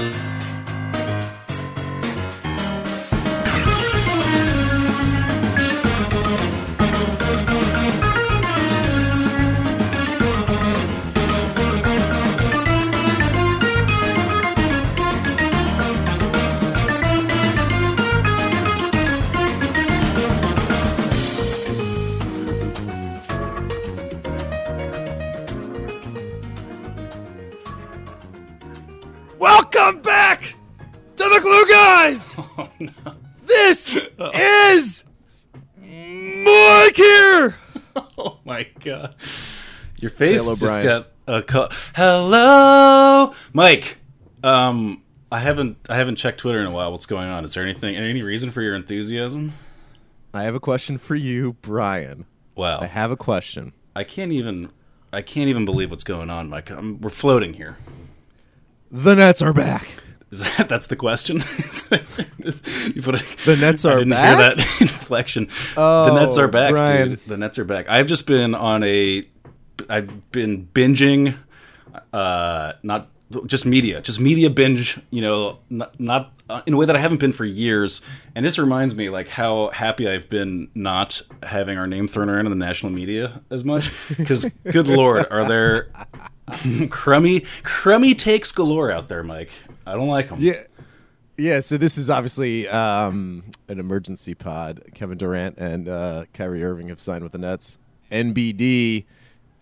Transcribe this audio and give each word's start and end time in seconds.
Welcome 0.00 0.29
Your 40.00 40.10
face 40.10 40.42
hello, 40.42 40.54
just 40.56 40.62
Brian. 40.62 40.84
got 40.86 41.06
a 41.26 41.42
cu- 41.42 41.68
Hello, 41.94 43.34
Mike. 43.52 43.98
Um, 44.42 45.02
I 45.30 45.38
haven't 45.40 45.76
I 45.88 45.96
haven't 45.96 46.16
checked 46.16 46.40
Twitter 46.40 46.58
in 46.58 46.66
a 46.66 46.70
while. 46.70 46.90
What's 46.92 47.06
going 47.06 47.28
on? 47.28 47.44
Is 47.44 47.54
there 47.54 47.62
anything 47.62 47.96
any 47.96 48.22
reason 48.22 48.50
for 48.50 48.62
your 48.62 48.74
enthusiasm? 48.74 49.52
I 50.32 50.44
have 50.44 50.54
a 50.54 50.60
question 50.60 50.96
for 50.98 51.14
you, 51.14 51.54
Brian. 51.60 52.24
Wow, 52.54 52.78
I 52.80 52.86
have 52.86 53.10
a 53.10 53.16
question. 53.16 53.72
I 53.94 54.04
can't 54.04 54.32
even 54.32 54.70
I 55.12 55.22
can't 55.22 55.48
even 55.48 55.64
believe 55.64 55.90
what's 55.90 56.04
going 56.04 56.30
on, 56.30 56.48
Mike. 56.48 56.70
I'm, 56.70 57.00
we're 57.00 57.10
floating 57.10 57.54
here. 57.54 57.76
The 58.90 59.14
Nets 59.14 59.42
are 59.42 59.52
back. 59.52 59.88
Is 60.30 60.44
that 60.56 60.68
that's 60.68 60.86
the 60.86 60.94
question? 60.96 61.38
you 62.94 63.02
put 63.02 63.16
a, 63.16 63.24
The 63.44 63.56
Nets 63.60 63.84
are 63.84 63.96
I 63.96 63.98
didn't 63.98 64.10
back? 64.10 64.38
hear 64.38 64.56
that 64.56 64.76
inflection. 64.80 65.48
Oh, 65.76 66.06
the 66.06 66.12
Oh, 66.12 66.24
Nets 66.24 66.38
are 66.38 66.46
back, 66.48 66.70
Brian. 66.70 67.08
dude. 67.10 67.24
The 67.26 67.36
Nets 67.36 67.58
are 67.58 67.64
back. 67.64 67.88
I've 67.90 68.06
just 68.06 68.26
been 68.26 68.54
on 68.54 68.82
a. 68.84 69.26
I've 69.90 70.30
been 70.30 70.68
binging, 70.72 71.36
uh, 72.12 72.72
not 72.82 73.08
just 73.46 73.66
media, 73.66 74.00
just 74.00 74.20
media 74.20 74.48
binge. 74.50 75.00
You 75.10 75.22
know, 75.22 75.58
not, 75.68 75.98
not 76.00 76.32
uh, 76.50 76.62
in 76.66 76.74
a 76.74 76.76
way 76.76 76.86
that 76.86 76.96
I 76.96 76.98
haven't 76.98 77.18
been 77.18 77.32
for 77.32 77.44
years. 77.44 78.00
And 78.34 78.44
this 78.44 78.58
reminds 78.58 78.94
me, 78.94 79.08
like 79.08 79.28
how 79.28 79.68
happy 79.70 80.08
I've 80.08 80.28
been 80.28 80.68
not 80.74 81.22
having 81.42 81.78
our 81.78 81.86
name 81.86 82.08
thrown 82.08 82.28
around 82.28 82.46
in 82.46 82.50
the 82.50 82.64
national 82.64 82.92
media 82.92 83.40
as 83.50 83.64
much. 83.64 83.92
Because, 84.16 84.46
good 84.64 84.88
lord, 84.88 85.26
are 85.30 85.44
there 85.44 85.90
crummy, 86.90 87.44
crummy 87.62 88.14
takes 88.14 88.52
galore 88.52 88.90
out 88.90 89.08
there, 89.08 89.22
Mike? 89.22 89.50
I 89.86 89.92
don't 89.92 90.08
like 90.08 90.28
them. 90.28 90.38
Yeah. 90.40 90.64
Yeah, 91.36 91.60
so 91.60 91.78
this 91.78 91.96
is 91.96 92.10
obviously 92.10 92.68
um, 92.68 93.44
an 93.66 93.80
emergency 93.80 94.34
pod. 94.34 94.82
Kevin 94.92 95.16
Durant 95.16 95.56
and 95.56 95.88
uh, 95.88 96.26
Kyrie 96.34 96.62
Irving 96.62 96.88
have 96.88 97.00
signed 97.00 97.22
with 97.22 97.32
the 97.32 97.38
Nets. 97.38 97.78
NBD, 98.12 99.06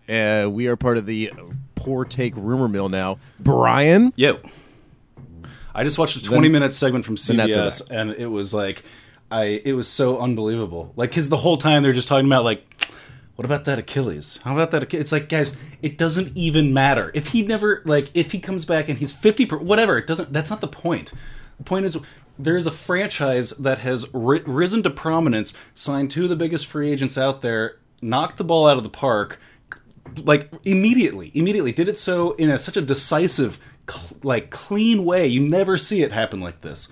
uh, 0.09 0.49
we 0.49 0.67
are 0.67 0.75
part 0.75 0.97
of 0.97 1.05
the 1.05 1.31
poor 1.75 2.05
take 2.05 2.33
rumor 2.35 2.67
mill 2.67 2.89
now. 2.89 3.19
Brian, 3.39 4.13
Yo. 4.15 4.39
I 5.73 5.83
just 5.83 5.97
watched 5.97 6.17
a 6.17 6.21
20 6.21 6.49
minute 6.49 6.73
segment 6.73 7.05
from 7.05 7.15
CBS 7.15 7.89
and 7.89 8.11
it 8.11 8.27
was 8.27 8.53
like 8.53 8.83
I 9.31 9.61
it 9.63 9.73
was 9.73 9.87
so 9.87 10.19
unbelievable. 10.19 10.91
Like 10.95 11.11
cuz 11.11 11.29
the 11.29 11.37
whole 11.37 11.57
time 11.57 11.83
they're 11.83 11.93
just 11.93 12.07
talking 12.07 12.25
about 12.25 12.43
like 12.43 12.65
what 13.35 13.45
about 13.45 13.63
that 13.65 13.79
Achilles? 13.79 14.37
How 14.43 14.51
about 14.51 14.71
that 14.71 14.83
Achilles? 14.83 15.01
It's 15.03 15.11
like 15.13 15.29
guys, 15.29 15.55
it 15.81 15.97
doesn't 15.97 16.35
even 16.35 16.73
matter. 16.73 17.11
If 17.13 17.27
he 17.27 17.43
never 17.43 17.81
like 17.85 18.09
if 18.13 18.31
he 18.31 18.39
comes 18.39 18.65
back 18.65 18.89
and 18.89 18.97
he's 18.97 19.13
50 19.13 19.45
per, 19.45 19.57
whatever, 19.57 19.97
it 19.97 20.07
doesn't 20.07 20.33
that's 20.33 20.49
not 20.49 20.59
the 20.59 20.67
point. 20.67 21.13
The 21.57 21.63
point 21.63 21.85
is 21.85 21.97
there 22.37 22.57
is 22.57 22.67
a 22.67 22.71
franchise 22.71 23.51
that 23.51 23.79
has 23.79 24.05
ri- 24.13 24.43
risen 24.45 24.81
to 24.83 24.89
prominence, 24.89 25.53
signed 25.75 26.09
two 26.11 26.23
of 26.23 26.29
the 26.29 26.35
biggest 26.35 26.65
free 26.65 26.91
agents 26.91 27.17
out 27.17 27.41
there, 27.41 27.77
knocked 28.01 28.37
the 28.37 28.43
ball 28.43 28.67
out 28.67 28.77
of 28.77 28.83
the 28.83 28.89
park, 28.89 29.39
like 30.17 30.51
immediately 30.63 31.31
immediately 31.33 31.71
did 31.71 31.87
it 31.87 31.97
so 31.97 32.31
in 32.33 32.49
a 32.49 32.59
such 32.59 32.77
a 32.77 32.81
decisive 32.81 33.59
cl- 33.89 34.17
like 34.23 34.49
clean 34.49 35.05
way 35.05 35.27
you 35.27 35.41
never 35.41 35.77
see 35.77 36.01
it 36.01 36.11
happen 36.11 36.39
like 36.39 36.61
this 36.61 36.87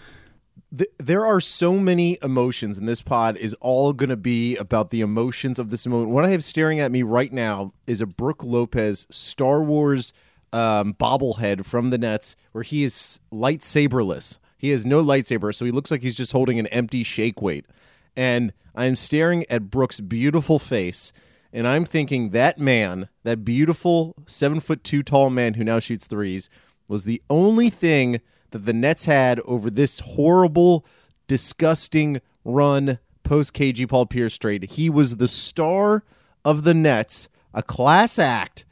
th- 0.76 0.92
there 0.98 1.26
are 1.26 1.40
so 1.40 1.74
many 1.78 2.18
emotions, 2.22 2.78
and 2.78 2.88
this 2.88 3.02
pod 3.02 3.38
is 3.38 3.54
all 3.56 3.94
going 3.94 4.10
to 4.10 4.18
be 4.18 4.56
about 4.56 4.90
the 4.90 5.02
emotions 5.02 5.60
of 5.60 5.70
this 5.70 5.88
moment. 5.88 6.12
What 6.12 6.26
I 6.26 6.30
have 6.30 6.44
staring 6.44 6.80
at 6.80 6.92
me 6.92 7.04
right 7.04 7.32
now 7.32 7.74
is 7.86 8.02
a 8.02 8.06
Brook 8.06 8.44
Lopez 8.44 9.08
Star 9.10 9.62
Wars 9.62 10.14
um, 10.54 10.94
bobblehead 10.94 11.66
from 11.66 11.90
the 11.90 11.98
Nets, 11.98 12.36
where 12.52 12.64
he 12.64 12.84
is 12.84 13.20
lightsaberless. 13.32 14.40
He 14.58 14.70
has 14.72 14.86
no 14.86 15.04
lightsaber, 15.04 15.54
so 15.54 15.66
he 15.66 15.72
looks 15.72 15.92
like 15.92 16.02
he's 16.02 16.18
just 16.18 16.32
holding 16.32 16.58
an 16.60 16.68
empty 16.68 17.04
shake 17.04 17.42
weight. 17.42 17.66
And 18.16 18.54
I'm 18.76 18.96
staring 18.96 19.46
at 19.50 19.70
Brook's 19.70 20.00
beautiful 20.00 20.58
face, 20.58 21.14
and 21.54 21.68
I'm 21.68 21.86
thinking 21.86 22.30
that 22.32 22.60
man, 22.60 23.10
that 23.24 23.46
beautiful 23.46 24.16
seven 24.26 24.60
foot 24.60 24.84
two 24.84 25.04
tall 25.04 25.30
man 25.30 25.56
who 25.56 25.64
now 25.64 25.80
shoots 25.80 26.08
threes, 26.08 26.50
was 26.88 27.04
the 27.04 27.22
only 27.30 27.70
thing 27.70 28.22
that 28.52 28.66
the 28.66 28.74
Nets 28.74 29.06
had 29.06 29.40
over 29.42 29.70
this 29.70 30.00
horrible, 30.00 30.86
disgusting 31.28 32.22
run 32.44 33.00
post 33.24 33.54
KG 33.54 33.88
Paul 33.88 34.06
Pierce 34.06 34.38
trade. 34.38 34.64
He 34.72 34.90
was 34.90 35.18
the 35.18 35.28
star 35.28 36.04
of 36.46 36.64
the 36.64 36.74
Nets, 36.74 37.28
a 37.54 37.62
class 37.62 38.18
act. 38.18 38.66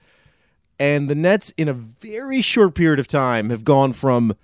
And 0.80 1.10
the 1.10 1.16
Nets, 1.16 1.52
in 1.58 1.68
a 1.68 1.74
very 1.74 2.42
short 2.42 2.76
period 2.76 3.00
of 3.00 3.08
time, 3.08 3.50
have 3.50 3.64
gone 3.64 3.94
from 3.94 4.36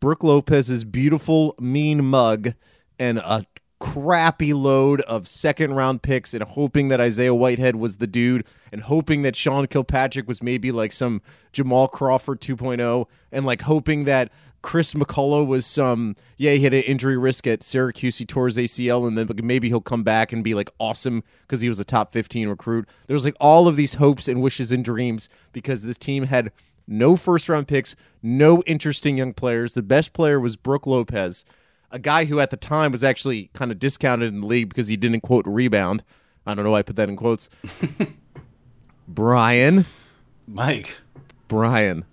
Brook 0.00 0.22
Lopez's 0.22 0.84
beautiful, 0.84 1.54
mean 1.58 2.04
mug 2.04 2.54
and 2.98 3.18
a 3.18 3.46
crappy 3.80 4.52
load 4.52 5.00
of 5.02 5.28
second 5.28 5.74
round 5.74 6.02
picks 6.02 6.34
and 6.34 6.42
hoping 6.42 6.88
that 6.88 7.00
Isaiah 7.00 7.34
Whitehead 7.34 7.76
was 7.76 7.96
the 7.96 8.06
dude 8.06 8.44
and 8.72 8.82
hoping 8.82 9.22
that 9.22 9.36
Sean 9.36 9.66
Kilpatrick 9.66 10.26
was 10.26 10.42
maybe 10.42 10.72
like 10.72 10.92
some 10.92 11.22
Jamal 11.52 11.86
Crawford 11.86 12.40
2.0 12.40 13.06
and 13.30 13.46
like 13.46 13.62
hoping 13.62 14.04
that 14.04 14.32
Chris 14.62 14.94
McCullough 14.94 15.46
was 15.46 15.64
some 15.64 16.16
yeah 16.36 16.52
he 16.52 16.64
had 16.64 16.74
an 16.74 16.82
injury 16.82 17.16
risk 17.16 17.46
at 17.46 17.62
Syracuse 17.62 18.18
he 18.18 18.24
tore 18.24 18.46
his 18.46 18.56
ACL 18.56 19.06
and 19.06 19.16
then 19.16 19.28
maybe 19.44 19.68
he'll 19.68 19.80
come 19.80 20.02
back 20.02 20.32
and 20.32 20.42
be 20.42 20.54
like 20.54 20.70
awesome 20.80 21.22
because 21.42 21.60
he 21.60 21.68
was 21.68 21.78
a 21.78 21.84
top 21.84 22.12
15 22.12 22.48
recruit 22.48 22.88
there 23.06 23.14
was 23.14 23.24
like 23.24 23.36
all 23.38 23.68
of 23.68 23.76
these 23.76 23.94
hopes 23.94 24.26
and 24.26 24.42
wishes 24.42 24.72
and 24.72 24.84
dreams 24.84 25.28
because 25.52 25.82
this 25.82 25.98
team 25.98 26.24
had 26.24 26.50
no 26.88 27.16
first 27.16 27.48
round 27.48 27.68
picks, 27.68 27.94
no 28.22 28.62
interesting 28.62 29.18
young 29.18 29.34
players. 29.34 29.74
The 29.74 29.82
best 29.82 30.14
player 30.14 30.40
was 30.40 30.56
Brook 30.56 30.86
Lopez, 30.86 31.44
a 31.90 31.98
guy 31.98 32.26
who 32.26 32.40
at 32.40 32.50
the 32.50 32.56
time 32.56 32.92
was 32.92 33.02
actually 33.02 33.50
kind 33.54 33.70
of 33.70 33.78
discounted 33.78 34.32
in 34.32 34.40
the 34.42 34.46
league 34.46 34.68
because 34.68 34.88
he 34.88 34.96
didn't 34.96 35.20
quote 35.20 35.46
rebound. 35.46 36.02
I 36.46 36.54
don't 36.54 36.64
know 36.64 36.70
why 36.70 36.78
I 36.78 36.82
put 36.82 36.96
that 36.96 37.08
in 37.08 37.16
quotes. 37.16 37.48
Brian, 39.08 39.86
mike 40.46 40.96
Brian. 41.46 42.04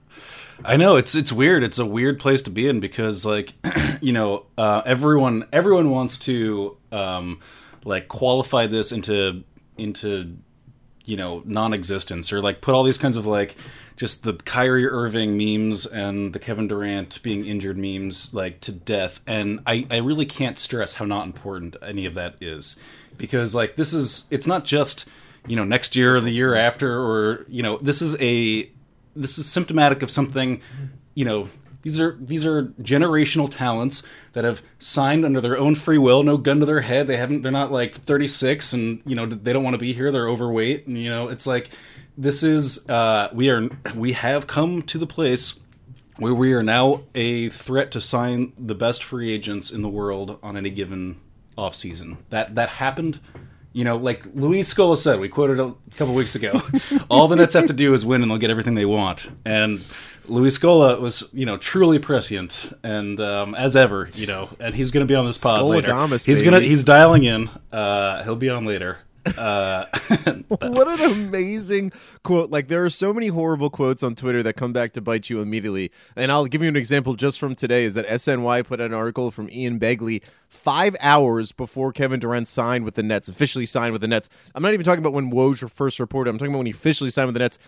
i 0.64 0.78
know 0.78 0.96
it's 0.96 1.14
it's 1.14 1.32
weird 1.32 1.62
it's 1.62 1.78
a 1.78 1.86
weird 1.86 2.20
place 2.20 2.42
to 2.42 2.50
be 2.50 2.70
in 2.70 2.80
because 2.80 3.26
like 3.26 3.54
you 4.02 4.14
know 4.14 4.46
uh, 4.58 4.82
everyone 4.86 5.46
everyone 5.52 5.90
wants 5.92 6.18
to 6.18 6.78
um 6.94 7.40
like 7.84 8.08
qualify 8.08 8.66
this 8.66 8.94
into 8.94 9.44
into 9.78 10.38
you 11.04 11.18
know 11.18 11.44
non-existence 11.46 12.32
or 12.32 12.42
like 12.42 12.62
put 12.62 12.74
all 12.74 12.84
these 12.84 12.98
kinds 12.98 13.18
of 13.18 13.26
like 13.26 13.56
just 13.96 14.24
the 14.24 14.34
Kyrie 14.34 14.88
Irving 14.88 15.38
memes 15.38 15.86
and 15.86 16.34
the 16.34 16.40
Kevin 16.40 16.68
Durant 16.68 17.22
being 17.24 17.46
injured 17.46 17.78
memes 17.78 18.34
like 18.34 18.60
to 18.62 18.72
death. 18.72 19.22
And 19.26 19.62
I 19.66 19.88
I 19.90 19.98
really 19.98 20.26
can't 20.26 20.58
stress 20.58 20.96
how 20.96 21.06
not 21.06 21.26
important 21.26 21.78
any 21.82 22.06
of 22.06 22.14
that 22.16 22.36
is. 22.42 22.78
Because 23.18 23.56
like 23.56 23.76
this 23.76 23.94
is 23.94 24.28
it's 24.30 24.48
not 24.48 24.66
just 24.66 25.06
you 25.48 25.56
know 25.56 25.64
next 25.64 25.96
year 25.96 26.16
or 26.16 26.22
the 26.22 26.32
year 26.32 26.56
after 26.56 27.00
or 27.00 27.46
you 27.48 27.64
know 27.64 27.78
this 27.78 28.02
is 28.02 28.16
a 28.20 28.70
this 29.16 29.38
is 29.38 29.46
symptomatic 29.46 30.02
of 30.02 30.12
something 30.12 30.62
you 31.14 31.24
know 31.24 31.48
these 31.86 32.00
are 32.00 32.18
these 32.20 32.46
are 32.46 32.64
generational 32.82 33.50
talents 33.50 34.02
that 34.34 34.44
have 34.44 34.62
signed 34.80 35.24
under 35.24 35.40
their 35.40 35.56
own 35.56 35.76
free 35.76 36.00
will 36.00 36.24
no 36.24 36.36
gun 36.36 36.60
to 36.60 36.66
their 36.66 36.82
head. 36.82 37.08
They 37.08 37.16
haven't 37.16 37.44
they're 37.44 37.52
not 37.52 37.72
like 37.72 37.94
36 37.94 38.74
and 38.74 39.02
you 39.06 39.16
know 39.16 39.26
they 39.26 39.54
don't 39.54 39.64
want 39.64 39.76
to 39.76 39.80
be 39.80 39.94
here. 39.94 40.12
They're 40.12 40.28
overweight. 40.28 40.88
And 40.88 40.98
you 40.98 41.10
know 41.10 41.30
it's 41.30 41.48
like 41.48 41.70
this 42.18 42.44
is 42.44 42.88
uh 42.90 43.30
we 43.34 43.50
are 43.50 43.70
we 43.96 44.14
have 44.14 44.48
come 44.48 44.82
to 44.84 44.98
the 44.98 45.08
place 45.08 45.56
where 46.18 46.34
we 46.34 46.54
are 46.54 46.64
now 46.64 47.02
a 47.14 47.50
threat 47.50 47.92
to 47.92 48.00
sign 48.00 48.54
the 48.58 48.76
best 48.76 49.04
free 49.04 49.32
agents 49.32 49.72
in 49.72 49.82
the 49.82 49.90
world 49.90 50.40
on 50.42 50.56
any 50.56 50.70
given 50.70 51.20
offseason 51.58 52.18
that 52.30 52.56
that 52.56 52.70
happened 52.70 53.20
you 53.76 53.84
know, 53.84 53.98
like 53.98 54.26
Luis 54.34 54.74
Scola 54.74 54.98
said, 54.98 55.20
we 55.20 55.28
quoted 55.28 55.60
a 55.60 55.74
couple 55.98 56.14
weeks 56.14 56.34
ago. 56.34 56.62
all 57.10 57.28
the 57.28 57.36
Nets 57.36 57.56
have 57.56 57.66
to 57.66 57.74
do 57.74 57.94
is 57.94 58.06
win, 58.06 58.22
and 58.22 58.32
they'll 58.32 58.38
get 58.38 58.50
everything 58.50 58.76
they 58.76 58.86
want. 58.86 59.30
And 59.44 59.84
Luis 60.28 60.58
Scola 60.58 60.98
was, 60.98 61.26
you 61.34 61.46
know, 61.46 61.58
truly 61.58 62.00
prescient, 62.00 62.74
and 62.84 63.20
um, 63.20 63.54
as 63.54 63.76
ever, 63.76 64.08
you 64.14 64.28
know, 64.28 64.48
and 64.62 64.74
he's 64.74 64.92
going 64.92 65.06
to 65.06 65.12
be 65.12 65.16
on 65.16 65.26
this 65.26 65.38
pod 65.38 65.62
later. 65.64 65.90
Scoladamus, 65.90 66.26
He's 66.26 66.42
gonna 66.42 66.62
he's 66.62 66.86
dialing 66.86 67.26
in. 67.26 67.50
Uh, 67.70 68.24
he'll 68.24 68.38
be 68.38 68.50
on 68.50 68.66
later. 68.66 68.98
Uh, 69.38 69.86
what 70.48 70.88
an 70.88 71.12
amazing 71.12 71.92
quote. 72.24 72.50
Like, 72.50 72.68
there 72.68 72.84
are 72.84 72.90
so 72.90 73.14
many 73.14 73.28
horrible 73.28 73.70
quotes 73.70 74.04
on 74.04 74.16
Twitter 74.16 74.44
that 74.44 74.54
come 74.54 74.74
back 74.74 74.94
to 74.94 75.02
bite 75.02 75.30
you 75.30 75.42
immediately. 75.42 75.92
And 76.16 76.32
I'll 76.32 76.46
give 76.46 76.62
you 76.62 76.68
an 76.70 76.76
example 76.76 77.16
just 77.16 77.40
from 77.40 77.56
today 77.56 77.86
is 77.86 77.94
that 77.96 78.08
SNY 78.08 78.66
put 78.66 78.80
an 78.80 78.94
article 78.94 79.32
from 79.32 79.50
Ian 79.50 79.80
Begley 79.80 80.22
five 80.48 80.96
hours 81.00 81.52
before 81.52 81.92
Kevin 81.92 82.20
Durant 82.20 82.48
signed 82.48 82.86
with 82.86 82.96
the 82.96 83.04
Nets, 83.04 83.28
officially 83.28 83.66
signed 83.66 83.92
with 83.92 84.02
the 84.02 84.08
Nets. 84.08 84.30
I'm 84.54 84.64
not 84.64 84.74
even 84.74 84.84
talking 84.84 85.00
about 85.00 85.14
when 85.14 85.32
Woj 85.32 85.70
first 85.72 86.00
reported, 86.00 86.30
I'm 86.30 86.38
talking 86.38 86.52
about 86.52 86.60
when 86.60 86.68
he 86.68 86.74
officially 86.74 87.10
signed 87.10 87.28
with 87.28 87.36
the 87.36 87.40
Nets. 87.40 87.60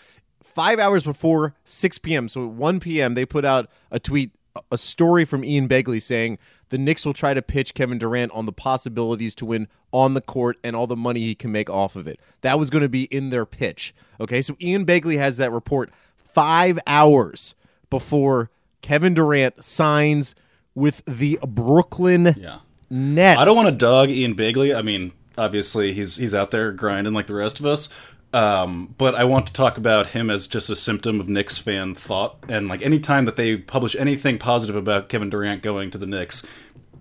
Five 0.44 0.80
hours 0.80 1.04
before 1.04 1.54
6 1.66 2.00
p.m., 2.00 2.30
so 2.30 2.46
at 2.46 2.52
1 2.52 2.80
p.m., 2.80 3.14
they 3.14 3.26
put 3.26 3.46
out 3.46 3.70
a 3.92 4.00
tweet, 4.00 4.32
a 4.72 4.78
story 4.78 5.24
from 5.24 5.44
Ian 5.44 5.68
Begley 5.68 6.02
saying 6.02 6.40
the 6.70 6.78
Knicks 6.78 7.06
will 7.06 7.14
try 7.14 7.34
to 7.34 7.42
pitch 7.42 7.74
Kevin 7.74 7.98
Durant 7.98 8.32
on 8.32 8.46
the 8.46 8.52
possibilities 8.52 9.36
to 9.36 9.46
win 9.46 9.68
on 9.92 10.14
the 10.14 10.22
court 10.22 10.58
and 10.64 10.76
all 10.76 10.88
the 10.88 10.96
money 10.96 11.22
he 11.22 11.36
can 11.36 11.52
make 11.52 11.70
off 11.70 11.96
of 11.96 12.08
it. 12.08 12.20
That 12.42 12.60
was 12.60 12.70
going 12.70 12.82
to 12.82 12.90
be 12.90 13.04
in 13.04 13.30
their 13.30 13.46
pitch. 13.46 13.94
Okay, 14.20 14.42
so 14.42 14.56
Ian 14.62 14.86
Begley 14.86 15.18
has 15.18 15.38
that 15.38 15.52
report 15.52 15.92
five 16.18 16.78
hours 16.86 17.56
before 17.90 18.50
Kevin 18.82 19.14
Durant 19.14 19.64
signs 19.64 20.36
with 20.76 21.04
the 21.06 21.40
Brooklyn 21.48 22.36
yeah. 22.38 22.60
Nets. 22.90 23.40
I 23.40 23.46
don't 23.46 23.56
want 23.56 23.70
to 23.70 23.76
dog 23.76 24.10
Ian 24.10 24.36
Begley. 24.36 24.76
I 24.76 24.82
mean, 24.82 25.14
obviously 25.38 25.94
he's 25.94 26.18
he's 26.18 26.36
out 26.36 26.52
there 26.52 26.72
grinding 26.72 27.14
like 27.14 27.28
the 27.28 27.34
rest 27.34 27.60
of 27.60 27.66
us. 27.66 27.90
Um, 28.38 28.94
but 29.00 29.16
I 29.16 29.24
want 29.24 29.48
to 29.48 29.54
talk 29.54 29.80
about 29.80 30.10
him 30.10 30.30
as 30.30 30.48
just 30.48 30.70
a 30.70 30.76
symptom 30.76 31.20
of 31.20 31.28
Knicks 31.28 31.58
fan 31.58 31.96
thought. 31.96 32.38
And 32.48 32.68
like 32.68 32.84
anytime 32.84 33.26
that 33.26 33.36
they 33.36 33.58
publish 33.58 33.96
anything 33.96 34.38
positive 34.38 34.76
about 34.76 35.10
Kevin 35.10 35.32
Durant 35.32 35.64
going 35.64 35.90
to 35.90 35.98
the 35.98 36.06
Knicks, 36.06 36.46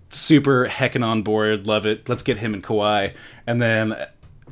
super 0.09 0.65
heckin' 0.65 1.05
on 1.05 1.21
board, 1.21 1.67
love 1.67 1.85
it. 1.85 2.09
Let's 2.09 2.23
get 2.23 2.37
him 2.37 2.55
and 2.55 2.63
Kawhi. 2.63 3.13
And 3.45 3.61
then 3.61 3.95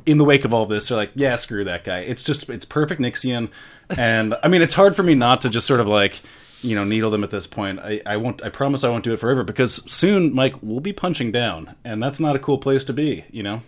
in 0.06 0.18
the 0.18 0.24
wake 0.24 0.44
of 0.44 0.54
all 0.54 0.64
this, 0.64 0.86
they're 0.86 0.96
like, 0.96 1.10
yeah, 1.16 1.34
screw 1.34 1.64
that 1.64 1.82
guy. 1.82 2.00
It's 2.02 2.22
just 2.22 2.48
it's 2.48 2.64
perfect 2.64 3.00
Nixian. 3.00 3.50
And 3.98 4.36
I 4.44 4.46
mean, 4.46 4.62
it's 4.62 4.74
hard 4.74 4.94
for 4.94 5.02
me 5.02 5.16
not 5.16 5.40
to 5.40 5.50
just 5.50 5.66
sort 5.66 5.80
of 5.80 5.88
like 5.88 6.20
you 6.62 6.76
know 6.76 6.84
needle 6.84 7.10
them 7.10 7.24
at 7.24 7.30
this 7.30 7.48
point. 7.48 7.80
I, 7.80 8.00
I 8.06 8.16
won't. 8.16 8.44
I 8.44 8.48
promise 8.48 8.84
I 8.84 8.90
won't 8.90 9.02
do 9.02 9.12
it 9.12 9.18
forever 9.18 9.42
because 9.42 9.82
soon, 9.90 10.32
Mike, 10.32 10.54
we'll 10.62 10.78
be 10.78 10.92
punching 10.92 11.32
down, 11.32 11.74
and 11.84 12.00
that's 12.00 12.20
not 12.20 12.36
a 12.36 12.38
cool 12.38 12.58
place 12.58 12.84
to 12.84 12.92
be. 12.92 13.24
You 13.32 13.42
know. 13.42 13.62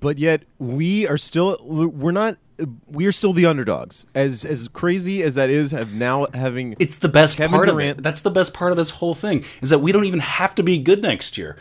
But 0.00 0.18
yet 0.18 0.44
we 0.58 1.06
are 1.08 1.18
still 1.18 1.58
we're 1.62 2.12
not 2.12 2.38
we 2.86 3.06
are 3.06 3.12
still 3.12 3.32
the 3.32 3.46
underdogs. 3.46 4.06
As 4.14 4.44
as 4.44 4.68
crazy 4.68 5.22
as 5.22 5.34
that 5.34 5.50
is, 5.50 5.72
have 5.72 5.92
now 5.92 6.26
having 6.34 6.76
it's 6.78 6.98
the 6.98 7.08
best 7.08 7.36
Kevin 7.36 7.50
part 7.56 7.68
Durant- 7.68 7.90
of 7.92 7.98
it. 7.98 8.02
That's 8.02 8.20
the 8.20 8.30
best 8.30 8.54
part 8.54 8.70
of 8.70 8.76
this 8.76 8.90
whole 8.90 9.14
thing 9.14 9.44
is 9.60 9.70
that 9.70 9.80
we 9.80 9.92
don't 9.92 10.04
even 10.04 10.20
have 10.20 10.54
to 10.56 10.62
be 10.62 10.78
good 10.78 11.02
next 11.02 11.36
year. 11.38 11.56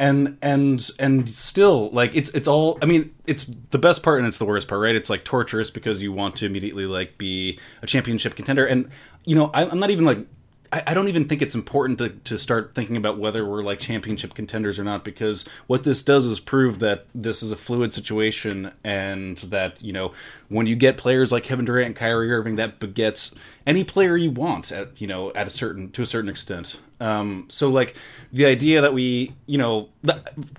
And 0.00 0.38
and 0.42 0.88
and 1.00 1.28
still 1.28 1.90
like 1.90 2.14
it's 2.14 2.30
it's 2.30 2.46
all 2.46 2.78
I 2.80 2.86
mean 2.86 3.12
it's 3.26 3.44
the 3.70 3.78
best 3.78 4.04
part 4.04 4.18
and 4.18 4.28
it's 4.28 4.38
the 4.38 4.44
worst 4.44 4.68
part 4.68 4.80
right 4.80 4.94
it's 4.94 5.10
like 5.10 5.24
torturous 5.24 5.70
because 5.70 6.00
you 6.00 6.12
want 6.12 6.36
to 6.36 6.46
immediately 6.46 6.86
like 6.86 7.18
be 7.18 7.58
a 7.82 7.86
championship 7.88 8.36
contender 8.36 8.64
and 8.64 8.90
you 9.24 9.34
know 9.34 9.50
I, 9.52 9.68
I'm 9.68 9.80
not 9.80 9.90
even 9.90 10.04
like 10.04 10.24
I, 10.72 10.82
I 10.88 10.94
don't 10.94 11.08
even 11.08 11.26
think 11.26 11.42
it's 11.42 11.54
important 11.54 11.98
to, 11.98 12.10
to 12.10 12.38
start 12.38 12.74
thinking 12.74 12.96
about 12.96 13.18
whether 13.18 13.44
we're 13.46 13.62
like 13.62 13.80
championship 13.80 14.34
contenders 14.34 14.78
or 14.78 14.84
not 14.84 15.04
because 15.04 15.48
what 15.66 15.84
this 15.84 16.02
does 16.02 16.24
is 16.24 16.40
prove 16.40 16.78
that 16.80 17.06
this 17.14 17.42
is 17.42 17.52
a 17.52 17.56
fluid 17.56 17.92
situation 17.92 18.72
and 18.84 19.38
that 19.38 19.82
you 19.82 19.92
know 19.92 20.12
when 20.48 20.66
you 20.66 20.76
get 20.76 20.96
players 20.96 21.32
like 21.32 21.44
Kevin 21.44 21.64
Durant 21.64 21.86
and 21.86 21.96
Kyrie 21.96 22.32
Irving 22.32 22.56
that 22.56 22.78
begets 22.78 23.34
any 23.66 23.84
player 23.84 24.16
you 24.16 24.30
want 24.30 24.72
at 24.72 25.00
you 25.00 25.06
know 25.06 25.32
at 25.34 25.46
a 25.46 25.50
certain 25.50 25.90
to 25.92 26.02
a 26.02 26.06
certain 26.06 26.30
extent. 26.30 26.78
Um, 27.00 27.46
so 27.48 27.70
like 27.70 27.96
the 28.32 28.46
idea 28.46 28.80
that 28.80 28.92
we 28.92 29.32
you 29.46 29.58
know 29.58 29.88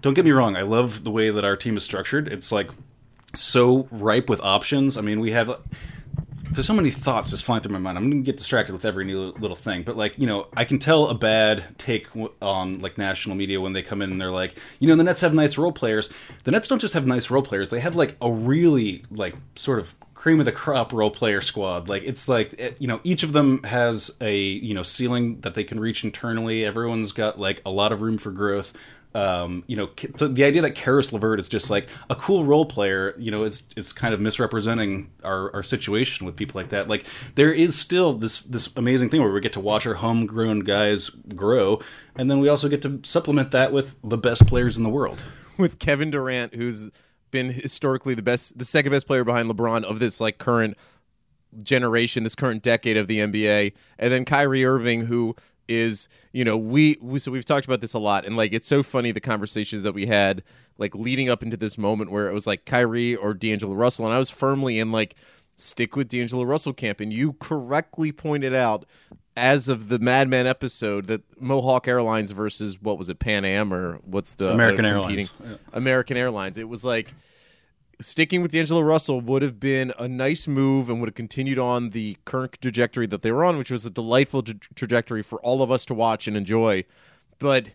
don't 0.02 0.14
get 0.14 0.26
me 0.26 0.32
wrong 0.32 0.56
I 0.56 0.62
love 0.62 1.04
the 1.04 1.12
way 1.12 1.30
that 1.30 1.46
our 1.46 1.56
team 1.56 1.78
is 1.78 1.84
structured. 1.84 2.28
It's 2.28 2.52
like 2.52 2.70
so 3.36 3.88
ripe 3.92 4.30
with 4.30 4.42
options. 4.42 4.98
I 4.98 5.02
mean 5.02 5.20
we 5.20 5.32
have 5.32 5.60
there's 6.52 6.68
so 6.68 6.74
many 6.74 6.92
thoughts 6.92 7.32
just 7.32 7.46
flying 7.46 7.62
through 7.62 7.74
my 7.74 7.80
mind. 7.80 7.98
I'm 7.98 8.10
gonna 8.10 8.22
get 8.22 8.38
distracted 8.38 8.74
with 8.74 8.86
every 8.86 9.06
new 9.06 9.34
little 9.40 9.56
thing, 9.56 9.84
but 9.84 9.96
like 9.96 10.18
you 10.18 10.28
know, 10.28 10.48
I 10.56 10.66
can 10.66 10.80
tell 10.80 11.08
a 11.08 11.14
bad 11.14 11.78
take 11.78 12.08
on 12.42 12.80
like 12.80 12.98
national 12.98 13.36
media 13.36 13.62
when 13.62 13.74
they 13.74 13.84
come 13.84 14.02
in 14.02 14.12
and 14.12 14.20
they're 14.20 14.32
like, 14.32 14.58
you 14.80 14.88
know, 14.88 14.96
the 14.96 15.04
Nets 15.04 15.22
have 15.22 15.34
nice 15.34 15.58
role 15.58 15.72
players. 15.72 16.10
The 16.44 16.52
Nets 16.52 16.68
don't 16.68 16.80
just 16.80 16.94
have 16.94 17.06
nice 17.06 17.30
role 17.30 17.44
players; 17.44 17.70
they 17.70 17.80
have 17.80 17.96
like 17.96 18.16
a 18.22 18.32
really 18.32 19.04
like 19.12 19.36
sort 19.56 19.80
of 19.80 19.96
cream 20.16 20.40
of 20.40 20.46
the 20.46 20.52
crop 20.52 20.92
role 20.92 21.12
player 21.12 21.40
squad. 21.40 21.88
Like 21.88 22.04
it's 22.04 22.28
like 22.28 22.54
it, 22.60 22.82
you 22.82 22.88
know, 22.88 23.00
each 23.04 23.24
of 23.24 23.34
them 23.34 23.64
has 23.64 24.18
a 24.20 24.38
you 24.38 24.74
know 24.74 24.84
ceiling 24.84 25.42
that 25.42 25.54
they 25.54 25.64
can 25.64 25.80
reach 25.80 26.04
internally. 26.04 26.66
Everyone's 26.66 27.12
got 27.12 27.40
like 27.40 27.62
a 27.66 27.70
lot 27.70 27.92
of 27.92 28.02
room 28.02 28.18
for 28.18 28.32
growth 28.32 28.74
um, 29.16 29.64
you 29.66 29.76
know, 29.76 29.90
so 30.18 30.28
the 30.28 30.44
idea 30.44 30.62
that 30.62 30.76
Caris 30.76 31.12
LeVert 31.12 31.40
is 31.40 31.50
just 31.50 31.70
like 31.72 31.90
a 32.10 32.16
cool 32.16 32.46
role 32.46 32.66
player, 32.66 33.16
you 33.18 33.32
know, 33.32 33.44
it's 33.44 33.68
it's 33.76 33.92
kind 33.92 34.14
of 34.14 34.20
misrepresenting 34.20 35.10
our, 35.24 35.54
our 35.56 35.64
situation 35.64 36.28
with 36.28 36.36
people 36.36 36.60
like 36.62 36.70
that. 36.70 36.88
Like 36.88 37.06
there 37.34 37.52
is 37.52 37.76
still 37.76 38.14
this 38.14 38.42
this 38.42 38.70
amazing 38.76 39.10
thing 39.10 39.22
where 39.22 39.32
we 39.32 39.42
get 39.42 39.54
to 39.54 39.60
watch 39.60 39.88
our 39.88 39.96
homegrown 39.96 40.60
guys 40.60 41.10
grow, 41.10 41.80
and 42.16 42.30
then 42.30 42.40
we 42.40 42.50
also 42.50 42.70
get 42.70 42.84
to 42.84 43.00
supplement 43.04 43.50
that 43.52 43.72
with 43.72 43.96
the 44.04 44.18
best 44.18 44.46
players 44.46 44.78
in 44.78 44.84
the 44.84 44.90
world. 44.90 45.20
with 45.58 45.80
Kevin 45.80 46.12
Durant, 46.12 46.54
who's 46.54 46.92
been 47.32 47.50
historically 47.52 48.14
the 48.14 48.22
best, 48.22 48.58
the 48.58 48.66
second 48.66 48.92
best 48.92 49.08
player 49.08 49.24
behind 49.24 49.50
LeBron 49.50 49.84
of 49.84 50.00
this 50.00 50.22
like 50.22 50.38
current 50.38 50.78
generation, 51.64 52.24
this 52.24 52.36
current 52.36 52.62
decade 52.62 52.98
of 52.98 53.08
the 53.08 53.20
NBA, 53.20 53.74
and 53.98 54.12
then 54.12 54.24
Kyrie 54.24 54.66
Irving, 54.66 55.06
who 55.06 55.36
is 55.70 56.10
you 56.34 56.44
know 56.44 56.58
we, 56.58 56.98
we 57.02 57.20
so 57.20 57.32
we've 57.32 57.46
talked 57.46 57.66
about 57.66 57.80
this 57.80 57.94
a 57.94 58.00
lot, 58.00 58.26
and 58.26 58.36
like 58.36 58.52
it's 58.52 58.68
so 58.68 58.84
funny 58.84 59.12
the 59.12 59.22
conversations 59.22 59.84
that 59.84 59.94
we 59.94 60.08
had 60.08 60.44
like 60.78 60.94
leading 60.96 61.30
up 61.30 61.44
into 61.44 61.56
this 61.56 61.78
moment 61.78 62.12
where 62.12 62.28
it 62.28 62.34
was 62.34 62.46
like 62.48 62.66
Kyrie 62.66 63.16
or 63.16 63.34
D'Angelo 63.34 63.74
Russell, 63.74 64.06
and 64.06 64.14
I 64.14 64.18
was 64.18 64.30
firmly 64.30 64.80
in 64.80 64.92
like 64.92 65.16
stick 65.56 65.96
with 65.96 66.10
D'Angelo 66.10 66.44
Russell 66.44 66.74
camp, 66.74 67.00
and 67.00 67.14
you 67.14 67.34
correctly 67.34 68.12
pointed 68.12 68.54
out. 68.54 68.86
As 69.38 69.70
of 69.70 69.88
the 69.88 70.00
Mad 70.00 70.28
Men 70.28 70.48
episode, 70.48 71.08
that 71.08 71.22
Mohawk 71.40 71.88
Airlines 71.88 72.32
versus 72.32 72.82
what 72.82 72.98
was 72.98 73.08
it, 73.08 73.20
Pan 73.20 73.46
Am 73.46 73.74
or 73.74 74.00
what's 74.04 74.34
the 74.34 74.50
American 74.50 74.84
Airlines. 74.84 75.30
competing- 75.30 75.60
American 75.72 76.18
Airlines. 76.18 76.58
It 76.58 76.68
was 76.68 76.84
like 76.84 77.14
sticking 78.02 78.42
with 78.42 78.52
D'Angelo 78.52 78.82
Russell 78.82 79.20
would 79.22 79.42
have 79.42 79.60
been 79.60 79.94
a 80.00 80.08
nice 80.08 80.48
move 80.48 80.90
and 80.90 81.00
would 81.00 81.10
have 81.10 81.16
continued 81.16 81.60
on 81.60 81.90
the 81.90 82.18
current 82.26 82.62
trajectory 82.62 83.08
that 83.08 83.22
they 83.22 83.32
were 83.32 83.44
on, 83.44 83.58
which 83.58 83.72
was 83.72 83.86
a 83.86 83.90
delightful 83.90 84.42
tra- 84.42 84.56
trajectory 84.76 85.22
for 85.22 85.40
all 85.42 85.62
of 85.62 85.72
us 85.72 85.86
to 85.86 85.94
watch 85.94 86.28
and 86.28 86.38
enjoy. 86.38 86.86
But 87.40 87.70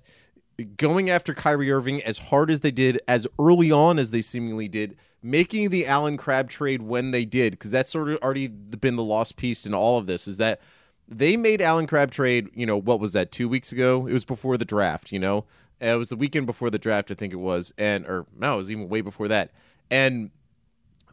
going 0.76 1.10
after 1.10 1.34
Kyrie 1.34 1.70
Irving 1.70 2.02
as 2.02 2.18
hard 2.18 2.50
as 2.50 2.60
they 2.60 2.70
did, 2.70 3.00
as 3.06 3.26
early 3.38 3.70
on 3.70 3.98
as 3.98 4.10
they 4.10 4.22
seemingly 4.22 4.68
did, 4.68 4.96
making 5.22 5.70
the 5.70 5.86
Allen 5.86 6.16
Crabbe 6.16 6.48
trade 6.48 6.82
when 6.82 7.10
they 7.10 7.24
did, 7.24 7.52
because 7.52 7.70
that's 7.70 7.90
sort 7.90 8.10
of 8.10 8.18
already 8.22 8.46
been 8.46 8.96
the 8.96 9.02
lost 9.02 9.36
piece 9.36 9.66
in 9.66 9.74
all 9.74 9.98
of 9.98 10.06
this, 10.06 10.28
is 10.28 10.36
that 10.38 10.60
they 11.06 11.36
made 11.36 11.60
Allen 11.60 11.86
Crabbe 11.86 12.10
trade, 12.10 12.48
you 12.54 12.66
know, 12.66 12.76
what 12.76 13.00
was 13.00 13.12
that, 13.12 13.30
two 13.30 13.48
weeks 13.48 13.72
ago? 13.72 14.06
It 14.06 14.12
was 14.12 14.24
before 14.24 14.56
the 14.56 14.64
draft, 14.64 15.12
you 15.12 15.18
know? 15.18 15.44
It 15.80 15.98
was 15.98 16.08
the 16.08 16.16
weekend 16.16 16.46
before 16.46 16.70
the 16.70 16.78
draft, 16.78 17.10
I 17.10 17.14
think 17.14 17.32
it 17.32 17.36
was. 17.36 17.74
And, 17.76 18.06
or 18.06 18.26
no, 18.38 18.54
it 18.54 18.56
was 18.58 18.70
even 18.70 18.88
way 18.88 19.02
before 19.02 19.28
that. 19.28 19.50
And 19.90 20.30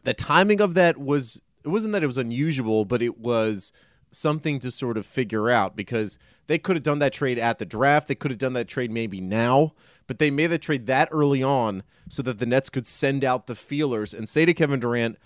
the 0.04 0.14
timing 0.14 0.60
of 0.60 0.74
that 0.74 0.98
was, 0.98 1.40
it 1.64 1.68
wasn't 1.68 1.92
that 1.92 2.02
it 2.02 2.06
was 2.06 2.18
unusual, 2.18 2.84
but 2.84 3.02
it 3.02 3.18
was 3.18 3.72
something 4.10 4.58
to 4.60 4.70
sort 4.70 4.96
of 4.96 5.06
figure 5.06 5.50
out 5.50 5.74
because 5.76 6.18
they 6.46 6.58
could 6.58 6.76
have 6.76 6.82
done 6.82 6.98
that 6.98 7.12
trade 7.12 7.38
at 7.38 7.58
the 7.58 7.64
draft. 7.64 8.08
They 8.08 8.14
could 8.14 8.30
have 8.30 8.38
done 8.38 8.52
that 8.54 8.68
trade 8.68 8.90
maybe 8.90 9.20
now, 9.20 9.72
but 10.06 10.18
they 10.18 10.30
made 10.30 10.48
the 10.48 10.58
trade 10.58 10.86
that 10.86 11.08
early 11.10 11.42
on 11.42 11.82
so 12.08 12.22
that 12.22 12.38
the 12.38 12.46
Nets 12.46 12.68
could 12.68 12.86
send 12.86 13.24
out 13.24 13.46
the 13.46 13.54
feelers 13.54 14.12
and 14.12 14.28
say 14.28 14.44
to 14.44 14.52
Kevin 14.52 14.80
Durant, 14.80 15.16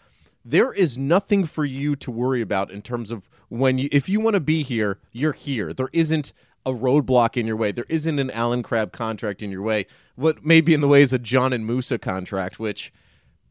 there 0.44 0.72
is 0.72 0.96
nothing 0.96 1.44
for 1.44 1.64
you 1.64 1.96
to 1.96 2.10
worry 2.10 2.40
about 2.40 2.70
in 2.70 2.80
terms 2.80 3.10
of 3.10 3.28
when 3.48 3.78
you 3.78 3.88
if 3.90 4.08
you 4.08 4.20
want 4.20 4.34
to 4.34 4.40
be 4.40 4.62
here, 4.62 5.00
you're 5.10 5.32
here. 5.32 5.74
There 5.74 5.90
isn't 5.92 6.32
a 6.64 6.70
roadblock 6.70 7.36
in 7.36 7.46
your 7.46 7.56
way. 7.56 7.72
There 7.72 7.86
isn't 7.88 8.18
an 8.20 8.30
Allen 8.30 8.62
Crabbe 8.62 8.92
contract 8.92 9.42
in 9.42 9.50
your 9.50 9.62
way. 9.62 9.86
What 10.14 10.44
may 10.44 10.60
be 10.60 10.72
in 10.72 10.80
the 10.80 10.88
way 10.88 11.02
is 11.02 11.12
a 11.12 11.18
Dzanan 11.18 11.64
Musa 11.64 11.98
contract, 11.98 12.60
which 12.60 12.92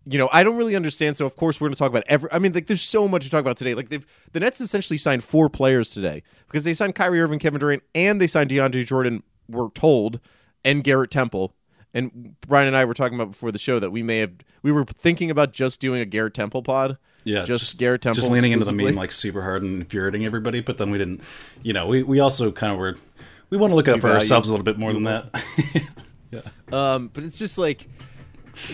you 0.05 0.19
know, 0.19 0.29
I 0.31 0.43
don't 0.43 0.55
really 0.55 0.75
understand. 0.75 1.17
So 1.17 1.25
of 1.25 1.35
course 1.35 1.59
we're 1.59 1.67
going 1.67 1.73
to 1.73 1.79
talk 1.79 1.89
about 1.89 2.03
every. 2.07 2.31
I 2.31 2.39
mean, 2.39 2.53
like 2.53 2.67
there's 2.67 2.81
so 2.81 3.07
much 3.07 3.23
to 3.23 3.29
talk 3.29 3.41
about 3.41 3.57
today. 3.57 3.73
Like 3.73 3.89
they've 3.89 4.05
the 4.31 4.39
Nets 4.39 4.61
essentially 4.61 4.97
signed 4.97 5.23
four 5.23 5.49
players 5.49 5.91
today 5.91 6.23
because 6.47 6.63
they 6.63 6.73
signed 6.73 6.95
Kyrie 6.95 7.21
Irving, 7.21 7.39
Kevin 7.39 7.59
Durant, 7.59 7.83
and 7.93 8.21
they 8.21 8.27
signed 8.27 8.49
DeAndre 8.49 8.85
Jordan. 8.85 9.23
We're 9.47 9.69
told, 9.69 10.19
and 10.63 10.83
Garrett 10.83 11.11
Temple. 11.11 11.55
And 11.93 12.35
Brian 12.41 12.67
and 12.67 12.75
I 12.75 12.83
were 12.83 12.93
talking 12.93 13.15
about 13.15 13.31
before 13.31 13.51
the 13.51 13.57
show 13.57 13.79
that 13.79 13.89
we 13.89 14.03
may 14.03 14.19
have 14.19 14.33
we 14.61 14.71
were 14.71 14.83
thinking 14.83 15.31
about 15.31 15.53
just 15.53 15.79
doing 15.79 16.01
a 16.01 16.05
Garrett 16.05 16.33
Temple 16.33 16.61
pod. 16.61 16.97
Yeah, 17.23 17.43
just, 17.43 17.77
Garrett 17.79 18.03
Temple. 18.03 18.21
just 18.21 18.31
leaning 18.31 18.51
into 18.51 18.65
the 18.65 18.71
meme 18.71 18.93
like 18.93 19.11
super 19.11 19.41
hard 19.41 19.63
and 19.63 19.81
infuriating 19.81 20.25
everybody. 20.25 20.61
But 20.61 20.77
then 20.77 20.91
we 20.91 20.99
didn't, 20.99 21.23
you 21.63 21.73
know, 21.73 21.87
we, 21.87 22.03
we 22.03 22.19
also 22.19 22.51
kind 22.51 22.71
of 22.71 22.77
were, 22.77 22.97
we 23.49 23.57
want 23.57 23.71
to 23.71 23.75
look 23.75 23.87
out 23.87 23.95
for 23.95 24.09
value- 24.09 24.19
ourselves 24.19 24.47
a 24.47 24.51
little 24.51 24.63
bit 24.63 24.77
more 24.77 24.93
than 24.93 25.03
that. 25.03 25.43
Yeah, 26.29 26.41
um, 26.71 27.09
but 27.11 27.23
it's 27.23 27.39
just 27.39 27.57
like 27.57 27.87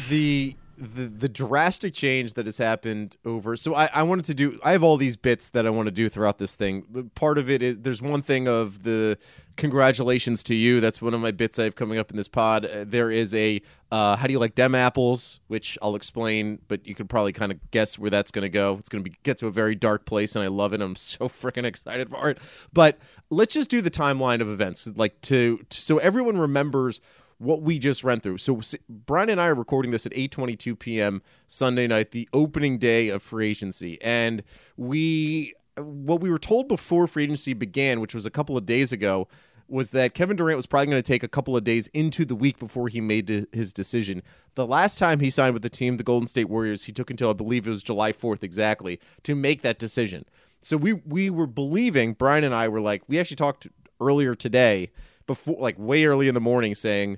the 0.09 0.55
the 0.81 1.07
the 1.07 1.29
drastic 1.29 1.93
change 1.93 2.33
that 2.33 2.47
has 2.47 2.57
happened 2.57 3.15
over. 3.23 3.55
So 3.55 3.75
I, 3.75 3.89
I 3.93 4.03
wanted 4.03 4.25
to 4.25 4.33
do. 4.33 4.59
I 4.63 4.71
have 4.71 4.81
all 4.81 4.97
these 4.97 5.15
bits 5.15 5.49
that 5.51 5.67
I 5.67 5.69
want 5.69 5.85
to 5.85 5.91
do 5.91 6.09
throughout 6.09 6.39
this 6.39 6.55
thing. 6.55 7.11
Part 7.13 7.37
of 7.37 7.49
it 7.49 7.61
is 7.61 7.81
there's 7.81 8.01
one 8.01 8.23
thing 8.23 8.47
of 8.47 8.83
the 8.83 9.17
congratulations 9.57 10.41
to 10.43 10.55
you. 10.55 10.79
That's 10.79 11.01
one 11.01 11.13
of 11.13 11.21
my 11.21 11.29
bits 11.31 11.59
I 11.59 11.65
have 11.65 11.75
coming 11.75 11.99
up 11.99 12.09
in 12.09 12.17
this 12.17 12.27
pod. 12.27 12.65
Uh, 12.65 12.83
there 12.87 13.11
is 13.11 13.35
a 13.35 13.61
uh, 13.91 14.15
how 14.15 14.25
do 14.25 14.33
you 14.33 14.39
like 14.39 14.55
dem 14.55 14.73
apples, 14.73 15.39
which 15.47 15.77
I'll 15.81 15.95
explain, 15.95 16.59
but 16.67 16.87
you 16.87 16.95
could 16.95 17.09
probably 17.09 17.33
kind 17.33 17.51
of 17.51 17.59
guess 17.69 17.99
where 17.99 18.09
that's 18.09 18.31
going 18.31 18.43
to 18.43 18.49
go. 18.49 18.77
It's 18.79 18.89
going 18.89 19.03
to 19.03 19.09
be 19.09 19.15
get 19.21 19.37
to 19.39 19.47
a 19.47 19.51
very 19.51 19.75
dark 19.75 20.05
place, 20.05 20.35
and 20.35 20.43
I 20.43 20.47
love 20.47 20.73
it. 20.73 20.81
I'm 20.81 20.95
so 20.97 21.29
freaking 21.29 21.65
excited 21.65 22.09
for 22.09 22.29
it. 22.31 22.39
But 22.73 22.97
let's 23.29 23.53
just 23.53 23.69
do 23.69 23.81
the 23.81 23.91
timeline 23.91 24.41
of 24.41 24.49
events, 24.49 24.89
like 24.95 25.21
to 25.21 25.63
so 25.69 25.99
everyone 25.99 26.39
remembers 26.39 27.01
what 27.41 27.63
we 27.63 27.79
just 27.79 28.03
ran 28.03 28.19
through. 28.19 28.37
So 28.37 28.61
Brian 28.87 29.29
and 29.29 29.41
I 29.41 29.47
are 29.47 29.55
recording 29.55 29.91
this 29.91 30.05
at 30.05 30.11
8:22 30.11 30.77
p.m. 30.77 31.23
Sunday 31.47 31.87
night, 31.87 32.11
the 32.11 32.29
opening 32.33 32.77
day 32.77 33.09
of 33.09 33.23
free 33.23 33.49
agency, 33.49 33.99
and 34.01 34.43
we 34.77 35.55
what 35.75 36.21
we 36.21 36.29
were 36.29 36.37
told 36.37 36.67
before 36.67 37.07
free 37.07 37.23
agency 37.23 37.53
began, 37.53 37.99
which 37.99 38.13
was 38.13 38.25
a 38.25 38.29
couple 38.29 38.57
of 38.57 38.65
days 38.67 38.91
ago, 38.91 39.27
was 39.67 39.89
that 39.91 40.13
Kevin 40.13 40.35
Durant 40.35 40.57
was 40.57 40.67
probably 40.67 40.87
going 40.87 41.01
to 41.01 41.07
take 41.07 41.23
a 41.23 41.27
couple 41.27 41.57
of 41.57 41.63
days 41.63 41.87
into 41.87 42.25
the 42.25 42.35
week 42.35 42.59
before 42.59 42.89
he 42.89 43.01
made 43.01 43.47
his 43.51 43.73
decision. 43.73 44.21
The 44.53 44.67
last 44.67 44.99
time 44.99 45.19
he 45.19 45.31
signed 45.31 45.53
with 45.53 45.63
the 45.63 45.69
team, 45.69 45.97
the 45.97 46.03
Golden 46.03 46.27
State 46.27 46.49
Warriors, 46.49 46.83
he 46.83 46.91
took 46.91 47.09
until 47.09 47.31
I 47.31 47.33
believe 47.33 47.65
it 47.65 47.71
was 47.71 47.81
July 47.81 48.11
4th 48.11 48.43
exactly 48.43 48.99
to 49.23 49.33
make 49.33 49.61
that 49.61 49.79
decision. 49.79 50.25
So 50.61 50.77
we 50.77 50.93
we 50.93 51.31
were 51.31 51.47
believing 51.47 52.13
Brian 52.13 52.43
and 52.43 52.53
I 52.53 52.67
were 52.67 52.81
like 52.81 53.01
we 53.07 53.19
actually 53.19 53.37
talked 53.37 53.67
earlier 53.99 54.35
today 54.35 54.91
before 55.25 55.57
like 55.59 55.79
way 55.79 56.05
early 56.05 56.27
in 56.27 56.35
the 56.35 56.41
morning 56.41 56.75
saying 56.75 57.17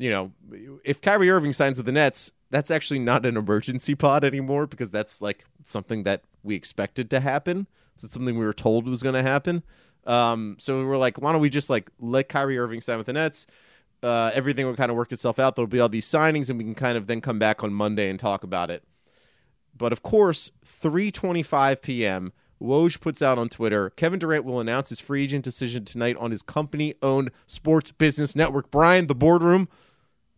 you 0.00 0.10
know, 0.10 0.32
if 0.82 1.02
Kyrie 1.02 1.30
Irving 1.30 1.52
signs 1.52 1.76
with 1.76 1.84
the 1.84 1.92
Nets, 1.92 2.32
that's 2.50 2.70
actually 2.70 3.00
not 3.00 3.26
an 3.26 3.36
emergency 3.36 3.94
pod 3.94 4.24
anymore 4.24 4.66
because 4.66 4.90
that's 4.90 5.20
like 5.20 5.44
something 5.62 6.04
that 6.04 6.22
we 6.42 6.54
expected 6.54 7.10
to 7.10 7.20
happen. 7.20 7.66
It's 7.94 8.10
something 8.10 8.38
we 8.38 8.46
were 8.46 8.54
told 8.54 8.88
was 8.88 9.02
going 9.02 9.14
to 9.14 9.22
happen. 9.22 9.62
Um, 10.06 10.56
so 10.58 10.78
we 10.78 10.84
were 10.84 10.96
like, 10.96 11.18
why 11.18 11.32
don't 11.32 11.42
we 11.42 11.50
just 11.50 11.68
like 11.68 11.90
let 12.00 12.30
Kyrie 12.30 12.58
Irving 12.58 12.80
sign 12.80 12.96
with 12.96 13.06
the 13.06 13.12
Nets? 13.12 13.46
Uh, 14.02 14.30
everything 14.32 14.64
will 14.64 14.74
kind 14.74 14.90
of 14.90 14.96
work 14.96 15.12
itself 15.12 15.38
out. 15.38 15.54
There'll 15.54 15.66
be 15.66 15.80
all 15.80 15.90
these 15.90 16.06
signings, 16.06 16.48
and 16.48 16.58
we 16.58 16.64
can 16.64 16.74
kind 16.74 16.96
of 16.96 17.06
then 17.06 17.20
come 17.20 17.38
back 17.38 17.62
on 17.62 17.74
Monday 17.74 18.08
and 18.08 18.18
talk 18.18 18.42
about 18.42 18.70
it. 18.70 18.82
But 19.76 19.92
of 19.92 20.02
course, 20.02 20.50
3:25 20.64 21.82
p.m. 21.82 22.32
Woj 22.62 23.00
puts 23.00 23.22
out 23.22 23.38
on 23.38 23.48
Twitter, 23.48 23.90
Kevin 23.90 24.18
Durant 24.18 24.44
will 24.44 24.60
announce 24.60 24.90
his 24.90 25.00
free 25.00 25.24
agent 25.24 25.44
decision 25.44 25.84
tonight 25.84 26.16
on 26.18 26.30
his 26.30 26.42
company-owned 26.42 27.30
sports 27.46 27.90
business 27.90 28.36
network. 28.36 28.70
Brian, 28.70 29.06
the 29.06 29.14
boardroom. 29.14 29.68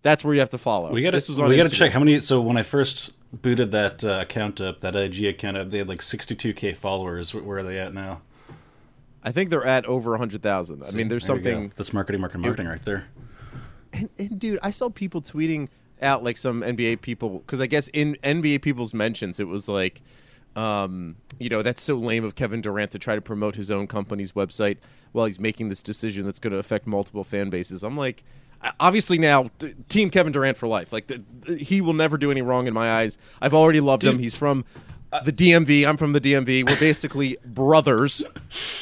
That's 0.03 0.25
where 0.25 0.35
you 0.35 0.41
have 0.41 0.51
to 0.51 0.59
follow. 0.59 0.93
We 0.93 1.03
got 1.03 1.13
to 1.13 1.49
we 1.49 1.57
got 1.57 1.71
to 1.71 1.75
check 1.75 1.93
how 1.93 2.01
many. 2.01 2.21
So 2.21 2.41
when 2.41 2.57
I 2.57 2.65
first 2.65 3.13
booted 3.33 3.71
that 3.71 4.03
uh, 4.03 4.19
account 4.23 4.61
up, 4.61 4.81
that 4.81 4.97
IG 4.97 5.25
account 5.25 5.57
up, 5.57 5.71
they 5.71 5.79
had 5.79 5.89
like 5.89 6.01
62k 6.01 6.77
followers. 6.77 7.33
Where 7.33 7.59
are 7.59 7.63
they 7.63 7.79
at 7.79 7.95
now? 7.95 8.21
I 9.25 9.31
think 9.31 9.51
they're 9.51 9.65
at 9.65 9.87
over 9.87 10.11
100,000. 10.11 10.83
I 10.83 10.91
mean, 10.91 11.09
there's 11.09 11.27
there 11.27 11.37
something. 11.37 11.73
That's 11.77 11.93
marketing, 11.93 12.21
marketing, 12.21 12.43
marketing, 12.43 12.67
right 12.67 12.83
there. 12.83 13.07
And, 13.93 14.09
and 14.19 14.39
dude, 14.39 14.59
I 14.63 14.71
saw 14.71 14.91
people 14.91 15.21
tweeting 15.21 15.69
out 16.01 16.25
like 16.25 16.37
some 16.37 16.63
NBA 16.63 17.01
people 17.03 17.39
because 17.39 17.61
I 17.61 17.67
guess 17.67 17.87
in 17.89 18.17
NBA 18.25 18.63
people's 18.63 18.93
mentions 18.93 19.39
it 19.39 19.47
was 19.47 19.69
like, 19.69 20.03
um, 20.57 21.17
you 21.39 21.49
know, 21.49 21.63
that's 21.63 21.83
so 21.83 21.95
lame 21.95 22.25
of 22.25 22.35
Kevin 22.35 22.61
Durant 22.61 22.91
to 22.91 22.99
try 22.99 23.15
to 23.15 23.21
promote 23.21 23.55
his 23.55 23.71
own 23.71 23.87
company's 23.87 24.33
website 24.33 24.79
while 25.13 25.27
he's 25.27 25.39
making 25.39 25.69
this 25.69 25.83
decision 25.83 26.27
that's 26.27 26.41
going 26.41 26.53
to 26.53 26.59
affect 26.59 26.87
multiple 26.89 27.23
fan 27.23 27.51
bases. 27.51 27.85
I'm 27.85 27.97
like 27.97 28.25
obviously 28.81 29.19
now 29.19 29.51
team 29.89 30.11
Kevin 30.11 30.33
Durant 30.33 30.57
for 30.57 30.67
life. 30.67 30.93
Like 30.93 31.09
the, 31.09 31.23
he 31.57 31.81
will 31.81 31.95
never 31.95 32.17
do 32.17 32.31
any 32.31 32.43
wrong 32.43 32.67
in 32.67 32.75
my 32.75 32.91
eyes. 32.91 33.19
I've 33.41 33.55
already 33.55 33.81
loved 33.81 34.03
Dude, 34.03 34.15
him. 34.15 34.19
He's 34.21 34.37
from 34.37 34.65
the 35.25 35.33
DMV. 35.33 35.87
I'm 35.87 35.97
from 35.97 36.13
the 36.13 36.21
DMV. 36.21 36.69
We're 36.69 36.79
basically 36.79 37.37
brothers. 37.45 38.25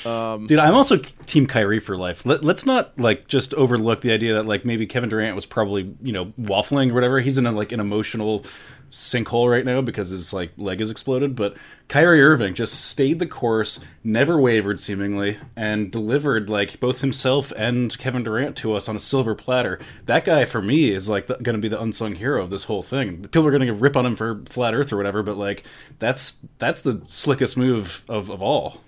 Um, 0.04 0.46
Dude, 0.46 0.58
I'm 0.58 0.74
also 0.74 0.96
team 0.96 1.46
Kyrie 1.46 1.80
for 1.80 1.96
life. 1.96 2.24
Let, 2.24 2.44
us 2.44 2.66
not 2.66 2.98
like 2.98 3.26
just 3.26 3.52
overlook 3.54 4.00
the 4.00 4.12
idea 4.12 4.34
that 4.34 4.46
like 4.46 4.64
maybe 4.64 4.86
Kevin 4.86 5.08
Durant 5.08 5.34
was 5.34 5.46
probably 5.46 5.94
you 6.02 6.12
know 6.12 6.26
waffling 6.40 6.90
or 6.90 6.94
whatever. 6.94 7.20
He's 7.20 7.38
in 7.38 7.46
a, 7.46 7.52
like 7.52 7.72
an 7.72 7.80
emotional 7.80 8.44
sinkhole 8.90 9.50
right 9.50 9.64
now 9.64 9.80
because 9.80 10.10
his 10.10 10.32
like 10.32 10.52
leg 10.56 10.80
has 10.80 10.90
exploded. 10.90 11.36
But 11.36 11.56
Kyrie 11.88 12.22
Irving 12.22 12.54
just 12.54 12.86
stayed 12.86 13.18
the 13.18 13.26
course, 13.26 13.80
never 14.04 14.40
wavered 14.40 14.80
seemingly, 14.80 15.38
and 15.56 15.90
delivered 15.90 16.50
like 16.50 16.80
both 16.80 17.00
himself 17.00 17.52
and 17.56 17.96
Kevin 17.98 18.22
Durant 18.22 18.56
to 18.58 18.74
us 18.74 18.88
on 18.88 18.96
a 18.96 19.00
silver 19.00 19.34
platter. 19.34 19.80
That 20.06 20.24
guy 20.24 20.44
for 20.44 20.62
me 20.62 20.90
is 20.90 21.08
like 21.08 21.26
going 21.26 21.44
to 21.44 21.58
be 21.58 21.68
the 21.68 21.80
unsung 21.80 22.14
hero 22.14 22.42
of 22.42 22.50
this 22.50 22.64
whole 22.64 22.82
thing. 22.82 23.22
People 23.22 23.46
are 23.46 23.50
going 23.50 23.66
to 23.66 23.72
rip 23.72 23.96
on 23.96 24.06
him 24.06 24.16
for 24.16 24.42
flat 24.46 24.74
Earth 24.74 24.92
or 24.92 24.96
whatever, 24.96 25.22
but 25.22 25.36
like 25.36 25.64
that's 25.98 26.38
that's 26.58 26.80
the 26.82 27.02
slickest 27.08 27.56
move 27.56 28.04
of 28.08 28.30
of 28.30 28.42
all 28.42 28.80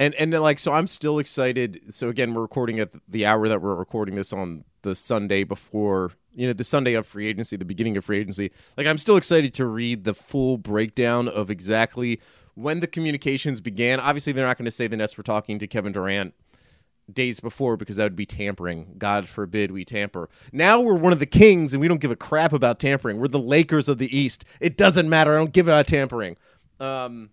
and 0.00 0.14
and 0.14 0.32
like 0.32 0.58
so 0.58 0.72
i'm 0.72 0.86
still 0.88 1.20
excited 1.20 1.80
so 1.90 2.08
again 2.08 2.34
we're 2.34 2.40
recording 2.40 2.80
at 2.80 2.90
the 3.06 3.24
hour 3.24 3.46
that 3.46 3.62
we're 3.62 3.74
recording 3.74 4.16
this 4.16 4.32
on 4.32 4.64
the 4.82 4.96
sunday 4.96 5.44
before 5.44 6.12
you 6.34 6.46
know 6.46 6.52
the 6.52 6.64
sunday 6.64 6.94
of 6.94 7.06
free 7.06 7.26
agency 7.26 7.56
the 7.56 7.64
beginning 7.64 7.96
of 7.96 8.04
free 8.04 8.18
agency 8.18 8.50
like 8.76 8.86
i'm 8.86 8.98
still 8.98 9.16
excited 9.16 9.52
to 9.52 9.66
read 9.66 10.04
the 10.04 10.14
full 10.14 10.56
breakdown 10.56 11.28
of 11.28 11.50
exactly 11.50 12.20
when 12.54 12.80
the 12.80 12.86
communications 12.86 13.60
began. 13.60 14.00
Obviously 14.00 14.32
they're 14.32 14.46
not 14.46 14.58
going 14.58 14.64
to 14.66 14.70
say 14.70 14.86
the 14.86 14.96
nets 14.96 15.16
were 15.16 15.22
talking 15.22 15.58
to 15.58 15.66
kevin 15.66 15.92
durant 15.92 16.34
days 17.12 17.40
before 17.40 17.76
because 17.76 17.96
that 17.96 18.04
would 18.04 18.16
be 18.16 18.26
tampering. 18.26 18.94
God 18.96 19.28
forbid 19.28 19.72
we 19.72 19.84
tamper. 19.84 20.28
Now 20.52 20.80
we're 20.80 20.94
one 20.94 21.12
of 21.12 21.18
the 21.18 21.26
kings 21.26 21.72
and 21.74 21.80
we 21.80 21.88
don't 21.88 22.00
give 22.00 22.10
a 22.10 22.16
crap 22.16 22.52
about 22.52 22.78
tampering. 22.78 23.18
We're 23.18 23.28
the 23.28 23.38
lakers 23.38 23.88
of 23.88 23.98
the 23.98 24.16
east. 24.16 24.44
It 24.60 24.76
doesn't 24.76 25.08
matter. 25.08 25.34
I 25.34 25.38
don't 25.38 25.52
give 25.52 25.66
a 25.66 25.82
tampering. 25.82 26.36
Um, 26.78 27.30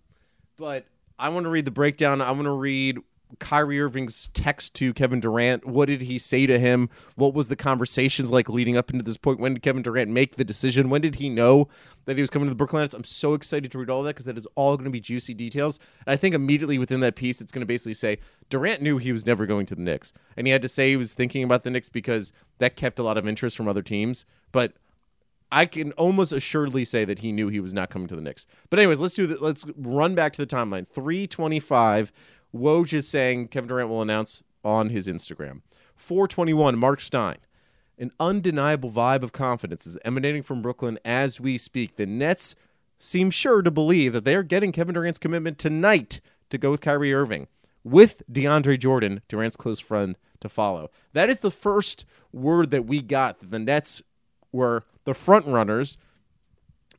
but 0.58 0.86
I 1.20 1.30
want 1.30 1.44
to 1.44 1.50
read 1.50 1.66
the 1.66 1.72
breakdown. 1.72 2.22
I 2.22 2.32
want 2.32 2.46
to 2.46 2.51
read 2.51 2.98
Kyrie 3.39 3.79
Irving's 3.79 4.29
text 4.29 4.74
to 4.75 4.93
Kevin 4.93 5.19
Durant. 5.19 5.65
What 5.65 5.88
did 5.88 6.01
he 6.03 6.17
say 6.17 6.46
to 6.46 6.57
him? 6.57 6.89
What 7.15 7.34
was 7.34 7.50
the 7.50 7.55
conversations 7.55 8.31
like 8.31 8.50
leading 8.50 8.77
up 8.77 8.91
into 8.91 9.03
this 9.03 9.17
point? 9.17 9.39
When 9.39 9.53
did 9.53 9.63
Kevin 9.63 9.81
Durant 9.81 10.10
make 10.10 10.38
the 10.38 10.43
decision? 10.43 10.89
When 10.89 11.01
did 11.01 11.15
he 11.15 11.29
know 11.29 11.67
that 12.05 12.15
he 12.15 12.22
was 12.22 12.29
coming 12.29 12.48
to 12.48 12.50
the 12.50 12.55
Brooklyn 12.55 12.84
Nets? 12.84 12.93
I'm 12.93 13.03
so 13.03 13.34
excited 13.34 13.72
to 13.72 13.79
read 13.79 13.89
all 13.89 14.03
that 14.03 14.15
because 14.15 14.25
that 14.25 14.38
is 14.38 14.48
all 14.55 14.77
going 14.77 14.86
to 14.86 14.91
be 14.91 15.00
juicy 15.00 15.34
details. 15.34 15.79
And 16.05 16.13
I 16.13 16.17
think 16.17 16.34
immediately 16.34 16.77
within 16.77 17.01
that 17.01 17.15
piece, 17.15 17.41
it's 17.41 17.51
going 17.51 17.62
to 17.62 17.67
basically 17.67 17.96
say 17.96 18.19
Durant 18.50 18.81
knew 18.81 18.98
he 18.98 19.12
was 19.12 19.25
never 19.25 19.46
going 19.46 19.65
to 19.67 19.75
the 19.75 19.81
Knicks, 19.81 20.13
and 20.36 20.48
he 20.48 20.53
had 20.53 20.62
to 20.62 20.69
say 20.69 20.89
he 20.89 20.98
was 20.98 21.13
thinking 21.13 21.43
about 21.43 21.63
the 21.63 21.69
Knicks 21.69 21.89
because 21.89 22.31
that 22.60 22.75
kept 22.75 22.98
a 23.00 23.03
lot 23.03 23.17
of 23.17 23.27
interest 23.27 23.57
from 23.57 23.67
other 23.67 23.81
teams. 23.81 24.25
But 24.51 24.74
I 25.51 25.65
can 25.65 25.93
almost 25.93 26.34
assuredly 26.34 26.84
say 26.84 27.05
that 27.05 27.19
he 27.19 27.31
knew 27.31 27.48
he 27.48 27.60
was 27.60 27.74
not 27.74 27.89
coming 27.89 28.07
to 28.10 28.15
the 28.15 28.22
Knicks. 28.22 28.46
But 28.69 28.79
anyways, 28.79 29.00
let's 29.00 29.13
do 29.13 29.27
that. 29.27 29.41
Let's 29.41 29.65
run 29.77 30.13
back 30.13 30.34
to 30.34 30.46
the 30.46 30.55
timeline. 30.55 30.88
325. 30.88 32.12
Woj 32.56 32.94
is 32.94 33.08
saying 33.08 33.50
Kevin 33.50 33.68
Durant 33.68 33.89
will 33.89 34.01
announce 34.01 34.44
on 34.63 34.89
his 34.89 35.08
Instagram. 35.08 35.62
421. 35.96 36.77
Marc 36.77 37.01
Stein. 37.01 37.38
An 37.98 38.12
undeniable 38.20 38.92
vibe 38.92 39.24
of 39.24 39.32
confidence 39.32 39.88
is 39.88 39.98
emanating 40.06 40.44
from 40.44 40.62
Brooklyn 40.62 41.00
as 41.04 41.39
we 41.39 41.58
speak. 41.58 41.96
The 41.96 42.06
Nets 42.06 42.56
seem 42.98 43.32
sure 43.32 43.62
to 43.62 43.72
believe 43.72 44.13
that 44.13 44.24
they 44.24 44.36
are 44.36 44.44
getting 44.44 44.72
Kevin 44.72 44.94
Durant's 44.94 45.20
commitment 45.20 45.58
tonight 45.58 46.22
to 46.50 46.58
go 46.58 46.72
with 46.72 46.82
Kyrie 46.82 47.13
Irving, 47.13 47.48
with 47.84 48.22
DeAndre 48.32 48.80
Jordan, 48.80 49.22
Durant's 49.27 49.56
close 49.56 49.80
friend, 49.80 50.18
to 50.39 50.50
follow. 50.50 50.92
That 51.13 51.30
is 51.30 51.39
the 51.39 51.51
first 51.51 52.06
word 52.32 52.70
that 52.72 52.86
we 52.86 53.01
got 53.01 53.39
that 53.39 53.50
the 53.50 53.60
Nets 53.60 54.01
were 54.51 54.86
the 55.06 55.13
front 55.13 55.48
runners. 55.48 55.98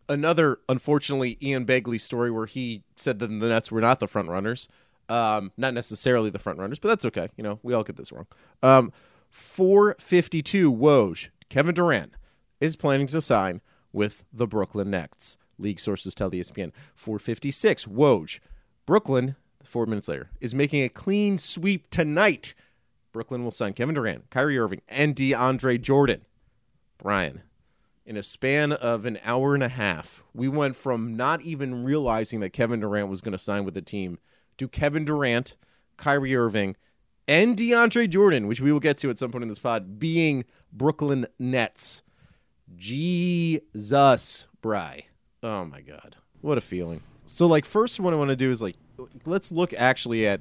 Another, 0.09 0.59
unfortunately, 0.69 1.38
Ian 1.43 1.64
Begley 1.64 2.00
story 2.00 2.31
where 2.31 2.47
he 2.47 2.83
said 2.97 3.19
that 3.21 3.28
the 3.28 3.49
Nets 3.49 3.71
were 3.71 3.81
not 3.81 4.00
the 4.00 4.09
front 4.09 4.28
runners. 4.28 4.69
Um, 5.08 5.52
not 5.56 5.72
necessarily 5.74 6.30
the 6.30 6.38
front 6.38 6.58
runners, 6.58 6.78
but 6.78 6.88
that's 6.88 7.04
okay. 7.06 7.28
You 7.36 7.44
know, 7.44 7.58
we 7.62 7.72
all 7.72 7.82
get 7.82 7.96
this 7.96 8.12
wrong. 8.12 8.26
Um, 8.62 8.92
452 9.30 10.72
Woj, 10.72 11.28
Kevin 11.48 11.74
Durant 11.74 12.12
is 12.60 12.76
planning 12.76 13.06
to 13.08 13.20
sign 13.20 13.60
with 13.92 14.24
the 14.32 14.46
Brooklyn 14.46 14.90
Nets. 14.90 15.38
League 15.58 15.80
sources 15.80 16.14
tell 16.14 16.30
the 16.30 16.40
ESPN. 16.40 16.72
456 16.94 17.86
Woj, 17.86 18.40
Brooklyn, 18.86 19.36
four 19.62 19.86
minutes 19.86 20.08
later, 20.08 20.30
is 20.40 20.54
making 20.54 20.82
a 20.82 20.88
clean 20.88 21.38
sweep 21.38 21.90
tonight. 21.90 22.54
Brooklyn 23.12 23.42
will 23.42 23.50
sign 23.50 23.72
Kevin 23.72 23.94
Durant, 23.94 24.30
Kyrie 24.30 24.58
Irving, 24.58 24.82
and 24.88 25.16
DeAndre 25.16 25.80
Jordan. 25.80 26.24
Brian, 26.98 27.42
in 28.04 28.16
a 28.16 28.22
span 28.22 28.72
of 28.72 29.04
an 29.04 29.18
hour 29.24 29.54
and 29.54 29.62
a 29.62 29.68
half, 29.68 30.22
we 30.32 30.48
went 30.48 30.76
from 30.76 31.16
not 31.16 31.42
even 31.42 31.84
realizing 31.84 32.40
that 32.40 32.52
Kevin 32.52 32.80
Durant 32.80 33.08
was 33.08 33.20
going 33.20 33.32
to 33.32 33.38
sign 33.38 33.64
with 33.64 33.74
the 33.74 33.82
team 33.82 34.18
to 34.58 34.68
Kevin 34.68 35.04
Durant, 35.04 35.56
Kyrie 35.96 36.36
Irving, 36.36 36.76
and 37.26 37.56
DeAndre 37.56 38.08
Jordan, 38.08 38.46
which 38.46 38.60
we 38.60 38.72
will 38.72 38.80
get 38.80 38.98
to 38.98 39.10
at 39.10 39.18
some 39.18 39.30
point 39.30 39.42
in 39.42 39.48
this 39.48 39.58
pod, 39.58 39.98
being 39.98 40.44
Brooklyn 40.72 41.26
Nets. 41.38 42.02
Jesus, 42.76 44.46
Bry. 44.60 45.04
Oh 45.42 45.64
my 45.64 45.80
God. 45.80 46.16
What 46.40 46.58
a 46.58 46.60
feeling. 46.60 47.02
So, 47.26 47.46
like, 47.46 47.64
first, 47.64 48.00
what 48.00 48.14
I 48.14 48.16
want 48.16 48.30
to 48.30 48.36
do 48.36 48.50
is, 48.50 48.62
like, 48.62 48.76
let's 49.26 49.52
look 49.52 49.74
actually 49.74 50.26
at 50.26 50.40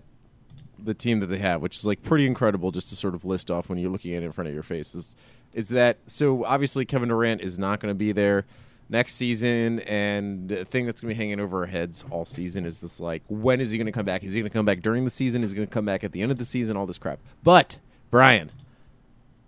the 0.79 0.93
team 0.93 1.19
that 1.19 1.27
they 1.27 1.39
have, 1.39 1.61
which 1.61 1.77
is 1.77 1.85
like 1.85 2.03
pretty 2.03 2.25
incredible 2.25 2.71
just 2.71 2.89
to 2.89 2.95
sort 2.95 3.15
of 3.15 3.25
list 3.25 3.49
off 3.49 3.67
when 3.67 3.77
you're 3.77 3.91
looking 3.91 4.13
at 4.13 4.21
it 4.21 4.25
in 4.25 4.31
front 4.31 4.47
of 4.47 4.53
your 4.53 4.63
face. 4.63 4.93
Is, 4.95 5.15
is 5.53 5.69
that 5.69 5.97
so? 6.07 6.45
Obviously, 6.45 6.85
Kevin 6.85 7.09
Durant 7.09 7.41
is 7.41 7.57
not 7.57 7.79
going 7.79 7.91
to 7.91 7.95
be 7.97 8.11
there 8.11 8.45
next 8.89 9.15
season, 9.15 9.79
and 9.81 10.49
the 10.49 10.65
thing 10.65 10.85
that's 10.85 11.01
going 11.01 11.09
to 11.09 11.15
be 11.15 11.17
hanging 11.17 11.39
over 11.39 11.61
our 11.61 11.65
heads 11.67 12.05
all 12.09 12.25
season 12.25 12.65
is 12.65 12.81
this: 12.81 12.99
like, 12.99 13.23
when 13.27 13.59
is 13.59 13.71
he 13.71 13.77
going 13.77 13.85
to 13.85 13.91
come 13.91 14.05
back? 14.05 14.23
Is 14.23 14.33
he 14.33 14.39
going 14.41 14.49
to 14.49 14.53
come 14.53 14.65
back 14.65 14.81
during 14.81 15.03
the 15.03 15.09
season? 15.09 15.43
Is 15.43 15.51
he 15.51 15.55
going 15.55 15.67
to 15.67 15.73
come 15.73 15.85
back 15.85 16.03
at 16.03 16.11
the 16.11 16.21
end 16.21 16.31
of 16.31 16.37
the 16.37 16.45
season? 16.45 16.77
All 16.77 16.85
this 16.85 16.97
crap. 16.97 17.19
But 17.43 17.79
Brian, 18.09 18.51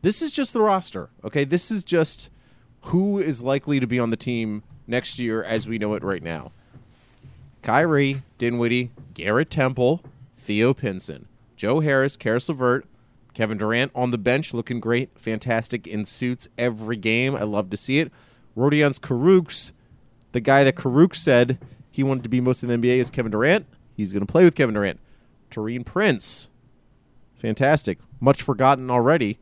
this 0.01 0.21
is 0.21 0.31
just 0.31 0.53
the 0.53 0.61
roster. 0.61 1.09
Okay, 1.23 1.43
this 1.43 1.71
is 1.71 1.83
just 1.83 2.29
who 2.83 3.19
is 3.19 3.41
likely 3.41 3.79
to 3.79 3.87
be 3.87 3.99
on 3.99 4.09
the 4.09 4.17
team 4.17 4.63
next 4.87 5.19
year 5.19 5.43
as 5.43 5.67
we 5.67 5.77
know 5.77 5.93
it 5.93 6.03
right 6.03 6.23
now. 6.23 6.51
Kyrie, 7.61 8.23
Dinwiddie, 8.37 8.91
Garrett 9.13 9.49
Temple, 9.49 10.01
Theo 10.37 10.73
Pinson, 10.73 11.27
Joe 11.57 11.81
Harris, 11.81 12.15
Caris 12.15 12.47
LeVert, 12.47 12.85
Kevin 13.33 13.57
Durant 13.57 13.91
on 13.93 14.11
the 14.11 14.17
bench 14.17 14.53
looking 14.53 14.79
great, 14.79 15.09
fantastic 15.17 15.85
in 15.85 16.05
suits 16.05 16.47
every 16.57 16.95
game. 16.95 17.35
I 17.35 17.43
love 17.43 17.69
to 17.69 17.77
see 17.77 17.99
it. 17.99 18.11
Rodions 18.55 18.99
Kurucs, 18.99 19.71
the 20.31 20.39
guy 20.39 20.63
that 20.63 20.75
Kurucs 20.75 21.15
said 21.15 21.59
he 21.91 22.03
wanted 22.03 22.23
to 22.23 22.29
be 22.29 22.41
most 22.41 22.63
in 22.63 22.69
the 22.69 22.75
NBA 22.77 22.97
is 22.97 23.09
Kevin 23.09 23.31
Durant. 23.31 23.65
He's 23.95 24.13
going 24.13 24.25
to 24.25 24.31
play 24.31 24.43
with 24.43 24.55
Kevin 24.55 24.75
Durant. 24.75 24.99
Taurean 25.51 25.85
Prince, 25.85 26.47
fantastic, 27.35 27.97
much 28.19 28.41
forgotten 28.41 28.91
already, 28.91 29.39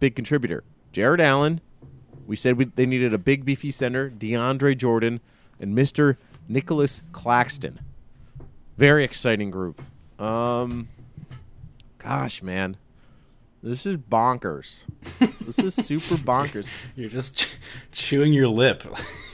big 0.00 0.14
contributor. 0.14 0.64
Jarrett 0.92 1.20
Allen, 1.20 1.60
we 2.26 2.36
said 2.36 2.56
we, 2.56 2.64
they 2.64 2.86
needed 2.86 3.12
a 3.12 3.18
big 3.18 3.44
beefy 3.44 3.70
center, 3.70 4.10
DeAndre 4.10 4.76
Jordan, 4.76 5.20
and 5.60 5.76
Mr. 5.76 6.16
Nicholas 6.48 7.02
Claxton. 7.12 7.80
Very 8.76 9.04
exciting 9.04 9.50
group. 9.50 9.82
Um, 10.18 10.88
gosh, 11.98 12.42
man, 12.42 12.76
this 13.64 13.86
is 13.86 13.96
bonkers. 13.96 14.84
this 15.40 15.58
is 15.58 15.74
super 15.74 16.14
bonkers. 16.16 16.70
You're 16.94 17.08
just 17.08 17.38
ch- 17.38 17.48
chewing 17.92 18.32
your 18.32 18.48
lip. 18.48 18.84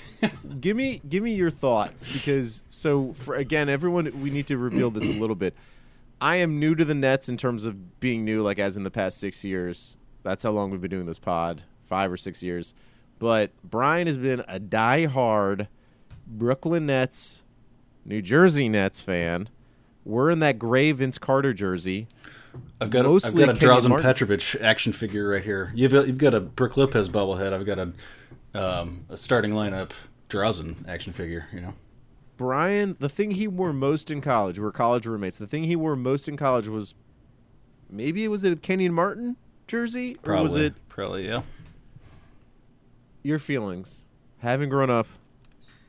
give 0.60 0.76
me, 0.76 1.02
give 1.08 1.22
me 1.22 1.34
your 1.34 1.50
thoughts 1.50 2.06
because 2.06 2.64
so 2.68 3.12
for 3.14 3.34
again, 3.34 3.68
everyone, 3.68 4.20
we 4.22 4.30
need 4.30 4.46
to 4.46 4.56
reveal 4.56 4.90
this 4.90 5.08
a 5.08 5.12
little 5.12 5.36
bit. 5.36 5.54
I 6.20 6.36
am 6.36 6.60
new 6.60 6.74
to 6.74 6.84
the 6.84 6.94
Nets 6.94 7.28
in 7.28 7.36
terms 7.36 7.64
of 7.64 7.98
being 7.98 8.24
new, 8.24 8.42
like 8.42 8.58
as 8.58 8.76
in 8.76 8.84
the 8.84 8.90
past 8.90 9.18
six 9.18 9.42
years. 9.42 9.96
That's 10.22 10.44
how 10.44 10.50
long 10.50 10.70
we've 10.70 10.80
been 10.80 10.90
doing 10.90 11.06
this 11.06 11.18
pod, 11.18 11.62
five 11.86 12.12
or 12.12 12.16
six 12.16 12.42
years. 12.42 12.74
But 13.18 13.50
Brian 13.64 14.06
has 14.06 14.16
been 14.16 14.44
a 14.46 14.58
die-hard 14.58 15.68
Brooklyn 16.26 16.86
Nets, 16.86 17.42
New 18.04 18.22
Jersey 18.22 18.68
Nets 18.68 19.00
fan. 19.00 19.48
We're 20.04 20.30
in 20.30 20.38
that 20.40 20.58
gray 20.58 20.92
Vince 20.92 21.18
Carter 21.18 21.52
jersey. 21.52 22.06
I've 22.80 22.90
got 22.90 23.04
a, 23.04 23.10
I've 23.10 23.34
got 23.34 23.48
a 23.50 23.52
Drazen 23.52 24.00
Petrovic 24.00 24.60
action 24.60 24.92
figure 24.92 25.28
right 25.28 25.44
here. 25.44 25.72
You've 25.74 25.92
got, 25.92 26.06
you've 26.06 26.18
got 26.18 26.34
a 26.34 26.40
Brook 26.40 26.76
Lopez 26.76 27.08
bobblehead. 27.08 27.52
I've 27.52 27.66
got 27.66 27.78
a 27.78 27.92
um, 28.54 29.04
a 29.08 29.16
starting 29.16 29.52
lineup 29.52 29.90
Drazen 30.28 30.88
action 30.88 31.12
figure. 31.12 31.46
You 31.52 31.60
know, 31.60 31.74
Brian. 32.36 32.96
The 32.98 33.08
thing 33.08 33.32
he 33.32 33.46
wore 33.46 33.72
most 33.72 34.10
in 34.10 34.20
college, 34.20 34.58
we 34.58 34.64
are 34.66 34.70
college 34.70 35.06
roommates. 35.06 35.38
The 35.38 35.46
thing 35.46 35.64
he 35.64 35.76
wore 35.76 35.96
most 35.96 36.28
in 36.28 36.36
college 36.36 36.68
was 36.68 36.94
maybe 37.88 38.24
it 38.24 38.28
was 38.28 38.44
it 38.44 38.52
a 38.52 38.56
Kenyon 38.56 38.94
Martin 38.94 39.36
jersey, 39.66 40.14
or 40.16 40.22
probably, 40.22 40.42
was 40.42 40.56
it 40.56 40.74
probably 40.88 41.28
yeah. 41.28 41.42
Your 43.22 43.38
feelings, 43.38 44.06
having 44.38 44.70
grown 44.70 44.90
up 44.90 45.06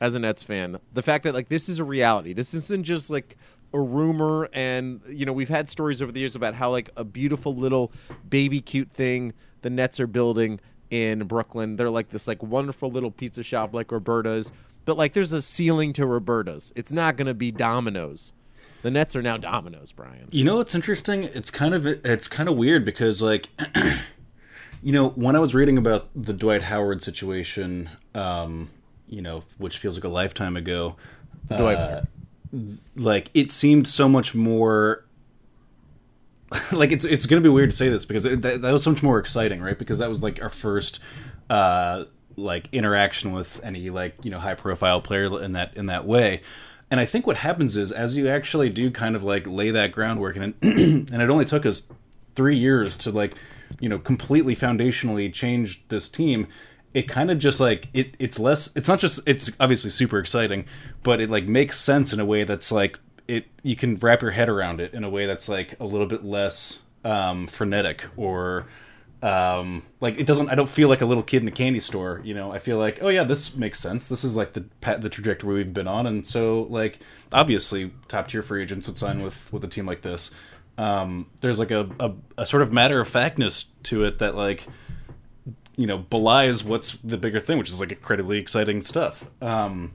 as 0.01 0.15
a 0.15 0.20
Nets 0.20 0.44
fan, 0.44 0.80
the 0.94 1.01
fact 1.01 1.24
that 1.24 1.34
like 1.34 1.48
this 1.48 1.70
is 1.70 1.80
a 1.80 1.84
reality. 1.84 2.34
This 2.34 2.53
isn't 2.53 2.84
just 2.84 3.10
like 3.10 3.38
a 3.74 3.80
rumor 3.80 4.50
and 4.54 5.01
you 5.08 5.25
know 5.25 5.34
we've 5.34 5.50
had 5.50 5.70
stories 5.70 6.01
over 6.01 6.12
the 6.12 6.20
years 6.20 6.36
about 6.36 6.56
how 6.56 6.70
like 6.70 6.90
a 6.98 7.04
beautiful 7.04 7.56
little 7.56 7.92
baby 8.30 8.62
cute 8.62 8.92
thing 8.92 9.34
the 9.62 9.70
nets 9.70 10.00
are 10.00 10.08
building 10.08 10.60
in 10.90 11.24
brooklyn. 11.25 11.78
They're 11.78 11.90
like 11.90 12.10
this 12.10 12.28
like 12.28 12.44
wonderful 12.44 12.92
little 12.92 13.12
pizza 13.12 13.44
shop 13.44 13.74
like 13.74 13.92
roberta's 13.92 14.51
but 14.86 14.98
like 14.98 15.13
there's 15.13 15.32
a 15.32 15.42
ceiling 15.42 15.94
to 15.94 16.06
roberta's 16.06 16.74
it's 16.75 16.92
not 16.92 17.16
going 17.18 17.28
to 17.28 17.34
be 17.34 17.51
domino's. 17.51 18.32
The 18.82 18.92
nets 18.92 19.16
are 19.16 19.22
now 19.22 19.38
domino's 19.38 19.92
brian. 19.92 20.28
You 20.32 20.44
know 20.44 20.58
what's 20.58 20.75
interesting? 20.75 21.24
It's 21.24 21.51
kind 21.51 21.74
of 21.74 21.86
it's 21.86 22.28
kind 22.28 22.50
of 22.50 22.58
weird 22.58 22.84
because 22.84 23.22
like 23.22 23.50
you 24.84 24.92
know 24.92 25.10
when 25.10 25.36
i 25.36 25.40
was 25.40 25.54
reading 25.54 25.78
about 25.78 26.10
the 26.16 26.34
dwight 26.34 26.63
howard 26.63 27.04
situation 27.04 27.90
um 28.16 28.70
you 29.08 29.22
know 29.22 29.44
which 29.58 29.78
feels 29.78 29.96
like 29.96 30.04
a 30.04 30.10
lifetime 30.10 30.58
ago 30.58 30.96
the 31.48 31.58
dwight 31.58 31.78
uh, 31.78 32.01
like 32.96 33.29
it 33.34 33.51
seemed 33.51 33.88
so 33.88 34.10
much 34.10 34.36
more 34.36 35.05
like 36.72 36.91
it's 36.91 37.05
it's 37.05 37.25
gonna 37.25 37.41
be 37.41 37.50
weird 37.50 37.70
to 37.70 37.75
say 37.75 37.89
this 37.89 38.05
because 38.05 38.25
it, 38.25 38.41
that, 38.41 38.62
that, 38.62 38.72
was 38.72 38.84
so 38.84 38.91
much 38.91 39.03
more 39.03 39.20
exciting 39.20 39.62
right? 39.62 39.77
Because 39.77 40.00
that 40.00 40.10
was 40.10 40.22
like 40.22 40.41
our 40.41 40.50
first 40.50 41.00
uh 41.49 42.06
like 42.38 42.67
interaction 42.71 43.32
with 43.32 43.63
any 43.63 43.89
like 43.89 44.15
you 44.23 44.32
know 44.32 44.39
high 44.39 44.56
profile 44.56 45.02
player 45.02 45.41
in 45.41 45.54
that 45.54 45.76
in 45.76 45.86
that 45.88 46.06
way. 46.06 46.41
And 46.89 46.99
i 46.99 47.06
think 47.06 47.26
what 47.26 47.38
happens 47.38 47.78
is 47.78 47.93
as 47.93 48.17
you 48.17 48.28
actually 48.28 48.69
do 48.69 48.91
kind 48.91 49.15
of 49.15 49.23
like 49.23 49.47
lay 49.47 49.71
that 49.71 49.93
groundwork 49.93 50.36
and 50.36 50.54
and 50.62 51.21
it 51.21 51.30
only 51.30 51.45
took 51.45 51.65
us 51.65 51.88
three 52.36 52.58
years 52.58 52.97
to 52.97 53.12
like 53.12 53.36
you 53.80 53.88
know 53.88 53.97
completely 53.97 54.56
foundationally 54.56 55.32
change 55.34 55.84
this 55.88 56.10
team 56.10 56.47
it 56.93 57.04
kind 57.04 57.32
of 57.32 57.39
just 57.39 57.60
like 57.60 57.88
it 57.93 58.15
it's 58.19 58.39
less 58.39 58.75
it's 58.75 58.88
not 58.88 58.99
just 58.99 59.19
it's 59.25 59.51
obviously 59.60 59.89
super 59.89 60.19
exciting 60.19 60.65
but 61.04 61.21
it 61.21 61.30
like 61.30 61.45
makes 61.45 61.80
sense 61.80 62.13
in 62.13 62.19
a 62.19 62.25
way 62.25 62.43
that's 62.43 62.71
like 62.71 62.99
it 63.27 63.47
you 63.63 63.75
can 63.75 63.95
wrap 63.95 64.21
your 64.21 64.32
head 64.32 64.49
around 64.49 64.82
it 64.82 64.93
in 64.93 65.04
a 65.04 65.10
way 65.10 65.25
that's 65.25 65.47
like 65.47 65.80
a 65.80 65.86
little 65.86 66.08
bit 66.08 66.23
less 66.23 66.80
um 67.06 67.47
frenetic 67.47 68.06
or 68.17 68.67
um 69.23 69.84
like 69.99 70.17
it 70.17 70.25
doesn't 70.25 70.49
i 70.49 70.56
don't 70.56 70.69
feel 70.69 70.89
like 70.89 71.01
a 71.01 71.06
little 71.06 71.23
kid 71.23 71.41
in 71.43 71.47
a 71.47 71.51
candy 71.51 71.80
store 71.80 72.21
you 72.23 72.34
know? 72.34 72.51
I 72.51 72.60
feel 72.60 72.77
like 72.77 72.99
oh 73.01 73.10
yeah 73.10 73.23
this 73.23 73.56
makes 73.56 73.80
sense. 73.80 74.08
This 74.08 74.23
is 74.23 74.36
like 74.36 74.54
the 74.54 74.65
the 74.97 75.10
trajectory 75.10 75.56
we've 75.56 75.73
been 75.73 75.88
on. 75.88 76.08
And 76.08 76.25
so 76.25 76.63
like 76.69 76.99
obviously 77.32 77.91
top 78.08 78.27
tier 78.27 78.43
free 78.43 78.63
agents 78.63 78.88
would 78.88 78.97
sign 78.97 79.21
with 79.21 79.51
with 79.54 79.63
a 79.63 79.67
team 79.67 79.86
like 79.86 80.01
this. 80.01 80.32
Um 80.77 81.27
there's 81.41 81.60
like 81.60 81.71
a, 81.71 81.89
a, 81.99 82.12
a 82.39 82.45
sort 82.45 82.63
of 82.63 82.73
matter 82.73 82.99
of 82.99 83.08
factness 83.08 83.65
to 83.84 84.04
it 84.06 84.19
that 84.19 84.36
like 84.36 84.67
you 85.75 85.88
know 85.88 85.97
belies 85.97 86.63
what's 86.63 86.97
the 86.97 87.17
bigger 87.17 87.39
thing, 87.39 87.57
which 87.57 87.69
is 87.69 87.79
like 87.79 87.91
incredibly 87.91 88.38
exciting 88.38 88.81
stuff. 88.81 89.25
Um, 89.41 89.93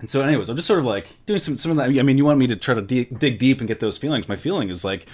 and 0.00 0.10
so, 0.10 0.22
anyways, 0.22 0.48
I'm 0.48 0.56
just 0.56 0.66
sort 0.66 0.78
of 0.78 0.86
like 0.86 1.08
doing 1.26 1.38
some 1.38 1.56
some 1.56 1.70
of 1.72 1.76
that. 1.76 1.90
I 1.90 2.02
mean, 2.02 2.18
you 2.18 2.24
want 2.24 2.38
me 2.38 2.46
to 2.46 2.56
try 2.56 2.74
to 2.74 2.82
de- 2.82 3.04
dig 3.04 3.38
deep 3.38 3.60
and 3.60 3.68
get 3.68 3.80
those 3.80 3.98
feelings. 3.98 4.28
My 4.28 4.36
feeling 4.36 4.70
is 4.70 4.82
like, 4.82 5.06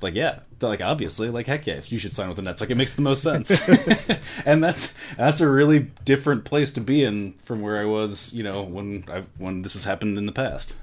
like 0.00 0.14
yeah, 0.14 0.40
like 0.60 0.80
obviously, 0.80 1.28
like 1.28 1.46
heck 1.46 1.66
yeah, 1.66 1.80
you 1.86 1.98
should 1.98 2.12
sign 2.12 2.28
with 2.28 2.36
the 2.36 2.42
Nets. 2.42 2.60
Like 2.60 2.70
it 2.70 2.76
makes 2.76 2.94
the 2.94 3.02
most 3.02 3.22
sense, 3.22 3.68
and 4.46 4.62
that's 4.62 4.94
that's 5.16 5.40
a 5.40 5.48
really 5.48 5.90
different 6.04 6.44
place 6.44 6.70
to 6.72 6.80
be 6.80 7.02
in 7.02 7.34
from 7.44 7.62
where 7.62 7.80
I 7.80 7.84
was, 7.84 8.32
you 8.32 8.44
know, 8.44 8.62
when 8.62 9.04
I 9.08 9.24
when 9.38 9.62
this 9.62 9.72
has 9.72 9.84
happened 9.84 10.16
in 10.16 10.26
the 10.26 10.32
past. 10.32 10.74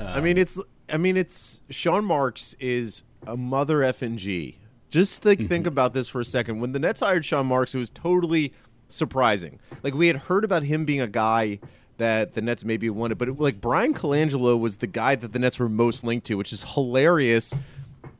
Um, 0.00 0.08
I 0.08 0.20
mean, 0.20 0.36
it's 0.36 0.60
I 0.90 0.96
mean, 0.96 1.16
it's 1.16 1.60
Sean 1.70 2.04
Marks 2.04 2.54
is 2.58 3.04
a 3.28 3.36
mother 3.36 3.84
f 3.84 4.02
and 4.02 4.18
g 4.18 4.58
just 4.96 5.22
think 5.22 5.40
mm-hmm. 5.40 5.48
think 5.48 5.66
about 5.66 5.92
this 5.92 6.08
for 6.08 6.20
a 6.20 6.24
second. 6.24 6.60
When 6.60 6.72
the 6.72 6.78
Nets 6.78 7.00
hired 7.00 7.24
Sean 7.24 7.46
Marks, 7.46 7.74
it 7.74 7.78
was 7.78 7.90
totally 7.90 8.52
surprising. 8.88 9.60
Like 9.82 9.94
we 9.94 10.06
had 10.06 10.16
heard 10.16 10.44
about 10.44 10.62
him 10.62 10.84
being 10.84 11.00
a 11.00 11.06
guy 11.06 11.60
that 11.98 12.32
the 12.32 12.42
Nets 12.42 12.64
maybe 12.64 12.88
wanted, 12.90 13.18
but 13.18 13.28
it, 13.28 13.38
like 13.38 13.60
Bryan 13.60 13.94
Colangelo 13.94 14.58
was 14.58 14.78
the 14.78 14.86
guy 14.86 15.14
that 15.14 15.32
the 15.32 15.38
Nets 15.38 15.58
were 15.58 15.68
most 15.68 16.02
linked 16.02 16.26
to, 16.26 16.34
which 16.36 16.52
is 16.52 16.64
hilarious. 16.74 17.52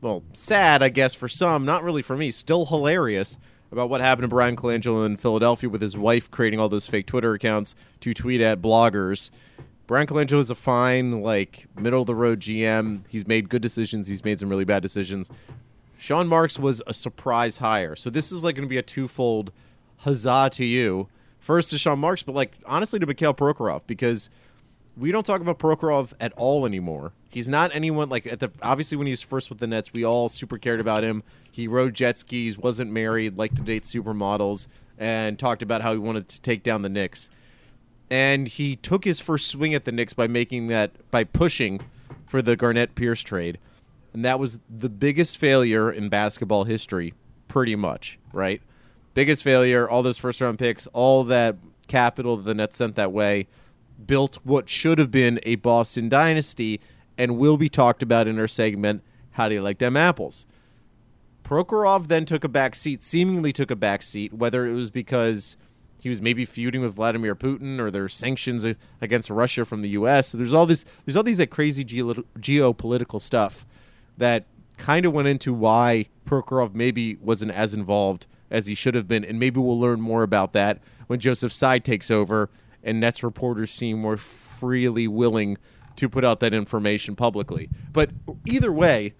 Well, 0.01 0.23
sad, 0.33 0.83
I 0.83 0.89
guess, 0.89 1.13
for 1.13 1.27
some, 1.27 1.65
not 1.65 1.83
really 1.83 2.01
for 2.01 2.15
me. 2.15 2.29
Still 2.31 2.67
hilarious 2.67 3.37
about 3.71 3.89
what 3.89 3.99
happened 3.99 4.23
to 4.23 4.27
Bryan 4.27 4.55
Colangelo 4.55 5.05
in 5.05 5.17
Philadelphia 5.17 5.69
with 5.69 5.81
his 5.81 5.97
wife 5.97 6.29
creating 6.29 6.59
all 6.59 6.69
those 6.69 6.87
fake 6.87 7.07
Twitter 7.07 7.33
accounts 7.33 7.75
to 8.01 8.13
tweet 8.13 8.39
at 8.39 8.61
bloggers. 8.61 9.31
Bryan 9.87 10.05
Colangelo 10.05 10.39
is 10.39 10.49
a 10.49 10.55
fine, 10.55 11.21
like 11.21 11.65
middle 11.79 12.01
of 12.01 12.07
the 12.07 12.15
road 12.15 12.39
GM. 12.39 13.01
He's 13.07 13.25
made 13.25 13.49
good 13.49 13.61
decisions. 13.61 14.07
He's 14.07 14.23
made 14.23 14.39
some 14.39 14.49
really 14.49 14.65
bad 14.65 14.81
decisions. 14.83 15.29
Sean 15.97 16.27
Marks 16.27 16.59
was 16.59 16.81
a 16.87 16.93
surprise 16.93 17.57
hire. 17.57 17.95
So 17.95 18.09
this 18.09 18.31
is 18.31 18.43
like 18.43 18.55
going 18.55 18.67
to 18.67 18.69
be 18.69 18.77
a 18.77 18.83
twofold 18.83 19.51
huzzah 19.97 20.49
to 20.53 20.65
you. 20.65 21.07
First 21.39 21.69
to 21.71 21.77
Sean 21.77 21.99
Marks, 21.99 22.23
but 22.23 22.35
like 22.35 22.57
honestly 22.65 22.99
to 22.99 23.05
Mikhail 23.05 23.33
Prokhorov 23.33 23.81
because 23.87 24.29
we 24.97 25.11
don't 25.11 25.25
talk 25.25 25.41
about 25.41 25.59
Prokhorov 25.59 26.13
at 26.19 26.33
all 26.33 26.65
anymore. 26.65 27.13
He's 27.29 27.49
not 27.49 27.71
anyone 27.73 28.09
like 28.09 28.25
at 28.25 28.39
the 28.39 28.51
obviously 28.61 28.97
when 28.97 29.07
he 29.07 29.11
was 29.11 29.21
first 29.21 29.49
with 29.49 29.59
the 29.59 29.67
Nets, 29.67 29.93
we 29.93 30.03
all 30.03 30.29
super 30.29 30.57
cared 30.57 30.79
about 30.79 31.03
him. 31.03 31.23
He 31.51 31.67
rode 31.67 31.93
jet 31.93 32.17
skis, 32.17 32.57
wasn't 32.57 32.91
married, 32.91 33.37
liked 33.37 33.57
to 33.57 33.61
date 33.61 33.83
supermodels, 33.83 34.67
and 34.97 35.37
talked 35.37 35.61
about 35.61 35.81
how 35.81 35.93
he 35.93 35.99
wanted 35.99 36.27
to 36.29 36.41
take 36.41 36.63
down 36.63 36.81
the 36.81 36.89
Knicks. 36.89 37.29
And 38.09 38.47
he 38.47 38.75
took 38.75 39.03
his 39.03 39.19
first 39.19 39.47
swing 39.47 39.73
at 39.73 39.85
the 39.85 39.91
Knicks 39.91 40.13
by 40.13 40.27
making 40.27 40.67
that 40.67 40.91
by 41.11 41.23
pushing 41.23 41.81
for 42.25 42.41
the 42.41 42.55
Garnett 42.55 42.95
Pierce 42.95 43.21
trade 43.21 43.59
and 44.17 44.25
that 44.25 44.39
was 44.39 44.57
the 44.67 44.89
biggest 44.89 45.37
failure 45.37 45.91
in 45.91 46.09
basketball 46.09 46.63
history, 46.63 47.13
pretty 47.47 47.75
much, 47.75 48.17
right? 48.33 48.63
Biggest 49.13 49.43
failure, 49.43 49.87
all 49.87 50.01
those 50.01 50.17
first 50.17 50.41
round 50.41 50.57
picks, 50.57 50.87
all 50.87 51.23
that 51.25 51.55
capital 51.87 52.35
the 52.35 52.55
Nets 52.55 52.77
sent 52.77 52.95
that 52.95 53.11
way, 53.11 53.47
built 54.03 54.39
what 54.43 54.69
should 54.69 54.97
have 54.97 55.11
been 55.11 55.39
a 55.43 55.53
Boston 55.57 56.09
dynasty, 56.09 56.81
and 57.15 57.37
will 57.37 57.57
be 57.57 57.69
talked 57.69 58.01
about 58.01 58.27
in 58.27 58.39
our 58.39 58.47
segment 58.47 59.03
How 59.33 59.49
do 59.49 59.53
you 59.53 59.61
like 59.61 59.77
them 59.77 59.95
apples? 59.95 60.47
Prokhorov 61.43 62.07
then 62.07 62.25
took 62.25 62.43
a 62.43 62.49
back 62.49 62.73
seat, 62.73 63.03
seemingly 63.03 63.53
took 63.53 63.69
a 63.69 63.75
back 63.75 64.01
seat, 64.01 64.33
whether 64.33 64.65
it 64.65 64.73
was 64.73 64.89
because 64.89 65.57
he 66.01 66.09
was 66.09 66.21
maybe 66.23 66.43
feuding 66.43 66.81
with 66.81 66.95
Vladimir 66.95 67.35
Putin 67.35 67.79
or 67.79 67.91
there's 67.91 68.15
sanctions 68.15 68.65
against 68.99 69.29
Russia 69.29 69.63
from 69.63 69.83
the 69.83 69.89
U.S. 69.89 70.29
So 70.29 70.39
there's 70.39 70.53
all 70.53 70.65
this, 70.65 70.85
there's 71.05 71.15
all 71.15 71.21
these 71.21 71.39
like 71.39 71.51
crazy 71.51 71.83
geo- 71.83 72.23
geopolitical 72.39 73.21
stuff 73.21 73.63
that 74.17 74.45
kind 74.77 75.05
of 75.05 75.13
went 75.13 75.27
into 75.27 75.53
why 75.53 76.07
Prokhorov 76.25 76.73
maybe 76.73 77.15
wasn't 77.15 77.51
as 77.51 77.73
involved 77.73 78.27
as 78.49 78.67
he 78.67 78.75
should 78.75 78.95
have 78.95 79.07
been, 79.07 79.25
and 79.25 79.39
maybe 79.39 79.59
we'll 79.59 79.79
learn 79.79 80.01
more 80.01 80.23
about 80.23 80.53
that 80.53 80.79
when 81.07 81.19
Joseph 81.19 81.51
Tsai 81.51 81.79
takes 81.79 82.11
over 82.11 82.49
and 82.83 82.99
Nets 82.99 83.23
reporters 83.23 83.71
seem 83.71 83.99
more 83.99 84.17
freely 84.17 85.07
willing 85.07 85.57
to 85.95 86.07
put 86.07 86.23
out 86.23 86.39
that 86.39 86.53
information 86.53 87.15
publicly. 87.15 87.69
But 87.91 88.11
either 88.45 88.71
way, 88.71 89.13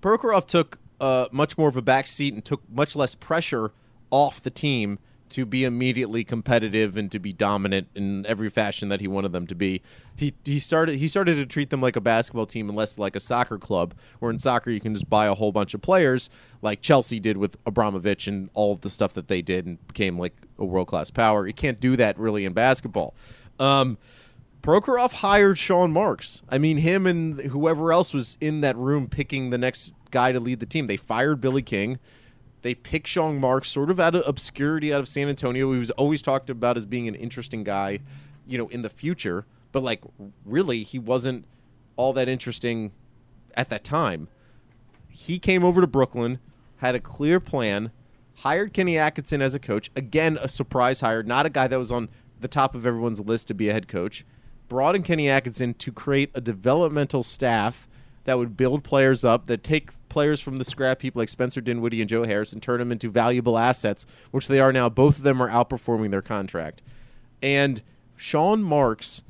Prokhorov 0.00 0.46
took 0.46 0.78
uh, 1.00 1.26
much 1.32 1.58
more 1.58 1.68
of 1.68 1.76
a 1.76 1.82
back 1.82 2.06
seat 2.06 2.32
and 2.32 2.44
took 2.44 2.62
much 2.70 2.94
less 2.94 3.14
pressure 3.14 3.72
off 4.10 4.40
the 4.40 4.50
team 4.50 4.98
to 5.34 5.44
be 5.44 5.64
immediately 5.64 6.22
competitive 6.22 6.96
and 6.96 7.10
to 7.10 7.18
be 7.18 7.32
dominant 7.32 7.88
in 7.94 8.24
every 8.26 8.48
fashion 8.48 8.88
that 8.88 9.00
he 9.00 9.08
wanted 9.08 9.32
them 9.32 9.46
to 9.48 9.54
be. 9.54 9.82
He 10.16 10.34
he 10.44 10.60
started 10.60 10.96
he 10.96 11.08
started 11.08 11.34
to 11.36 11.46
treat 11.46 11.70
them 11.70 11.80
like 11.80 11.96
a 11.96 12.00
basketball 12.00 12.46
team 12.46 12.68
and 12.68 12.78
less 12.78 12.98
like 12.98 13.16
a 13.16 13.20
soccer 13.20 13.58
club. 13.58 13.94
Where 14.20 14.30
in 14.30 14.38
soccer 14.38 14.70
you 14.70 14.80
can 14.80 14.94
just 14.94 15.10
buy 15.10 15.26
a 15.26 15.34
whole 15.34 15.50
bunch 15.50 15.74
of 15.74 15.82
players 15.82 16.30
like 16.62 16.82
Chelsea 16.82 17.18
did 17.18 17.36
with 17.36 17.56
Abramovich 17.66 18.28
and 18.28 18.48
all 18.54 18.72
of 18.72 18.82
the 18.82 18.90
stuff 18.90 19.12
that 19.14 19.26
they 19.26 19.42
did 19.42 19.66
and 19.66 19.84
became 19.88 20.18
like 20.18 20.36
a 20.58 20.64
world 20.64 20.86
class 20.86 21.10
power. 21.10 21.46
You 21.46 21.54
can't 21.54 21.80
do 21.80 21.96
that 21.96 22.16
really 22.16 22.44
in 22.44 22.52
basketball. 22.52 23.14
Um, 23.58 23.98
Prokhorov 24.62 25.14
hired 25.14 25.58
Sean 25.58 25.92
Marks. 25.92 26.42
I 26.48 26.58
mean, 26.58 26.78
him 26.78 27.06
and 27.06 27.38
whoever 27.40 27.92
else 27.92 28.14
was 28.14 28.38
in 28.40 28.62
that 28.62 28.76
room 28.76 29.08
picking 29.08 29.50
the 29.50 29.58
next 29.58 29.92
guy 30.10 30.32
to 30.32 30.40
lead 30.40 30.60
the 30.60 30.66
team. 30.66 30.86
They 30.86 30.96
fired 30.96 31.40
Billy 31.40 31.60
King. 31.60 31.98
They 32.64 32.74
pick 32.74 33.06
Sean 33.06 33.38
Marks 33.38 33.68
sort 33.68 33.90
of 33.90 34.00
out 34.00 34.14
of 34.14 34.26
obscurity 34.26 34.90
out 34.90 35.00
of 35.00 35.06
San 35.06 35.28
Antonio. 35.28 35.70
He 35.74 35.78
was 35.78 35.90
always 35.90 36.22
talked 36.22 36.48
about 36.48 36.78
as 36.78 36.86
being 36.86 37.06
an 37.06 37.14
interesting 37.14 37.62
guy, 37.62 37.98
you 38.46 38.56
know, 38.56 38.68
in 38.68 38.80
the 38.80 38.88
future. 38.88 39.44
But 39.70 39.82
like, 39.82 40.00
really, 40.46 40.82
he 40.82 40.98
wasn't 40.98 41.44
all 41.96 42.14
that 42.14 42.26
interesting 42.26 42.92
at 43.52 43.68
that 43.68 43.84
time. 43.84 44.28
He 45.10 45.38
came 45.38 45.62
over 45.62 45.82
to 45.82 45.86
Brooklyn, 45.86 46.38
had 46.78 46.94
a 46.94 47.00
clear 47.00 47.38
plan, 47.38 47.92
hired 48.36 48.72
Kenny 48.72 48.96
Atkinson 48.96 49.42
as 49.42 49.54
a 49.54 49.58
coach. 49.58 49.90
Again, 49.94 50.38
a 50.40 50.48
surprise 50.48 51.02
hire, 51.02 51.22
not 51.22 51.44
a 51.44 51.50
guy 51.50 51.68
that 51.68 51.78
was 51.78 51.92
on 51.92 52.08
the 52.40 52.48
top 52.48 52.74
of 52.74 52.86
everyone's 52.86 53.20
list 53.20 53.46
to 53.48 53.54
be 53.54 53.68
a 53.68 53.74
head 53.74 53.88
coach. 53.88 54.24
Brought 54.68 54.96
in 54.96 55.02
Kenny 55.02 55.28
Atkinson 55.28 55.74
to 55.74 55.92
create 55.92 56.30
a 56.32 56.40
developmental 56.40 57.22
staff 57.22 57.86
that 58.24 58.38
would 58.38 58.56
build 58.56 58.84
players 58.84 59.24
up, 59.24 59.46
that 59.46 59.62
take 59.62 59.90
players 60.08 60.40
from 60.40 60.58
the 60.58 60.64
scrap 60.64 61.02
heap 61.02 61.16
like 61.16 61.28
Spencer 61.28 61.60
Dinwiddie 61.60 62.00
and 62.00 62.08
Joe 62.08 62.24
Harris 62.24 62.52
and 62.52 62.62
turn 62.62 62.78
them 62.78 62.92
into 62.92 63.10
valuable 63.10 63.58
assets, 63.58 64.06
which 64.30 64.48
they 64.48 64.60
are 64.60 64.72
now. 64.72 64.88
Both 64.88 65.18
of 65.18 65.24
them 65.24 65.42
are 65.42 65.50
outperforming 65.50 66.10
their 66.10 66.22
contract. 66.22 66.82
And 67.42 67.82
Sean 68.16 68.62
Marks 68.62 69.22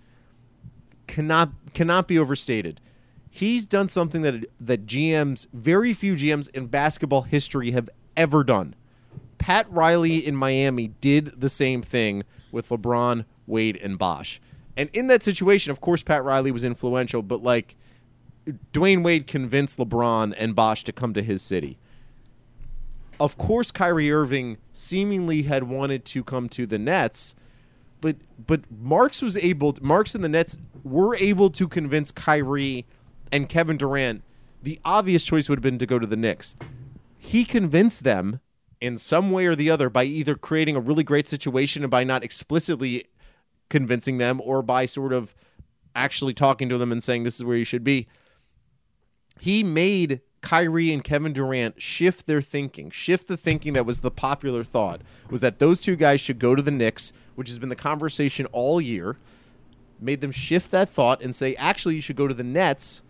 cannot 1.07 1.51
cannot 1.73 2.09
be 2.09 2.19
overstated. 2.19 2.81
He's 3.29 3.67
done 3.67 3.89
something 3.89 4.23
that 4.23 4.47
that 4.61 4.87
GMs, 4.87 5.47
very 5.53 5.93
few 5.93 6.15
GMs 6.15 6.49
in 6.51 6.67
basketball 6.67 7.23
history 7.23 7.73
have 7.73 7.91
ever 8.17 8.45
done. 8.45 8.75
Pat 9.39 9.71
Riley 9.71 10.25
in 10.25 10.37
Miami 10.37 10.89
did 11.01 11.41
the 11.41 11.49
same 11.49 11.83
thing 11.83 12.23
with 12.53 12.69
LeBron, 12.69 13.25
Wade, 13.47 13.77
and 13.83 13.99
Bosh. 13.99 14.41
And 14.77 14.89
in 14.93 15.07
that 15.09 15.23
situation, 15.23 15.71
of 15.71 15.81
course, 15.81 16.03
Pat 16.03 16.25
Riley 16.25 16.51
was 16.51 16.65
influential, 16.65 17.23
but 17.23 17.43
like 17.43 17.77
Dwyane 18.73 19.03
Wade 19.03 19.27
convinced 19.27 19.79
LeBron 19.79 20.35
and 20.37 20.55
Bosh 20.55 20.85
to 20.85 20.93
come 20.93 21.15
to 21.15 21.23
his 21.23 21.43
city. 21.43 21.79
Of 23.21 23.39
course, 23.39 23.71
Kyrie 23.71 24.13
Irving 24.13 24.59
seemingly 24.73 25.43
had 25.43 25.65
wanted 25.65 26.05
to 26.07 26.25
come 26.25 26.49
to 26.51 26.67
the 26.67 26.79
Nets, 26.79 27.35
but 28.01 28.17
but 28.47 28.63
Marks 28.71 29.23
was 29.23 29.37
able. 29.37 29.73
To, 29.73 29.83
Marks 29.83 30.15
and 30.15 30.25
the 30.25 30.29
Nets 30.29 30.59
were 30.83 31.15
able 31.17 31.49
to 31.51 31.69
convince 31.69 32.11
Kyrie 32.11 32.87
and 33.33 33.49
Kevin 33.49 33.77
Durant. 33.77 34.23
The 34.63 34.81
obvious 34.85 35.25
choice 35.25 35.49
would 35.49 35.59
have 35.59 35.63
been 35.63 35.79
to 35.79 35.87
go 35.87 35.99
to 35.99 36.07
the 36.07 36.17
Knicks. 36.17 36.57
He 37.17 37.45
convinced 37.45 38.05
them 38.05 38.41
in 38.81 38.99
some 38.99 39.31
way 39.31 39.47
or 39.47 39.55
the 39.55 39.71
other 39.71 39.89
by 39.89 40.05
either 40.05 40.35
creating 40.35 40.77
a 40.77 40.81
really 40.81 41.05
great 41.05 41.29
situation 41.29 41.83
and 41.85 41.91
by 41.91 42.05
not 42.05 42.25
explicitly 42.25 43.07
convincing 43.71 44.19
them, 44.19 44.41
or 44.45 44.61
by 44.61 44.85
sort 44.85 45.13
of 45.13 45.35
actually 45.95 46.35
talking 46.35 46.69
to 46.69 46.77
them 46.77 46.91
and 46.93 47.03
saying 47.03 47.23
this 47.23 47.37
is 47.37 47.45
where 47.45 47.57
you 47.57 47.65
should 47.65 47.85
be 47.85 48.07
he 49.45 49.63
made 49.63 50.23
Kyrie 50.41 50.91
and 50.91 51.05
Kevin 51.05 51.35
Durant 51.35 51.83
shift 51.83 52.27
their 52.27 52.41
thinking, 52.41 52.89
shift 52.89 53.29
the 53.29 53.37
thinking 53.37 53.75
that 53.75 53.85
was 53.85 54.01
the 54.01 54.11
popular 54.11 54.65
thought 54.65 55.03
was 55.29 55.43
that 55.43 55.59
those 55.59 55.83
two 55.83 55.97
guys 55.97 56.19
should 56.19 56.39
go 56.39 56.55
to 56.55 56.63
the 56.63 56.71
Knicks, 56.71 57.13
which 57.35 57.51
has 57.51 57.59
been 57.59 57.69
the 57.69 57.77
conversation 57.77 58.47
all 58.53 58.81
year. 58.81 59.19
Made 60.01 60.23
them 60.23 60.33
shift 60.33 60.71
that 60.71 60.89
thought 60.89 61.23
and 61.23 61.35
say, 61.35 61.55
actually, 61.57 61.95
you 61.95 62.01
should 62.01 62.17
go 62.17 62.27
to 62.27 62.33
the 62.33 62.43
Nets 62.43 63.03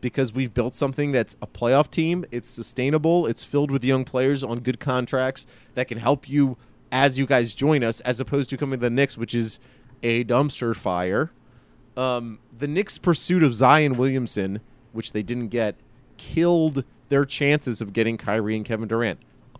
because 0.00 0.32
we've 0.32 0.54
built 0.54 0.72
something 0.74 1.10
that's 1.10 1.34
a 1.42 1.48
playoff 1.48 1.90
team. 1.90 2.24
It's 2.30 2.48
sustainable. 2.48 3.26
It's 3.26 3.42
filled 3.42 3.72
with 3.72 3.82
young 3.82 4.04
players 4.04 4.44
on 4.44 4.60
good 4.60 4.78
contracts 4.78 5.48
that 5.74 5.88
can 5.88 5.98
help 5.98 6.28
you 6.28 6.58
as 6.92 7.18
you 7.18 7.26
guys 7.26 7.54
join 7.54 7.82
us, 7.82 7.98
as 8.02 8.20
opposed 8.20 8.50
to 8.50 8.56
coming 8.56 8.78
to 8.78 8.82
the 8.82 8.90
Knicks, 8.90 9.18
which 9.18 9.34
is 9.34 9.58
a 10.04 10.22
dumpster 10.22 10.76
fire. 10.76 11.32
Um, 11.96 12.38
the 12.56 12.68
Knicks' 12.68 12.98
pursuit 12.98 13.42
of 13.42 13.52
Zion 13.52 13.96
Williamson 13.96 14.60
which 14.92 15.12
they 15.12 15.22
didn't 15.22 15.48
get, 15.48 15.76
killed 16.16 16.84
their 17.08 17.24
chances 17.24 17.80
of 17.80 17.92
getting 17.92 18.16
Kyrie 18.16 18.56
and 18.56 18.64
Kevin 18.64 18.88
Durant 18.88 19.18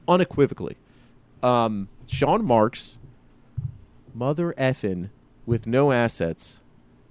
unequivocally. 0.08 0.76
Um, 1.42 1.88
Sean 2.06 2.44
Marks, 2.44 2.98
mother 4.14 4.54
effin' 4.56 5.10
with 5.46 5.66
no 5.66 5.92
assets 5.92 6.60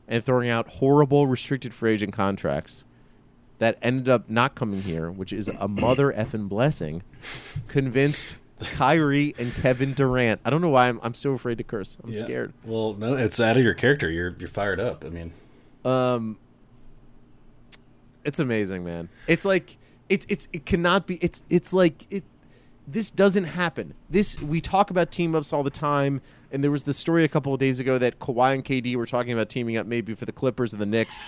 and 0.08 0.24
throwing 0.24 0.50
out 0.50 0.68
horrible 0.68 1.28
restricted 1.28 1.74
free 1.74 1.94
agent 1.94 2.14
contracts 2.14 2.86
that 3.60 3.78
ended 3.82 4.10
up 4.10 4.30
not 4.30 4.56
coming 4.56 4.82
here, 4.82 5.12
which 5.12 5.32
is 5.32 5.48
a 5.48 5.68
mother 5.68 6.12
effin 6.12 6.50
blessing, 6.50 7.04
convinced 7.68 8.38
Kyrie 8.60 9.36
and 9.38 9.54
Kevin 9.54 9.94
Durant. 9.94 10.42
I 10.44 10.50
don't 10.50 10.62
know 10.62 10.70
why 10.70 10.88
I'm, 10.88 11.00
I'm 11.04 11.14
so 11.14 11.34
afraid 11.34 11.60
to 11.60 11.64
curse. 11.64 11.98
I'm 12.04 12.12
yeah. 12.12 12.20
scared. 12.20 12.54
Well, 12.66 12.94
no, 12.94 13.16
it's 13.16 13.40
out 13.40 13.58
of 13.58 13.64
your 13.64 13.74
character. 13.74 14.10
You're 14.10 14.36
you're 14.40 14.50
fired 14.50 14.80
up. 14.80 15.06
I 15.06 15.10
mean, 15.10 15.32
um, 15.86 16.38
it's 18.24 18.40
amazing, 18.40 18.84
man. 18.84 19.10
It's 19.28 19.46
like 19.46 19.78
it's 20.10 20.26
it's 20.30 20.48
it 20.54 20.66
cannot 20.66 21.08
be. 21.08 21.16
It's 21.16 21.44
it's 21.50 21.74
like 21.74 22.06
it. 22.10 22.24
This 22.88 23.10
doesn't 23.10 23.46
happen. 23.46 23.94
This 24.10 24.42
we 24.42 24.60
talk 24.60 24.90
about 24.90 25.12
team 25.12 25.36
ups 25.36 25.54
all 25.54 25.64
the 25.64 25.70
time, 25.70 26.22
and 26.52 26.64
there 26.64 26.72
was 26.72 26.84
the 26.84 26.94
story 26.94 27.24
a 27.24 27.28
couple 27.28 27.54
of 27.54 27.60
days 27.60 27.80
ago 27.80 27.98
that 27.98 28.20
Kawhi 28.20 28.54
and 28.54 28.66
KD 28.66 28.96
were 28.96 29.06
talking 29.06 29.32
about 29.32 29.50
teaming 29.50 29.78
up 29.78 29.86
maybe 29.86 30.14
for 30.14 30.26
the 30.26 30.32
Clippers 30.32 30.74
and 30.74 30.82
the 30.82 30.86
Knicks. 30.86 31.22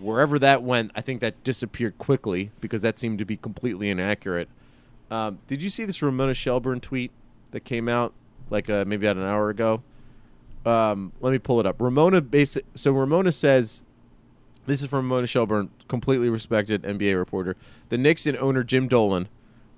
Wherever 0.00 0.38
that 0.38 0.62
went, 0.62 0.92
I 0.94 1.00
think 1.00 1.20
that 1.20 1.42
disappeared 1.42 1.98
quickly 1.98 2.52
because 2.60 2.82
that 2.82 2.96
seemed 2.96 3.18
to 3.18 3.24
be 3.24 3.36
completely 3.36 3.90
inaccurate. 3.90 4.48
Um, 5.10 5.40
did 5.48 5.62
you 5.62 5.70
see 5.70 5.84
this 5.84 6.00
Ramona 6.00 6.34
Shelburne 6.34 6.80
tweet 6.80 7.10
that 7.50 7.60
came 7.60 7.88
out 7.88 8.14
like 8.48 8.70
uh, 8.70 8.84
maybe 8.86 9.06
about 9.06 9.20
an 9.20 9.28
hour 9.28 9.50
ago? 9.50 9.82
Um, 10.64 11.12
let 11.20 11.32
me 11.32 11.38
pull 11.38 11.60
it 11.60 11.66
up. 11.66 11.80
Ramona 11.80 12.20
basic. 12.20 12.64
So 12.74 12.92
Ramona 12.92 13.32
says 13.32 13.82
this 14.68 14.82
is 14.82 14.86
from 14.86 15.08
Mona 15.08 15.26
Shelburne, 15.26 15.70
completely 15.88 16.28
respected 16.28 16.82
NBA 16.82 17.16
reporter. 17.16 17.56
The 17.88 17.98
Knicks 17.98 18.26
and 18.26 18.36
owner 18.36 18.62
Jim 18.62 18.86
Dolan 18.86 19.28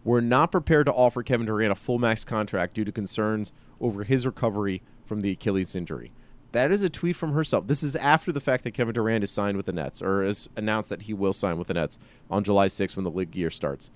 were 0.02 0.20
not 0.20 0.50
prepared 0.50 0.86
to 0.86 0.92
offer 0.92 1.22
Kevin 1.22 1.46
Durant 1.46 1.72
a 1.72 1.76
full 1.76 1.98
max 1.98 2.24
contract 2.24 2.74
due 2.74 2.84
to 2.84 2.92
concerns 2.92 3.52
over 3.80 4.02
his 4.04 4.26
recovery 4.26 4.82
from 5.04 5.20
the 5.20 5.30
Achilles 5.30 5.76
injury. 5.76 6.10
That 6.52 6.72
is 6.72 6.82
a 6.82 6.90
tweet 6.90 7.14
from 7.14 7.32
herself. 7.32 7.68
This 7.68 7.82
is 7.84 7.94
after 7.94 8.32
the 8.32 8.40
fact 8.40 8.64
that 8.64 8.72
Kevin 8.72 8.94
Durant 8.94 9.22
is 9.22 9.30
signed 9.30 9.56
with 9.56 9.66
the 9.66 9.72
Nets, 9.72 10.02
or 10.02 10.24
has 10.24 10.48
announced 10.56 10.88
that 10.88 11.02
he 11.02 11.14
will 11.14 11.32
sign 11.32 11.58
with 11.58 11.68
the 11.68 11.74
Nets 11.74 11.98
on 12.28 12.42
July 12.42 12.66
6th 12.66 12.96
when 12.96 13.04
the 13.04 13.10
league 13.10 13.36
year 13.36 13.50
starts. 13.50 13.90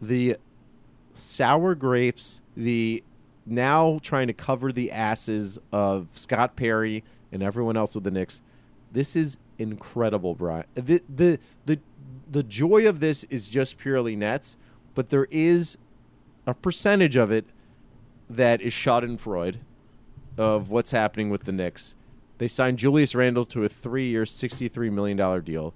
The 0.00 0.38
sour 1.12 1.74
grapes, 1.74 2.40
the 2.56 3.04
now 3.44 3.98
trying 4.02 4.28
to 4.28 4.32
cover 4.32 4.72
the 4.72 4.90
asses 4.90 5.58
of 5.70 6.08
Scott 6.12 6.56
Perry 6.56 7.04
and 7.30 7.42
everyone 7.42 7.76
else 7.76 7.94
with 7.94 8.04
the 8.04 8.10
Knicks. 8.10 8.40
This 8.94 9.16
is 9.16 9.38
incredible, 9.58 10.34
Brian. 10.34 10.64
The 10.74 11.02
the 11.08 11.38
the 11.66 11.80
the 12.30 12.42
joy 12.44 12.88
of 12.88 13.00
this 13.00 13.24
is 13.24 13.48
just 13.48 13.76
purely 13.76 14.14
Nets, 14.14 14.56
but 14.94 15.10
there 15.10 15.26
is 15.30 15.76
a 16.46 16.54
percentage 16.54 17.16
of 17.16 17.32
it 17.32 17.44
that 18.30 18.60
is 18.60 18.72
Schadenfreude 18.72 19.56
of 20.38 20.70
what's 20.70 20.92
happening 20.92 21.28
with 21.28 21.42
the 21.42 21.52
Knicks. 21.52 21.96
They 22.38 22.48
signed 22.48 22.78
Julius 22.78 23.14
Randle 23.14 23.44
to 23.46 23.64
a 23.64 23.68
three-year, 23.68 24.26
sixty-three 24.26 24.90
million 24.90 25.16
dollar 25.16 25.40
deal. 25.40 25.74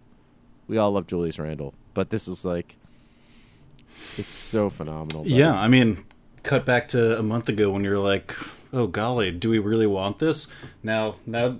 We 0.68 0.78
all 0.78 0.92
love 0.92 1.08
Julius 1.08 1.40
Randle, 1.40 1.74
but 1.94 2.10
this 2.10 2.28
is 2.28 2.44
like, 2.44 2.76
it's 4.16 4.32
so 4.32 4.70
phenomenal. 4.70 5.22
Buddy. 5.24 5.34
Yeah, 5.34 5.54
I 5.54 5.66
mean, 5.66 6.04
cut 6.44 6.64
back 6.64 6.86
to 6.88 7.18
a 7.18 7.22
month 7.22 7.48
ago 7.48 7.70
when 7.70 7.82
you're 7.82 7.98
like, 7.98 8.32
"Oh 8.72 8.86
golly, 8.86 9.32
do 9.32 9.50
we 9.50 9.58
really 9.58 9.86
want 9.88 10.20
this?" 10.20 10.46
Now, 10.84 11.16
now 11.26 11.58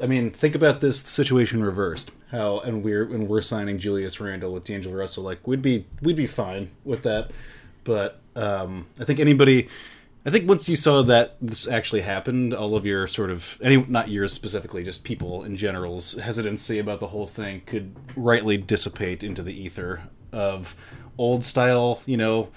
I 0.00 0.06
mean, 0.06 0.30
think 0.30 0.54
about 0.54 0.80
this 0.80 1.00
situation 1.00 1.62
reversed. 1.62 2.10
How 2.30 2.60
and 2.60 2.82
we're 2.82 3.06
when 3.06 3.28
we're 3.28 3.40
signing 3.40 3.78
Julius 3.78 4.20
Randle 4.20 4.52
with 4.52 4.64
D'Angelo 4.64 4.96
Russell, 4.96 5.22
like 5.22 5.46
we'd 5.46 5.62
be 5.62 5.86
we'd 6.00 6.16
be 6.16 6.26
fine 6.26 6.70
with 6.84 7.02
that. 7.02 7.30
But 7.84 8.20
um, 8.36 8.86
I 8.98 9.04
think 9.04 9.20
anybody, 9.20 9.68
I 10.26 10.30
think 10.30 10.48
once 10.48 10.68
you 10.68 10.76
saw 10.76 11.02
that 11.02 11.36
this 11.40 11.68
actually 11.68 12.02
happened, 12.02 12.54
all 12.54 12.76
of 12.76 12.86
your 12.86 13.06
sort 13.06 13.30
of 13.30 13.58
any 13.62 13.76
not 13.76 14.08
yours 14.08 14.32
specifically, 14.32 14.82
just 14.82 15.04
people 15.04 15.44
in 15.44 15.56
general's 15.56 16.18
hesitancy 16.18 16.78
about 16.78 17.00
the 17.00 17.08
whole 17.08 17.26
thing 17.26 17.62
could 17.66 17.94
rightly 18.16 18.56
dissipate 18.56 19.22
into 19.22 19.42
the 19.42 19.54
ether 19.54 20.02
of 20.32 20.74
old 21.18 21.44
style, 21.44 22.00
you 22.06 22.16
know, 22.16 22.48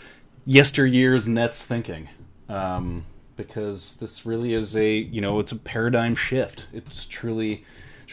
yesteryear's 0.46 1.28
Nets 1.28 1.64
thinking. 1.64 2.10
Um, 2.50 3.06
because 3.36 3.98
this 3.98 4.26
really 4.26 4.54
is 4.54 4.76
a 4.76 4.92
you 4.98 5.22
know 5.22 5.40
it's 5.40 5.52
a 5.52 5.56
paradigm 5.58 6.16
shift. 6.16 6.66
It's 6.74 7.06
truly. 7.08 7.64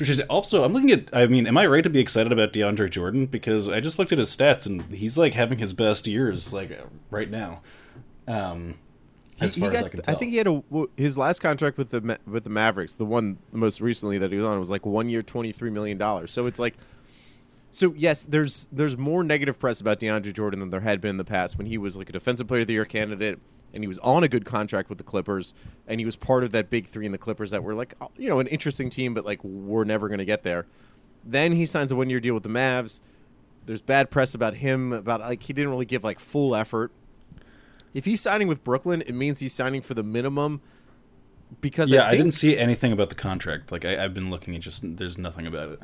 Which 0.00 0.08
is 0.08 0.20
also, 0.22 0.64
I'm 0.64 0.72
looking 0.72 0.90
at. 0.90 1.10
I 1.12 1.26
mean, 1.26 1.46
am 1.46 1.56
I 1.58 1.66
right 1.66 1.84
to 1.84 1.90
be 1.90 2.00
excited 2.00 2.32
about 2.32 2.52
DeAndre 2.54 2.88
Jordan? 2.90 3.26
Because 3.26 3.68
I 3.68 3.78
just 3.80 3.98
looked 3.98 4.10
at 4.10 4.18
his 4.18 4.34
stats 4.34 4.64
and 4.64 4.82
he's 4.92 5.18
like 5.18 5.34
having 5.34 5.58
his 5.58 5.74
best 5.74 6.06
years 6.06 6.50
like 6.52 6.76
right 7.10 7.30
now. 7.30 7.60
Um, 8.26 8.76
as 9.38 9.54
He- 9.54 9.60
far 9.60 9.70
he 9.70 9.76
as 9.76 9.84
I 9.84 9.88
can 9.90 10.02
tell. 10.02 10.14
I 10.14 10.18
think 10.18 10.30
he 10.32 10.38
had 10.38 10.46
a 10.48 10.62
his 10.96 11.18
last 11.18 11.40
contract 11.40 11.76
with 11.76 11.90
the 11.90 12.18
with 12.26 12.44
the 12.44 12.50
Mavericks, 12.50 12.94
the 12.94 13.04
one 13.04 13.36
most 13.52 13.80
recently 13.82 14.16
that 14.18 14.32
he 14.32 14.38
was 14.38 14.46
on 14.46 14.58
was 14.58 14.70
like 14.70 14.86
one 14.86 15.10
year, 15.10 15.22
twenty 15.22 15.52
three 15.52 15.70
million 15.70 15.98
dollars. 15.98 16.30
So 16.30 16.46
it's 16.46 16.58
like, 16.58 16.74
so 17.70 17.92
yes, 17.96 18.24
there's 18.24 18.68
there's 18.72 18.96
more 18.96 19.22
negative 19.22 19.58
press 19.60 19.78
about 19.80 20.00
DeAndre 20.00 20.32
Jordan 20.32 20.60
than 20.60 20.70
there 20.70 20.80
had 20.80 21.00
been 21.02 21.10
in 21.10 21.16
the 21.18 21.24
past 21.24 21.58
when 21.58 21.66
he 21.66 21.76
was 21.76 21.98
like 21.98 22.08
a 22.08 22.12
defensive 22.12 22.48
player 22.48 22.62
of 22.62 22.66
the 22.66 22.72
year 22.72 22.86
candidate 22.86 23.38
and 23.72 23.82
he 23.82 23.88
was 23.88 23.98
on 23.98 24.22
a 24.24 24.28
good 24.28 24.44
contract 24.44 24.88
with 24.88 24.98
the 24.98 25.04
Clippers 25.04 25.54
and 25.86 26.00
he 26.00 26.06
was 26.06 26.16
part 26.16 26.44
of 26.44 26.52
that 26.52 26.70
big 26.70 26.86
three 26.86 27.06
in 27.06 27.12
the 27.12 27.18
Clippers 27.18 27.50
that 27.50 27.62
were 27.62 27.74
like 27.74 27.94
you 28.16 28.28
know 28.28 28.38
an 28.38 28.46
interesting 28.48 28.90
team, 28.90 29.14
but 29.14 29.24
like 29.24 29.42
we're 29.44 29.84
never 29.84 30.08
going 30.08 30.18
to 30.18 30.24
get 30.24 30.42
there. 30.42 30.66
Then 31.24 31.52
he 31.52 31.66
signs 31.66 31.92
a 31.92 31.96
one 31.96 32.10
year 32.10 32.20
deal 32.20 32.34
with 32.34 32.42
the 32.42 32.48
Mavs. 32.48 33.00
There's 33.64 33.82
bad 33.82 34.10
press 34.10 34.34
about 34.34 34.54
him 34.54 34.92
about 34.92 35.20
like 35.20 35.42
he 35.44 35.52
didn't 35.52 35.70
really 35.70 35.86
give 35.86 36.04
like 36.04 36.18
full 36.18 36.54
effort. 36.54 36.90
If 37.94 38.06
he's 38.06 38.20
signing 38.20 38.48
with 38.48 38.64
Brooklyn, 38.64 39.02
it 39.02 39.14
means 39.14 39.40
he's 39.40 39.52
signing 39.52 39.82
for 39.82 39.94
the 39.94 40.02
minimum 40.02 40.62
because 41.60 41.90
yeah, 41.90 42.04
I, 42.04 42.10
I, 42.10 42.16
didn't 42.16 42.32
see 42.32 42.56
anything 42.56 42.92
about 42.92 43.10
the 43.10 43.14
contract. 43.14 43.70
Like 43.70 43.84
I, 43.84 44.02
I've 44.02 44.14
been 44.14 44.30
looking, 44.30 44.54
at 44.54 44.62
just 44.62 44.96
there's 44.96 45.18
nothing 45.18 45.46
about 45.46 45.68
it. 45.70 45.80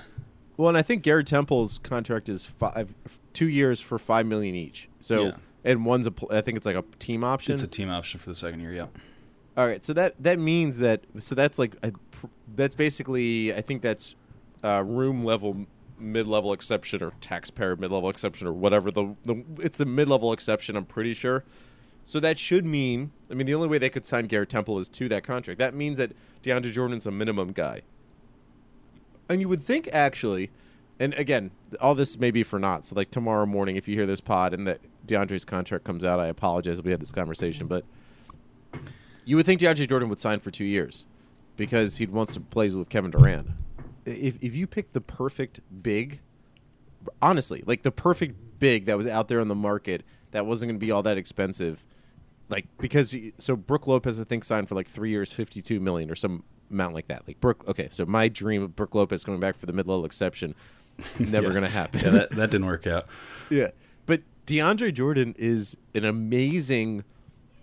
Well, 0.56 0.68
and 0.68 0.76
I 0.76 0.82
think 0.82 1.02
Garrett 1.02 1.26
Temple's 1.26 1.78
contract 1.78 2.28
is 2.28 2.44
five, 2.44 2.94
two 3.32 3.48
years 3.48 3.80
for 3.80 3.98
five 3.98 4.26
million 4.26 4.54
each. 4.54 4.88
So, 5.00 5.26
Yeah. 5.26 5.32
And 5.64 5.84
one's 5.84 6.06
a, 6.06 6.10
pl- 6.10 6.28
I 6.30 6.40
think 6.40 6.56
it's 6.56 6.66
like 6.66 6.76
a 6.76 6.84
team 6.98 7.24
option. 7.24 7.52
It's 7.52 7.62
a 7.62 7.68
team 7.68 7.90
option 7.90 8.20
for 8.20 8.28
the 8.30 8.34
second 8.34 8.60
year. 8.60 8.72
Yeah. 8.72 8.86
All 9.56 9.66
right, 9.66 9.82
so 9.82 9.92
that 9.94 10.14
that 10.22 10.38
means 10.38 10.78
that 10.78 11.02
so 11.18 11.34
that's 11.34 11.58
like 11.58 11.74
a, 11.82 11.92
that's 12.54 12.76
basically 12.76 13.52
I 13.52 13.60
think 13.60 13.82
that's 13.82 14.14
uh, 14.62 14.84
room 14.86 15.24
level 15.24 15.66
mid 15.98 16.28
level 16.28 16.52
exception 16.52 17.02
or 17.02 17.12
taxpayer 17.20 17.74
mid 17.74 17.90
level 17.90 18.08
exception 18.08 18.46
or 18.46 18.52
whatever 18.52 18.92
the, 18.92 19.16
the 19.24 19.42
it's 19.58 19.78
the 19.78 19.84
mid 19.84 20.08
level 20.08 20.32
exception. 20.32 20.76
I'm 20.76 20.84
pretty 20.84 21.12
sure. 21.12 21.42
So 22.04 22.20
that 22.20 22.38
should 22.38 22.64
mean 22.64 23.10
I 23.32 23.34
mean 23.34 23.48
the 23.48 23.54
only 23.54 23.66
way 23.66 23.78
they 23.78 23.90
could 23.90 24.06
sign 24.06 24.26
Garrett 24.26 24.48
Temple 24.48 24.78
is 24.78 24.88
to 24.90 25.08
that 25.08 25.24
contract. 25.24 25.58
That 25.58 25.74
means 25.74 25.98
that 25.98 26.12
DeAndre 26.44 26.72
Jordan's 26.72 27.04
a 27.04 27.10
minimum 27.10 27.50
guy. 27.50 27.82
And 29.28 29.40
you 29.40 29.48
would 29.48 29.60
think 29.60 29.88
actually, 29.92 30.50
and 31.00 31.14
again, 31.14 31.50
all 31.80 31.96
this 31.96 32.16
may 32.16 32.30
be 32.30 32.44
for 32.44 32.60
naught. 32.60 32.84
So 32.84 32.94
like 32.94 33.10
tomorrow 33.10 33.44
morning, 33.44 33.74
if 33.74 33.88
you 33.88 33.96
hear 33.96 34.06
this 34.06 34.20
pod 34.20 34.54
and 34.54 34.68
that 34.68 34.80
DeAndre's 35.08 35.44
contract 35.44 35.84
comes 35.84 36.04
out, 36.04 36.20
I 36.20 36.26
apologize. 36.26 36.80
We 36.82 36.90
had 36.90 37.00
this 37.00 37.12
conversation, 37.12 37.66
but 37.66 37.84
you 39.24 39.36
would 39.36 39.46
think 39.46 39.60
DeAndre 39.60 39.88
Jordan 39.88 40.08
would 40.08 40.18
sign 40.18 40.40
for 40.40 40.50
two 40.50 40.64
years 40.64 41.06
because 41.56 41.96
he 41.96 42.06
wants 42.06 42.34
to 42.34 42.40
play 42.40 42.70
with 42.70 42.88
Kevin 42.88 43.10
Durant. 43.10 43.48
If 44.06 44.38
if 44.40 44.54
you 44.56 44.66
pick 44.66 44.92
the 44.92 45.00
perfect 45.00 45.60
big, 45.82 46.20
honestly, 47.20 47.62
like 47.66 47.82
the 47.82 47.90
perfect 47.90 48.36
big 48.58 48.86
that 48.86 48.96
was 48.96 49.06
out 49.06 49.28
there 49.28 49.40
on 49.40 49.48
the 49.48 49.54
market 49.54 50.02
that 50.30 50.46
wasn't 50.46 50.68
going 50.70 50.78
to 50.80 50.84
be 50.86 50.90
all 50.90 51.02
that 51.02 51.18
expensive, 51.18 51.84
like 52.48 52.66
because 52.78 53.14
so 53.38 53.54
Brook 53.56 53.86
Lopez 53.86 54.18
I 54.20 54.24
think 54.24 54.44
signed 54.44 54.68
for 54.68 54.74
like 54.74 54.88
three 54.88 55.10
years, 55.10 55.32
fifty 55.32 55.60
two 55.60 55.78
million 55.80 56.10
or 56.10 56.14
some 56.14 56.42
amount 56.70 56.94
like 56.94 57.08
that. 57.08 57.26
Like 57.26 57.40
Brook, 57.40 57.64
okay, 57.68 57.88
so 57.90 58.06
my 58.06 58.28
dream 58.28 58.62
of 58.62 58.74
Brook 58.76 58.94
Lopez 58.94 59.24
coming 59.24 59.40
back 59.40 59.56
for 59.56 59.66
the 59.66 59.72
mid 59.74 59.86
level 59.88 60.04
exception, 60.06 60.54
never 61.18 61.48
Yeah. 61.48 61.52
going 61.52 61.62
to 61.64 61.68
happen. 61.68 62.00
Yeah, 62.02 62.10
that, 62.10 62.30
that 62.30 62.50
didn't 62.50 62.66
work 62.66 62.86
out. 62.86 63.06
yeah, 63.50 63.68
DeAndre 64.48 64.92
Jordan 64.94 65.34
is 65.38 65.76
an 65.94 66.04
amazing. 66.04 67.04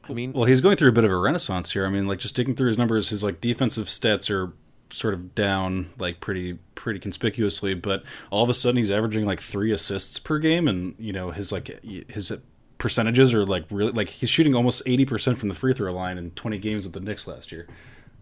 I 0.07 0.13
mean, 0.13 0.33
Well, 0.33 0.45
he's 0.45 0.61
going 0.61 0.77
through 0.77 0.89
a 0.89 0.93
bit 0.93 1.03
of 1.03 1.11
a 1.11 1.17
renaissance 1.17 1.71
here. 1.71 1.85
I 1.85 1.89
mean, 1.89 2.07
like 2.07 2.19
just 2.19 2.35
digging 2.35 2.55
through 2.55 2.67
his 2.67 2.77
numbers, 2.77 3.09
his 3.09 3.23
like 3.23 3.41
defensive 3.41 3.87
stats 3.87 4.29
are 4.29 4.53
sort 4.91 5.15
of 5.15 5.33
down 5.33 5.89
like 5.97 6.19
pretty 6.21 6.59
pretty 6.75 6.99
conspicuously, 6.99 7.73
but 7.73 8.03
all 8.29 8.43
of 8.43 8.49
a 8.49 8.53
sudden 8.53 8.77
he's 8.77 8.91
averaging 8.91 9.25
like 9.25 9.39
3 9.41 9.71
assists 9.71 10.19
per 10.19 10.37
game 10.37 10.67
and, 10.67 10.93
you 10.99 11.11
know, 11.11 11.31
his 11.31 11.51
like 11.51 11.83
his 11.83 12.31
percentages 12.77 13.33
are 13.33 13.45
like 13.45 13.65
really 13.71 13.91
like 13.93 14.09
he's 14.09 14.29
shooting 14.29 14.53
almost 14.53 14.85
80% 14.85 15.37
from 15.37 15.49
the 15.49 15.55
free 15.55 15.73
throw 15.73 15.91
line 15.91 16.19
in 16.19 16.29
20 16.31 16.59
games 16.59 16.85
with 16.85 16.93
the 16.93 16.99
Knicks 16.99 17.25
last 17.25 17.51
year. 17.51 17.67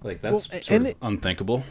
Like 0.04 0.22
that's 0.22 0.50
Well, 0.50 0.62
sort 0.62 0.82
of 0.82 0.86
it- 0.88 0.98
unthinkable. 1.02 1.66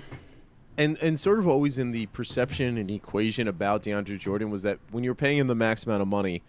and 0.77 0.99
and 1.01 1.19
sort 1.19 1.39
of 1.39 1.49
always 1.49 1.79
in 1.79 1.93
the 1.93 2.05
perception 2.07 2.77
and 2.77 2.91
equation 2.91 3.49
about 3.49 3.83
DeAndre 3.85 4.19
Jordan 4.19 4.51
was 4.51 4.61
that 4.63 4.79
when 4.91 5.05
you're 5.05 5.15
paying 5.15 5.39
him 5.39 5.47
the 5.47 5.55
max 5.55 5.85
amount 5.87 6.03
of 6.03 6.09
money, 6.09 6.43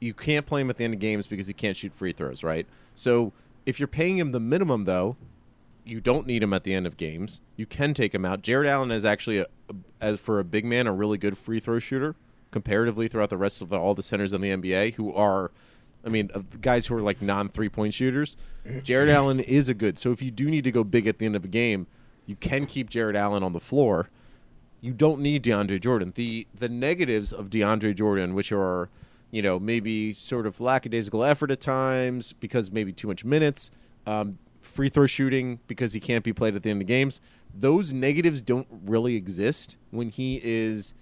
you 0.00 0.14
can't 0.14 0.46
play 0.46 0.60
him 0.60 0.70
at 0.70 0.76
the 0.76 0.84
end 0.84 0.94
of 0.94 1.00
games 1.00 1.26
because 1.26 1.46
he 1.46 1.52
can't 1.52 1.76
shoot 1.76 1.94
free 1.94 2.12
throws, 2.12 2.42
right? 2.42 2.66
So 2.94 3.32
if 3.64 3.80
you're 3.80 3.88
paying 3.88 4.18
him 4.18 4.32
the 4.32 4.40
minimum 4.40 4.84
though, 4.84 5.16
you 5.84 6.00
don't 6.00 6.26
need 6.26 6.42
him 6.42 6.52
at 6.52 6.64
the 6.64 6.74
end 6.74 6.86
of 6.86 6.96
games. 6.96 7.40
You 7.56 7.66
can 7.66 7.94
take 7.94 8.14
him 8.14 8.24
out. 8.24 8.42
Jarrett 8.42 8.68
Allen 8.68 8.90
is 8.90 9.04
actually 9.04 9.38
a, 9.38 9.46
as 10.00 10.20
for 10.20 10.38
a 10.38 10.44
big 10.44 10.64
man 10.64 10.86
a 10.86 10.92
really 10.92 11.18
good 11.18 11.38
free 11.38 11.60
throw 11.60 11.78
shooter 11.78 12.16
comparatively 12.50 13.08
throughout 13.08 13.30
the 13.30 13.36
rest 13.36 13.62
of 13.62 13.72
all 13.72 13.94
the 13.94 14.02
centers 14.02 14.32
in 14.32 14.40
the 14.40 14.50
NBA 14.50 14.94
who 14.94 15.14
are 15.14 15.50
I 16.06 16.08
mean, 16.08 16.30
guys 16.60 16.86
who 16.86 16.94
are 16.94 17.02
like 17.02 17.20
non 17.20 17.48
three 17.48 17.68
point 17.68 17.92
shooters, 17.92 18.36
Jarrett 18.84 19.08
Allen 19.08 19.40
is 19.40 19.68
a 19.68 19.74
good. 19.74 19.98
So 19.98 20.12
if 20.12 20.22
you 20.22 20.30
do 20.30 20.48
need 20.48 20.62
to 20.62 20.70
go 20.70 20.84
big 20.84 21.08
at 21.08 21.18
the 21.18 21.26
end 21.26 21.34
of 21.34 21.44
a 21.44 21.48
game, 21.48 21.88
you 22.26 22.36
can 22.36 22.66
keep 22.66 22.88
Jarrett 22.88 23.16
Allen 23.16 23.42
on 23.42 23.52
the 23.52 23.60
floor. 23.60 24.08
You 24.80 24.92
don't 24.92 25.20
need 25.20 25.42
DeAndre 25.42 25.80
Jordan. 25.80 26.12
The 26.14 26.46
the 26.54 26.68
negatives 26.68 27.32
of 27.32 27.50
DeAndre 27.50 27.94
Jordan, 27.94 28.34
which 28.34 28.52
are, 28.52 28.88
you 29.30 29.42
know, 29.42 29.58
maybe 29.58 30.12
sort 30.12 30.46
of 30.46 30.60
lackadaisical 30.60 31.24
effort 31.24 31.50
at 31.50 31.60
times 31.60 32.32
because 32.34 32.70
maybe 32.70 32.92
too 32.92 33.08
much 33.08 33.24
minutes, 33.24 33.70
um, 34.06 34.38
free 34.60 34.88
throw 34.88 35.06
shooting 35.06 35.60
because 35.66 35.92
he 35.92 36.00
can't 36.00 36.24
be 36.24 36.32
played 36.32 36.54
at 36.54 36.62
the 36.62 36.70
end 36.70 36.80
of 36.80 36.88
games. 36.88 37.20
Those 37.54 37.92
negatives 37.92 38.42
don't 38.42 38.66
really 38.70 39.16
exist 39.16 39.76
when 39.90 40.10
he 40.10 40.40
is 40.42 40.94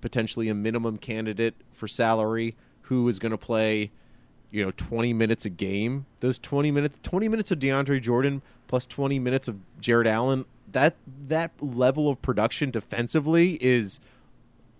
potentially 0.00 0.48
a 0.48 0.54
minimum 0.54 0.98
candidate 0.98 1.54
for 1.70 1.86
salary 1.86 2.56
who 2.82 3.08
is 3.08 3.18
going 3.18 3.32
to 3.32 3.38
play 3.38 3.90
you 4.50 4.64
know 4.64 4.72
20 4.76 5.12
minutes 5.12 5.44
a 5.44 5.50
game 5.50 6.06
those 6.20 6.38
20 6.38 6.70
minutes 6.70 6.98
20 7.02 7.28
minutes 7.28 7.50
of 7.50 7.58
DeAndre 7.58 8.00
Jordan 8.00 8.42
plus 8.66 8.86
20 8.86 9.18
minutes 9.18 9.46
of 9.46 9.58
Jarrett 9.80 10.08
Allen 10.08 10.44
that 10.72 10.96
that 11.28 11.52
level 11.60 12.08
of 12.08 12.20
production 12.22 12.70
defensively 12.70 13.58
is 13.60 14.00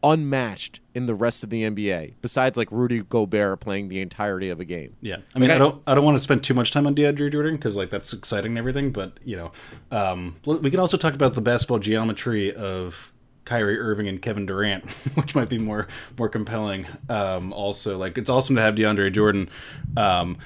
unmatched 0.03 0.81
in 0.95 1.07
the 1.07 1.15
rest 1.15 1.45
of 1.45 1.51
the 1.51 1.63
NBA 1.63 2.15
besides 2.23 2.57
like 2.57 2.69
Rudy 2.73 3.03
Gobert 3.03 3.61
playing 3.61 3.89
the 3.89 4.01
entirety 4.01 4.49
of 4.49 4.59
a 4.61 4.65
game 4.65 4.97
Yeah, 5.01 5.17
I 5.35 5.39
mean, 5.39 5.51
Like, 5.51 5.53
I 5.53 5.55
I- 5.57 5.59
don't, 5.59 5.83
I 5.87 5.95
don't 5.95 6.05
want 6.05 6.17
to 6.17 6.21
spend 6.21 6.43
too 6.43 6.55
much 6.55 6.73
time 6.73 6.87
on 6.87 6.95
DeAndre 6.95 7.31
Jordan 7.31 7.57
because 7.57 7.77
like 7.77 7.91
that's 7.91 8.13
exciting 8.13 8.53
and 8.53 8.59
everything, 8.59 8.91
but 8.93 9.19
you 9.25 9.37
know, 9.37 9.53
um, 9.91 10.37
we 10.47 10.71
can 10.71 10.81
also 10.81 10.97
talk 10.97 11.15
about 11.15 11.35
the 11.35 11.41
basketball 11.41 11.79
geometry 11.79 12.55
of 12.55 13.13
Kyrie 13.45 13.79
Irving 13.79 14.07
and 14.09 14.23
Kevin 14.23 14.47
Durant, 14.47 14.89
which 15.17 15.35
might 15.35 15.49
be 15.49 15.59
more 15.59 15.89
more 16.19 16.29
compelling. 16.29 16.87
Um, 17.09 17.53
also, 17.53 17.99
like 17.99 18.17
it's 18.17 18.31
awesome 18.31 18.57
to 18.57 18.63
have 18.63 18.75
DeAndre 18.75 19.13
Jordan. 19.13 19.49
Um, 19.97 20.39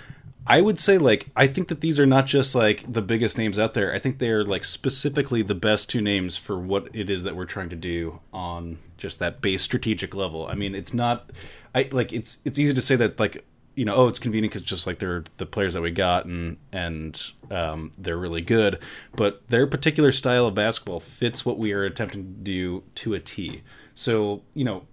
I 0.47 0.61
would 0.61 0.79
say 0.79 0.99
like 0.99 1.29
I 1.35 1.47
think 1.47 1.69
that 1.69 1.81
these 1.81 1.99
are 1.99 2.07
not 2.07 2.27
just 2.27 2.55
like 2.55 2.91
the 2.91 3.03
biggest 3.03 3.39
names 3.39 3.59
out 3.59 3.75
there. 3.75 3.95
I 3.95 3.99
think 3.99 4.19
they 4.19 4.31
are 4.31 4.45
like 4.45 4.65
specifically 4.65 5.43
the 5.43 5.55
best 5.55 5.89
two 5.89 6.03
names 6.03 6.37
for 6.37 6.59
what 6.59 6.89
it 6.95 7.09
is 7.09 7.23
that 7.23 7.35
we're 7.35 7.47
trying 7.47 7.71
to 7.71 7.77
do 7.77 8.21
on 8.33 8.79
just 8.99 9.19
that 9.21 9.41
base 9.41 9.63
strategic 9.63 10.15
level. 10.15 10.47
I 10.47 10.55
mean, 10.55 10.75
it's 10.75 10.93
not 10.93 11.31
I 11.75 11.89
like 11.91 12.13
it's 12.13 12.39
it's 12.45 12.59
easy 12.59 12.75
to 12.75 12.83
say 12.83 12.97
that 12.97 13.19
like 13.19 13.45
you 13.75 13.85
know, 13.85 13.95
oh, 13.95 14.07
it's 14.07 14.19
convenient 14.19 14.53
because 14.53 14.63
just 14.63 14.87
like 14.87 14.99
they're 14.99 15.25
the 15.39 15.47
players 15.47 15.75
that 15.75 15.83
we 15.83 15.91
got 15.91 16.27
and 16.27 16.59
and 16.73 17.21
um, 17.51 17.93
they're 17.99 18.17
really 18.17 18.43
good, 18.43 18.79
but 19.17 19.43
their 19.49 19.67
particular 19.67 20.13
style 20.13 20.47
of 20.47 20.55
basketball 20.55 21.01
fits 21.01 21.45
what 21.45 21.59
we 21.59 21.73
are 21.73 21.85
attempting 21.85 22.23
to 22.23 22.41
do 22.43 22.83
to 22.97 23.15
a 23.15 23.21
T. 23.21 23.63
So 23.95 24.43
you 24.55 24.65
know, 24.65 24.87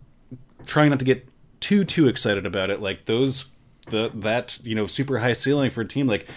trying 0.65 0.89
not 0.89 0.99
to 0.99 1.05
get 1.05 1.27
too 1.59 1.83
too 1.83 2.07
excited 2.07 2.45
about 2.45 2.69
it, 2.69 2.81
like 2.81 3.05
those 3.05 3.50
the 3.87 4.11
that 4.15 4.59
you 4.63 4.75
know 4.75 4.87
super 4.87 5.19
high 5.19 5.33
ceiling 5.33 5.69
for 5.69 5.81
a 5.81 5.87
team 5.87 6.07
like. 6.07 6.27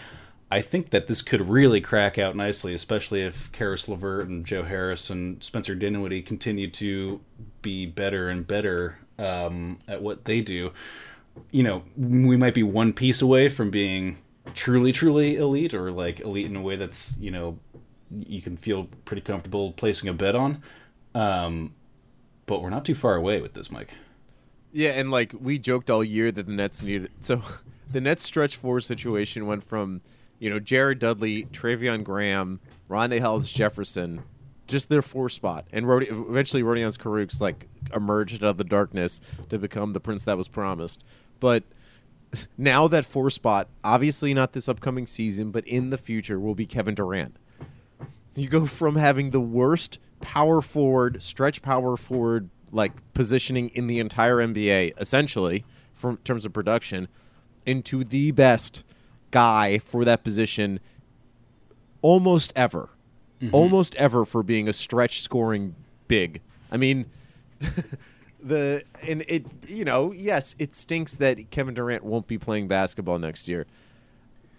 I 0.51 0.61
think 0.61 0.91
that 0.91 1.09
this 1.09 1.21
could 1.21 1.49
really 1.49 1.81
crack 1.81 2.17
out 2.17 2.37
nicely, 2.37 2.75
especially 2.75 3.23
if 3.23 3.51
Caris 3.51 3.89
LeVert 3.89 4.29
and 4.29 4.47
Joe 4.47 4.63
Harris 4.63 5.11
and 5.11 5.43
Spencer 5.43 5.75
Dinwiddie 5.75 6.23
continue 6.23 6.71
to 6.73 7.21
be 7.61 7.87
better 7.87 8.29
and 8.29 8.47
better 8.47 8.99
um, 9.19 9.81
at 9.89 10.01
what 10.01 10.27
they 10.27 10.43
do 10.43 10.71
you 11.51 11.63
know, 11.63 11.83
we 11.97 12.37
might 12.37 12.55
be 12.55 12.63
one 12.63 12.93
piece 12.93 13.23
away 13.23 13.49
from 13.49 13.71
being 13.71 14.19
truly, 14.55 14.93
truly 14.93 15.37
elite 15.37 15.75
or 15.75 15.91
like 15.91 16.21
elite 16.21 16.47
in 16.47 16.57
a 16.57 16.63
way 16.63 16.77
that's, 16.77 17.17
you 17.19 17.31
know, 17.31 17.59
you 18.11 18.41
can 18.41 18.57
feel 18.57 18.89
pretty 19.05 19.23
comfortable 19.23 19.73
placing 19.73 20.09
a 20.09 20.13
bet 20.13 20.35
on. 20.35 20.63
Um, 21.15 21.75
but 22.47 22.63
we're 22.63 22.71
not 22.71 22.85
too 22.85 22.95
far 22.95 23.17
away 23.17 23.41
with 23.41 23.55
this, 23.55 23.71
Mike. 23.71 23.95
Yeah, 24.75 24.91
and 24.91 25.13
like 25.13 25.33
we 25.41 25.61
joked 25.61 25.89
all 25.89 26.03
year 26.03 26.33
that 26.33 26.47
the 26.47 26.53
Nets 26.53 26.83
needed. 26.83 27.13
So 27.21 27.43
the 27.93 28.01
Nets 28.01 28.25
stretch 28.25 28.57
four 28.57 28.81
situation 28.81 29.47
went 29.47 29.63
from 29.63 30.03
you 30.41 30.51
know 30.51 30.59
Jared 30.59 30.99
Dudley, 30.99 31.45
Treveon 31.45 32.03
Graham, 32.03 32.59
Rondae 32.91 33.21
Hollis 33.21 33.53
Jefferson, 33.53 34.25
just 34.67 34.89
their 34.89 35.01
four 35.01 35.29
spot, 35.29 35.67
and 35.73 35.87
Rodi- 35.87 36.11
eventually 36.11 36.65
Rodions 36.65 36.99
Kurucs 36.99 37.41
like 37.41 37.69
emerged 37.95 38.43
out 38.43 38.51
of 38.51 38.57
the 38.57 38.65
darkness 38.65 39.21
to 39.49 39.61
become 39.61 39.93
the 39.93 40.01
prince 40.01 40.25
that 40.25 40.37
was 40.37 40.49
promised. 40.49 41.05
But 41.39 41.63
now 42.59 42.89
that 42.89 43.05
four 43.05 43.31
spot, 43.31 43.69
obviously 43.85 44.35
not 44.35 44.55
this 44.55 44.69
upcoming 44.69 45.07
season, 45.07 45.53
but 45.53 45.65
in 45.69 45.91
the 45.91 45.99
future, 45.99 46.41
will 46.41 46.57
be 46.57 46.67
Kevin 46.67 46.97
Durant. 46.97 47.37
You 48.35 48.49
go 48.49 48.67
from 48.67 48.97
having 48.97 49.31
the 49.31 49.41
worst 49.41 50.01
power 50.21 50.61
forward, 50.61 51.23
stretch 51.23 51.63
power 51.63 51.97
forward 51.97 52.51
like 52.75 52.93
positioning 53.15 53.71
in 53.71 53.87
the 53.87 53.99
entire 53.99 54.37
NBA, 54.37 55.01
essentially, 55.01 55.65
from 55.95 56.19
terms 56.19 56.45
of 56.45 56.53
production, 56.53 57.09
into 57.65 58.05
the 58.05 58.33
best 58.33 58.83
guy 59.31 59.79
for 59.79 60.05
that 60.05 60.23
position 60.25 60.81
almost 62.03 62.53
ever. 62.55 62.91
Mm-hmm. 63.41 63.55
Almost 63.55 63.95
ever 63.97 64.25
for 64.25 64.43
being 64.43 64.69
a 64.69 64.73
stretch 64.73 65.21
scoring 65.21 65.75
big. 66.09 66.41
I 66.71 66.77
mean 66.77 67.07
the 68.43 68.83
and 69.03 69.25
it 69.27 69.47
you 69.67 69.85
know, 69.85 70.13
yes, 70.13 70.55
it 70.59 70.75
stinks 70.75 71.17
that 71.17 71.51
Kevin 71.51 71.75
Durant 71.75 72.05
won't 72.05 72.27
be 72.27 72.39
playing 72.39 72.69
basketball 72.69 73.19
next 73.19 73.49
year. 73.49 73.67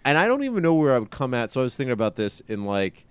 And 0.04 0.18
I 0.18 0.26
don't 0.26 0.44
even 0.44 0.62
know 0.62 0.74
where 0.74 0.94
I 0.94 0.98
would 0.98 1.10
come 1.10 1.34
at, 1.34 1.50
so 1.50 1.60
I 1.60 1.64
was 1.64 1.76
thinking 1.76 1.92
about 1.92 2.16
this 2.16 2.40
in 2.40 2.64
like 2.64 3.06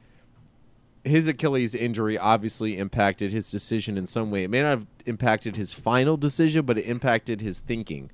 his 1.06 1.28
Achilles 1.28 1.76
injury 1.76 2.18
obviously 2.18 2.78
impacted 2.78 3.32
his 3.32 3.52
decision 3.52 3.98
in 3.98 4.08
some 4.08 4.32
way. 4.32 4.44
It 4.44 4.50
may 4.50 4.62
not 4.62 4.70
have 4.70 4.88
impacted 5.06 5.56
his 5.56 5.74
final 5.74 6.18
decision, 6.18 6.66
but 6.66 6.78
it 6.78 6.86
impacted 6.86 7.42
his 7.42 7.60
thinking. 7.60 8.12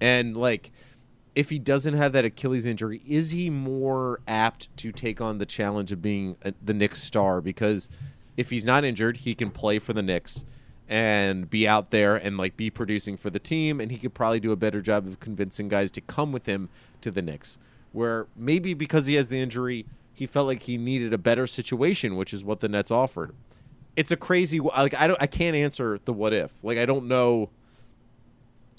And 0.00 0.36
like 0.36 0.70
if 1.34 1.50
he 1.50 1.58
doesn't 1.58 1.94
have 1.94 2.12
that 2.12 2.24
Achilles 2.24 2.66
injury, 2.66 3.02
is 3.06 3.30
he 3.30 3.50
more 3.50 4.20
apt 4.26 4.74
to 4.78 4.92
take 4.92 5.20
on 5.20 5.38
the 5.38 5.46
challenge 5.46 5.92
of 5.92 6.00
being 6.00 6.36
a, 6.42 6.54
the 6.62 6.74
Knicks 6.74 7.02
star? 7.02 7.40
Because 7.40 7.88
if 8.36 8.50
he's 8.50 8.64
not 8.64 8.84
injured, 8.84 9.18
he 9.18 9.34
can 9.34 9.50
play 9.50 9.78
for 9.78 9.92
the 9.92 10.02
Knicks 10.02 10.44
and 10.88 11.48
be 11.48 11.66
out 11.66 11.90
there 11.90 12.14
and 12.14 12.36
like 12.36 12.56
be 12.56 12.70
producing 12.70 13.16
for 13.16 13.30
the 13.30 13.38
team, 13.38 13.80
and 13.80 13.90
he 13.90 13.98
could 13.98 14.14
probably 14.14 14.40
do 14.40 14.52
a 14.52 14.56
better 14.56 14.80
job 14.80 15.06
of 15.06 15.18
convincing 15.18 15.68
guys 15.68 15.90
to 15.92 16.00
come 16.00 16.30
with 16.30 16.46
him 16.46 16.68
to 17.00 17.10
the 17.10 17.22
Knicks. 17.22 17.58
Where 17.92 18.26
maybe 18.36 18.74
because 18.74 19.06
he 19.06 19.14
has 19.14 19.28
the 19.28 19.40
injury, 19.40 19.86
he 20.14 20.26
felt 20.26 20.46
like 20.46 20.62
he 20.62 20.78
needed 20.78 21.12
a 21.12 21.18
better 21.18 21.46
situation, 21.46 22.16
which 22.16 22.32
is 22.32 22.44
what 22.44 22.60
the 22.60 22.68
Nets 22.68 22.90
offered. 22.90 23.34
It's 23.96 24.10
a 24.10 24.16
crazy 24.16 24.60
like 24.60 24.94
I 24.94 25.06
don't 25.06 25.20
I 25.20 25.26
can't 25.26 25.56
answer 25.56 25.98
the 26.04 26.12
what 26.12 26.32
if. 26.32 26.52
Like 26.62 26.78
I 26.78 26.86
don't 26.86 27.06
know 27.06 27.50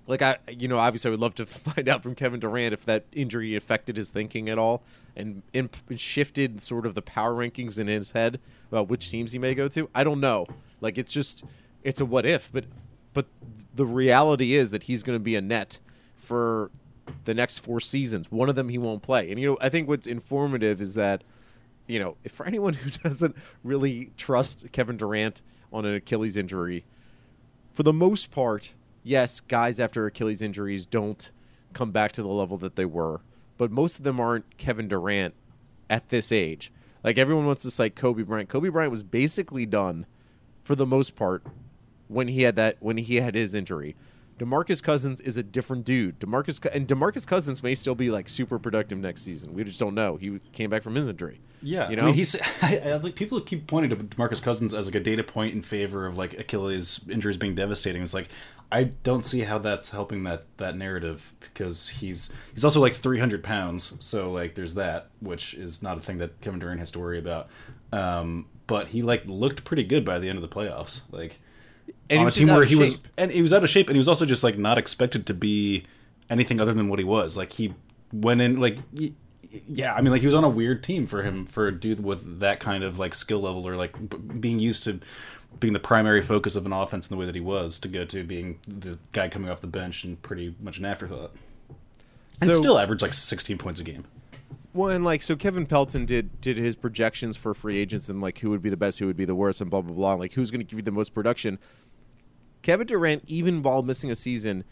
like 0.08 0.22
I 0.22 0.38
you 0.50 0.68
know 0.68 0.78
obviously 0.78 1.10
I 1.10 1.12
would 1.12 1.20
love 1.20 1.36
to 1.36 1.46
find 1.46 1.88
out 1.88 2.04
from 2.04 2.16
Kevin 2.16 2.40
Durant 2.40 2.74
if 2.74 2.86
that 2.86 3.06
injury 3.12 3.56
affected 3.56 3.98
his 3.98 4.10
thinking 4.10 4.50
at 4.50 4.58
all 4.58 4.84
and 5.16 5.42
imp- 5.54 5.78
shifted 5.96 6.62
sort 6.62 6.86
of 6.86 6.96
the 6.96 7.02
power 7.02 7.34
rankings 7.34 7.80
in 7.80 7.88
his 7.88 8.12
head 8.12 8.40
about 8.70 8.90
which 8.90 9.10
teams 9.10 9.32
he 9.32 9.40
may 9.40 9.56
go 9.56 9.68
to. 9.70 9.90
I 9.96 10.04
don't 10.04 10.20
know. 10.20 10.48
Like 10.82 10.98
it's 10.98 11.12
just 11.12 11.44
it's 11.84 12.02
a 12.02 12.06
what 12.06 12.26
if, 12.26 12.52
but 12.52 12.66
but 13.14 13.28
the 13.74 13.86
reality 13.86 14.54
is 14.54 14.72
that 14.72 14.84
he's 14.84 15.04
going 15.04 15.18
to 15.18 15.24
be 15.24 15.36
a 15.36 15.42
net 15.42 15.80
for 16.16 16.72
the 17.26 17.34
next 17.34 17.60
four 17.60 17.80
seasons. 17.80 18.32
One 18.32 18.50
of 18.50 18.56
them 18.56 18.70
he 18.70 18.78
won't 18.78 19.02
play. 19.02 19.30
And 19.30 19.40
you 19.40 19.52
know, 19.52 19.58
I 19.62 19.70
think 19.70 19.88
what's 19.88 20.08
informative 20.08 20.82
is 20.82 20.94
that 20.96 21.24
you 21.88 22.00
know, 22.00 22.18
if 22.24 22.32
for 22.32 22.46
anyone 22.48 22.74
who 22.74 22.90
doesn't 22.90 23.36
really 23.64 24.12
trust 24.18 24.72
Kevin 24.72 24.98
Durant 24.98 25.42
on 25.72 25.86
an 25.86 25.96
Achilles 25.96 26.38
injury, 26.38 26.86
for 27.74 27.84
the 27.84 27.94
most 27.94 28.32
part, 28.32 28.74
yes, 29.04 29.40
guys 29.40 29.80
after 29.80 30.06
Achilles 30.06 30.42
injuries 30.42 30.86
don't 30.86 31.32
come 31.74 31.92
back 31.92 32.12
to 32.14 32.22
the 32.22 32.30
level 32.30 32.58
that 32.58 32.76
they 32.76 32.86
were, 32.86 33.22
but 33.58 33.72
most 33.72 33.98
of 33.98 34.04
them 34.04 34.20
aren't 34.20 34.58
Kevin 34.58 34.88
Durant 34.88 35.34
at 35.90 36.10
this 36.10 36.32
age. 36.32 36.72
Like 37.04 37.18
everyone 37.18 37.46
wants 37.46 37.62
to 37.64 37.72
cite 37.72 37.96
Kobe 37.96 38.24
Bryant. 38.24 38.50
Kobe 38.50 38.70
Bryant 38.70 38.92
was 38.92 39.04
basically 39.04 39.66
done 39.66 40.08
for 40.64 40.76
the 40.76 40.86
most 40.86 41.16
part 41.16 41.44
when 42.08 42.28
he 42.28 42.44
had 42.44 42.56
that 42.56 42.78
when 42.80 42.98
he 42.98 43.18
had 43.18 43.36
his 43.36 43.54
injury. 43.54 43.96
DeMarcus 44.40 44.84
Cousins 44.84 45.22
is 45.22 45.38
a 45.38 45.44
different 45.44 45.86
dude. 45.86 46.20
DeMarcus 46.20 46.66
and 46.74 46.88
DeMarcus 46.88 47.26
Cousins 47.26 47.64
may 47.64 47.74
still 47.74 47.96
be 47.96 48.10
like 48.10 48.28
super 48.28 48.60
productive 48.60 48.98
next 48.98 49.22
season. 49.22 49.54
We 49.54 49.64
just 49.64 49.80
don't 49.80 49.96
know. 49.96 50.18
He 50.18 50.40
came 50.52 50.70
back 50.70 50.84
from 50.84 50.96
his 50.96 51.08
injury. 51.08 51.40
Yeah, 51.62 51.90
you 51.90 51.96
know, 51.96 52.04
I 52.04 52.06
mean, 52.08 52.16
he's. 52.16 52.36
I, 52.62 52.78
I, 52.78 52.96
like 52.98 53.16
people 53.16 53.40
keep 53.42 53.66
pointing 53.66 53.90
to 53.92 53.96
Demarcus 53.96 54.42
Cousins 54.42 54.74
as 54.74 54.88
like 54.88 54.96
a 54.96 55.00
data 55.00 55.24
point 55.24 55.56
in 55.56 55.62
favor 55.62 56.06
of 56.06 56.18
like 56.18 56.38
Achilles 56.38 57.00
injuries 57.10 57.38
being 57.38 57.56
devastating. 57.56 58.04
It's 58.04 58.14
like 58.14 58.28
I 58.72 58.86
don't 59.04 59.26
see 59.26 59.42
how 59.42 59.60
that's 59.60 59.90
helping 59.90 60.24
that 60.24 60.46
that 60.58 60.76
narrative 60.76 61.34
because 61.40 61.88
he's 61.88 62.34
he's 62.54 62.66
also 62.66 62.82
like 62.82 62.94
300 62.94 63.44
pounds, 63.44 63.96
so 64.00 64.32
like 64.32 64.56
there's 64.56 64.74
that, 64.76 65.10
which 65.22 65.54
is 65.54 65.82
not 65.82 65.98
a 65.98 66.02
thing 66.02 66.18
that 66.18 66.42
Kevin 66.42 66.60
Durant 66.60 66.80
has 66.80 66.92
to 66.92 67.00
worry 67.00 67.20
about. 67.20 67.48
Um, 67.94 68.48
but 68.68 68.88
he 68.88 69.02
like 69.02 69.24
looked 69.26 69.64
pretty 69.64 69.84
good 69.84 70.04
by 70.04 70.20
the 70.20 70.28
end 70.28 70.38
of 70.38 70.42
the 70.42 70.54
playoffs, 70.54 71.02
like 71.12 71.40
and 72.10 72.20
on 72.20 72.20
he 72.20 72.22
a 72.22 72.26
was 72.26 72.36
team 72.36 72.50
out 72.50 72.54
where 72.56 72.64
of 72.64 72.70
he 72.70 72.76
was 72.76 72.92
shape. 72.94 73.08
and 73.18 73.32
he 73.32 73.42
was 73.42 73.54
out 73.54 73.64
of 73.64 73.70
shape, 73.70 73.88
and 73.90 73.96
he 73.96 74.00
was 74.00 74.08
also 74.08 74.26
just 74.26 74.44
like 74.44 74.58
not 74.58 74.78
expected 74.78 75.26
to 75.28 75.34
be 75.34 75.84
anything 76.30 76.60
other 76.62 76.74
than 76.74 76.88
what 76.90 77.00
he 77.00 77.06
was. 77.06 77.36
Like 77.38 77.52
he 77.54 77.74
went 78.14 78.42
in 78.42 78.60
like. 78.60 78.78
y- 78.94 79.14
Yeah, 79.70 79.94
I 79.94 80.02
mean, 80.02 80.12
like 80.12 80.20
he 80.22 80.26
was 80.28 80.36
on 80.36 80.44
a 80.44 80.50
weird 80.50 80.84
team 80.84 81.08
for 81.08 81.24
him 81.24 81.46
for 81.46 81.68
a 81.68 81.72
dude 81.72 82.04
with 82.04 82.40
that 82.40 82.60
kind 82.60 82.84
of 82.84 83.00
like 83.00 83.16
skill 83.16 83.40
level 83.42 83.66
or 83.68 83.76
like 83.78 83.98
b- 84.10 84.18
being 84.18 84.60
used 84.60 84.84
to 84.84 85.00
being 85.62 85.72
the 85.74 85.80
primary 85.80 86.22
focus 86.22 86.58
of 86.58 86.66
an 86.66 86.74
offense 86.74 87.10
in 87.10 87.16
the 87.16 87.18
way 87.20 87.26
that 87.26 87.36
he 87.36 87.40
was 87.42 87.80
to 87.80 87.88
go 87.88 88.04
to 88.04 88.24
being 88.26 88.60
the 88.68 88.98
guy 89.14 89.30
coming 89.30 89.50
off 89.50 89.62
the 89.62 89.68
bench 89.68 90.04
and 90.04 90.22
pretty 90.22 90.54
much 90.60 90.78
an 90.78 90.84
afterthought. 90.86 91.32
and 92.42 92.52
So- 92.52 92.60
still 92.60 92.78
averaged 92.78 93.02
like 93.02 93.14
16 93.14 93.58
points 93.58 93.80
a 93.80 93.84
game. 93.86 94.04
Well, 94.74 94.90
and 94.90 95.06
like 95.06 95.22
so, 95.22 95.38
Kevin 95.38 95.66
Pelton 95.66 96.06
did 96.06 96.42
did 96.42 96.58
his 96.58 96.76
projections 96.76 97.38
for 97.38 97.54
free 97.54 97.78
agents 97.78 98.10
and 98.10 98.20
like 98.20 98.40
who 98.40 98.50
would 98.50 98.62
be 98.62 98.70
the 98.70 98.76
best, 98.76 99.00
who 99.00 99.06
would 99.06 99.16
be 99.16 99.24
the 99.24 99.34
worst, 99.36 99.62
and 99.62 99.70
blah 99.70 99.80
blah 99.82 99.94
blah. 99.96 100.16
Like 100.16 100.34
who's 100.34 100.52
going 100.52 100.60
to 100.60 100.66
give 100.70 100.78
you 100.80 100.84
the 100.84 100.92
most 100.92 101.14
production? 101.14 101.60
Kevin 102.66 102.88
Durant, 102.88 103.24
even 103.28 103.62
while 103.62 103.84
missing 103.84 104.10
a 104.10 104.16
season, 104.16 104.64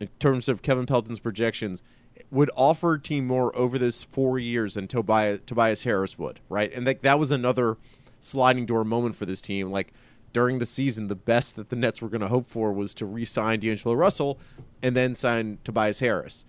in 0.00 0.08
terms 0.18 0.48
of 0.48 0.62
Kevin 0.62 0.86
Pelton's 0.86 1.20
projections, 1.20 1.82
would 2.30 2.50
offer 2.56 2.94
a 2.94 3.00
team 3.00 3.26
more 3.26 3.54
over 3.54 3.78
those 3.78 4.02
four 4.02 4.38
years 4.38 4.74
than 4.74 4.88
Tobias 4.88 5.40
Tobias 5.46 5.84
Harris 5.84 6.18
would, 6.18 6.40
right? 6.48 6.72
And 6.72 6.86
like 6.86 7.02
that 7.02 7.18
was 7.18 7.30
another 7.30 7.76
sliding 8.20 8.66
door 8.66 8.84
moment 8.84 9.14
for 9.14 9.26
this 9.26 9.40
team. 9.40 9.70
Like 9.70 9.92
during 10.32 10.58
the 10.58 10.66
season, 10.66 11.08
the 11.08 11.14
best 11.14 11.56
that 11.56 11.68
the 11.68 11.76
Nets 11.76 12.02
were 12.02 12.08
going 12.08 12.22
to 12.22 12.28
hope 12.28 12.46
for 12.46 12.72
was 12.72 12.94
to 12.94 13.06
re-sign 13.06 13.60
D'Angelo 13.60 13.94
Russell 13.94 14.38
and 14.82 14.96
then 14.96 15.14
sign 15.14 15.58
Tobias 15.62 16.00
Harris 16.00 16.44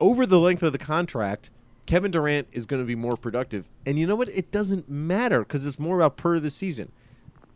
over 0.00 0.26
the 0.26 0.40
length 0.40 0.62
of 0.62 0.72
the 0.72 0.78
contract, 0.78 1.50
Kevin 1.86 2.10
Durant 2.10 2.48
is 2.52 2.66
going 2.66 2.82
to 2.82 2.86
be 2.86 2.94
more 2.94 3.16
productive. 3.16 3.68
And 3.84 3.98
you 3.98 4.06
know 4.06 4.16
what? 4.16 4.28
It 4.30 4.50
doesn't 4.50 4.88
matter 4.88 5.40
because 5.40 5.66
it's 5.66 5.78
more 5.78 5.96
about 5.96 6.16
per 6.16 6.40
the 6.40 6.50
season. 6.50 6.90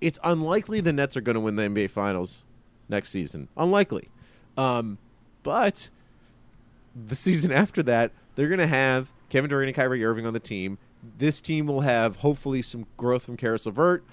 It's 0.04 0.18
unlikely 0.22 0.82
the 0.82 0.92
Nets 0.92 1.16
are 1.16 1.22
going 1.22 1.34
to 1.34 1.40
win 1.40 1.56
the 1.56 1.62
NBA 1.62 1.90
Finals 1.90 2.44
next 2.90 3.08
season. 3.08 3.48
Unlikely. 3.56 4.10
Um, 4.54 4.98
but 5.42 5.88
the 6.94 7.16
season 7.16 7.50
after 7.62 7.82
that, 7.84 8.12
they're 8.34 8.48
going 8.48 8.60
to 8.60 8.66
have 8.66 9.14
Kevin 9.30 9.48
Durant 9.48 9.68
and 9.68 9.74
Kyrie 9.74 10.04
Irving 10.04 10.26
on 10.26 10.34
the 10.34 10.40
team. 10.40 10.76
This 11.16 11.40
team 11.40 11.66
will 11.66 11.80
have 11.80 12.16
hopefully 12.16 12.60
some 12.60 12.84
growth 12.98 13.22
from 13.22 13.38
Caris 13.38 13.64
LeVert. 13.64 14.04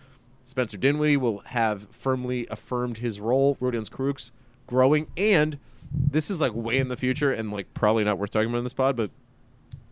Spencer 0.45 0.77
Dinwiddie 0.77 1.17
will 1.17 1.39
have 1.47 1.88
firmly 1.91 2.47
affirmed 2.49 2.99
his 2.99 3.19
role. 3.19 3.56
Rodions 3.56 3.89
Kurucs 3.89 4.32
growing, 4.67 5.08
and 5.17 5.60
this 5.91 6.32
is 6.32 6.39
like 6.39 6.54
way 6.54 6.77
in 6.77 6.88
the 6.88 6.95
future 6.95 7.34
and 7.34 7.51
like 7.51 7.73
probably 7.73 8.06
not 8.06 8.17
worth 8.17 8.32
talking 8.32 8.47
about 8.47 8.60
in 8.60 8.63
this 8.63 8.73
pod, 8.73 8.95
but 8.95 9.12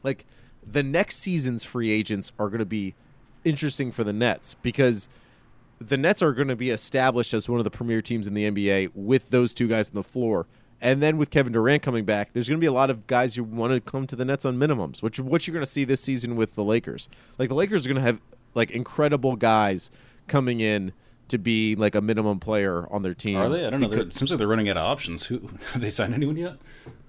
like 0.02 0.26
the 0.66 0.82
next 0.82 1.18
season's 1.18 1.66
free 1.66 1.92
agents 1.92 2.32
are 2.40 2.48
going 2.48 2.60
to 2.60 2.66
be 2.66 2.96
interesting 3.44 3.92
for 3.92 4.06
the 4.06 4.14
Nets 4.14 4.56
because 4.62 5.10
the 5.80 5.98
Nets 5.98 6.22
are 6.22 6.34
going 6.34 6.48
to 6.50 6.56
be 6.56 6.70
established 6.70 7.34
as 7.34 7.48
one 7.50 7.60
of 7.60 7.64
the 7.64 7.72
premier 7.72 8.02
teams 8.02 8.28
in 8.28 8.34
the 8.34 8.50
NBA 8.50 8.92
with 8.94 9.30
those 9.30 9.54
two 9.54 9.68
guys 9.68 9.90
on 9.90 9.96
the 9.96 10.04
floor. 10.04 10.46
And 10.82 11.02
then 11.04 11.18
with 11.18 11.30
Kevin 11.30 11.52
Durant 11.52 11.82
coming 11.82 12.06
back, 12.06 12.32
there's 12.34 12.48
going 12.48 12.58
to 12.58 12.62
be 12.62 12.68
a 12.68 12.72
lot 12.72 12.90
of 12.90 13.06
guys 13.08 13.36
who 13.36 13.44
want 13.44 13.74
to 13.74 13.82
come 13.82 14.08
to 14.08 14.16
the 14.16 14.24
Nets 14.24 14.46
on 14.46 14.58
minimums, 14.58 15.02
which 15.02 15.20
what 15.20 15.46
you're 15.46 15.54
going 15.54 15.66
to 15.66 15.70
see 15.70 15.84
this 15.84 16.00
season 16.02 16.36
with 16.38 16.56
the 16.56 16.64
Lakers. 16.64 17.10
Like 17.38 17.50
the 17.50 17.56
Lakers 17.56 17.86
are 17.86 17.90
going 17.90 17.98
to 18.02 18.02
have 18.06 18.22
like 18.56 18.72
incredible 18.72 19.36
guys 19.36 19.92
coming 20.28 20.60
in 20.62 20.94
to 21.28 21.38
be 21.38 21.76
like 21.76 21.96
a 21.96 22.02
minimum 22.02 22.40
player 22.40 22.88
on 22.92 23.02
their 23.04 23.14
team. 23.14 23.38
Are 23.38 23.50
they? 23.50 23.66
I 23.66 23.70
don't 23.70 23.82
know. 23.82 23.88
Because- 23.90 24.08
It 24.08 24.16
seems 24.16 24.32
like 24.32 24.40
they're 24.40 24.48
running 24.48 24.70
out 24.70 24.78
of 24.78 24.84
options. 24.84 25.26
Who 25.26 25.40
have 25.74 25.82
they 25.82 25.90
signed 25.90 26.14
anyone 26.14 26.38
yet? 26.38 26.56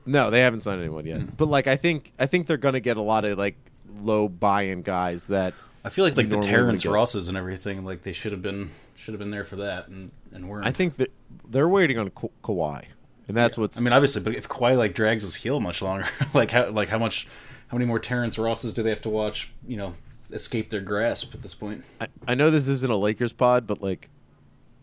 No, 0.05 0.31
they 0.31 0.41
haven't 0.41 0.61
signed 0.61 0.81
anyone 0.81 1.07
yet. 1.07 1.21
Hmm. 1.21 1.29
But 1.37 1.47
like 1.49 1.67
I 1.67 1.77
think 1.77 2.13
I 2.19 2.27
think 2.27 2.47
they're 2.49 2.57
going 2.57 2.75
to 2.75 2.81
get 2.81 2.97
a 2.97 3.03
lot 3.03 3.25
of 3.25 3.39
like 3.39 3.57
low 4.01 4.29
buy-in 4.29 4.83
guys 4.83 5.29
that 5.29 5.55
I 5.85 5.91
feel 5.91 6.05
like 6.05 6.17
like 6.17 6.29
the 6.29 6.41
Terrence. 6.41 6.85
Rosses 6.85 7.29
and 7.29 7.37
everything. 7.37 7.85
Like 7.85 8.03
they 8.03 8.13
should 8.13 8.33
have 8.33 8.43
been 8.43 8.71
should 8.97 9.15
have 9.15 9.19
been 9.19 9.31
there 9.31 9.45
for 9.45 9.57
that 9.57 9.89
and 9.89 10.11
and 10.33 10.49
weren't. 10.49 10.67
I 10.67 10.73
think 10.73 10.97
that 10.97 11.13
they're 11.49 11.69
waiting 11.69 11.99
on 11.99 12.11
Ka- 12.11 12.29
Kawhi, 12.43 12.85
and 13.29 13.37
that's 13.37 13.57
what's. 13.57 13.79
I 13.79 13.83
mean, 13.83 13.93
obviously, 13.93 14.21
but 14.21 14.35
if 14.35 14.49
Kawhi 14.49 14.77
like 14.77 14.95
drags 14.95 15.23
his 15.23 15.35
heel 15.35 15.61
much 15.61 15.81
longer, 15.83 16.07
like 16.35 16.51
how 16.51 16.71
like 16.71 16.89
how 16.89 16.99
much 16.99 17.27
how 17.69 17.77
many 17.77 17.87
more 17.87 17.99
Terrence 17.99 18.39
Rosses 18.39 18.75
do 18.75 18.83
they 18.83 18.91
have 18.91 19.03
to 19.03 19.09
watch? 19.11 19.53
You 19.67 19.77
know, 19.77 19.95
escape 20.33 20.71
their 20.71 20.81
grasp 20.81 21.35
at 21.35 21.43
this 21.43 21.55
point. 21.55 21.85
I, 22.01 22.09
I 22.27 22.35
know 22.35 22.51
this 22.51 22.69
isn't 22.69 22.91
a 22.91 22.97
Lakers 22.97 23.33
pod, 23.33 23.67
but 23.67 23.83
like, 23.83 24.09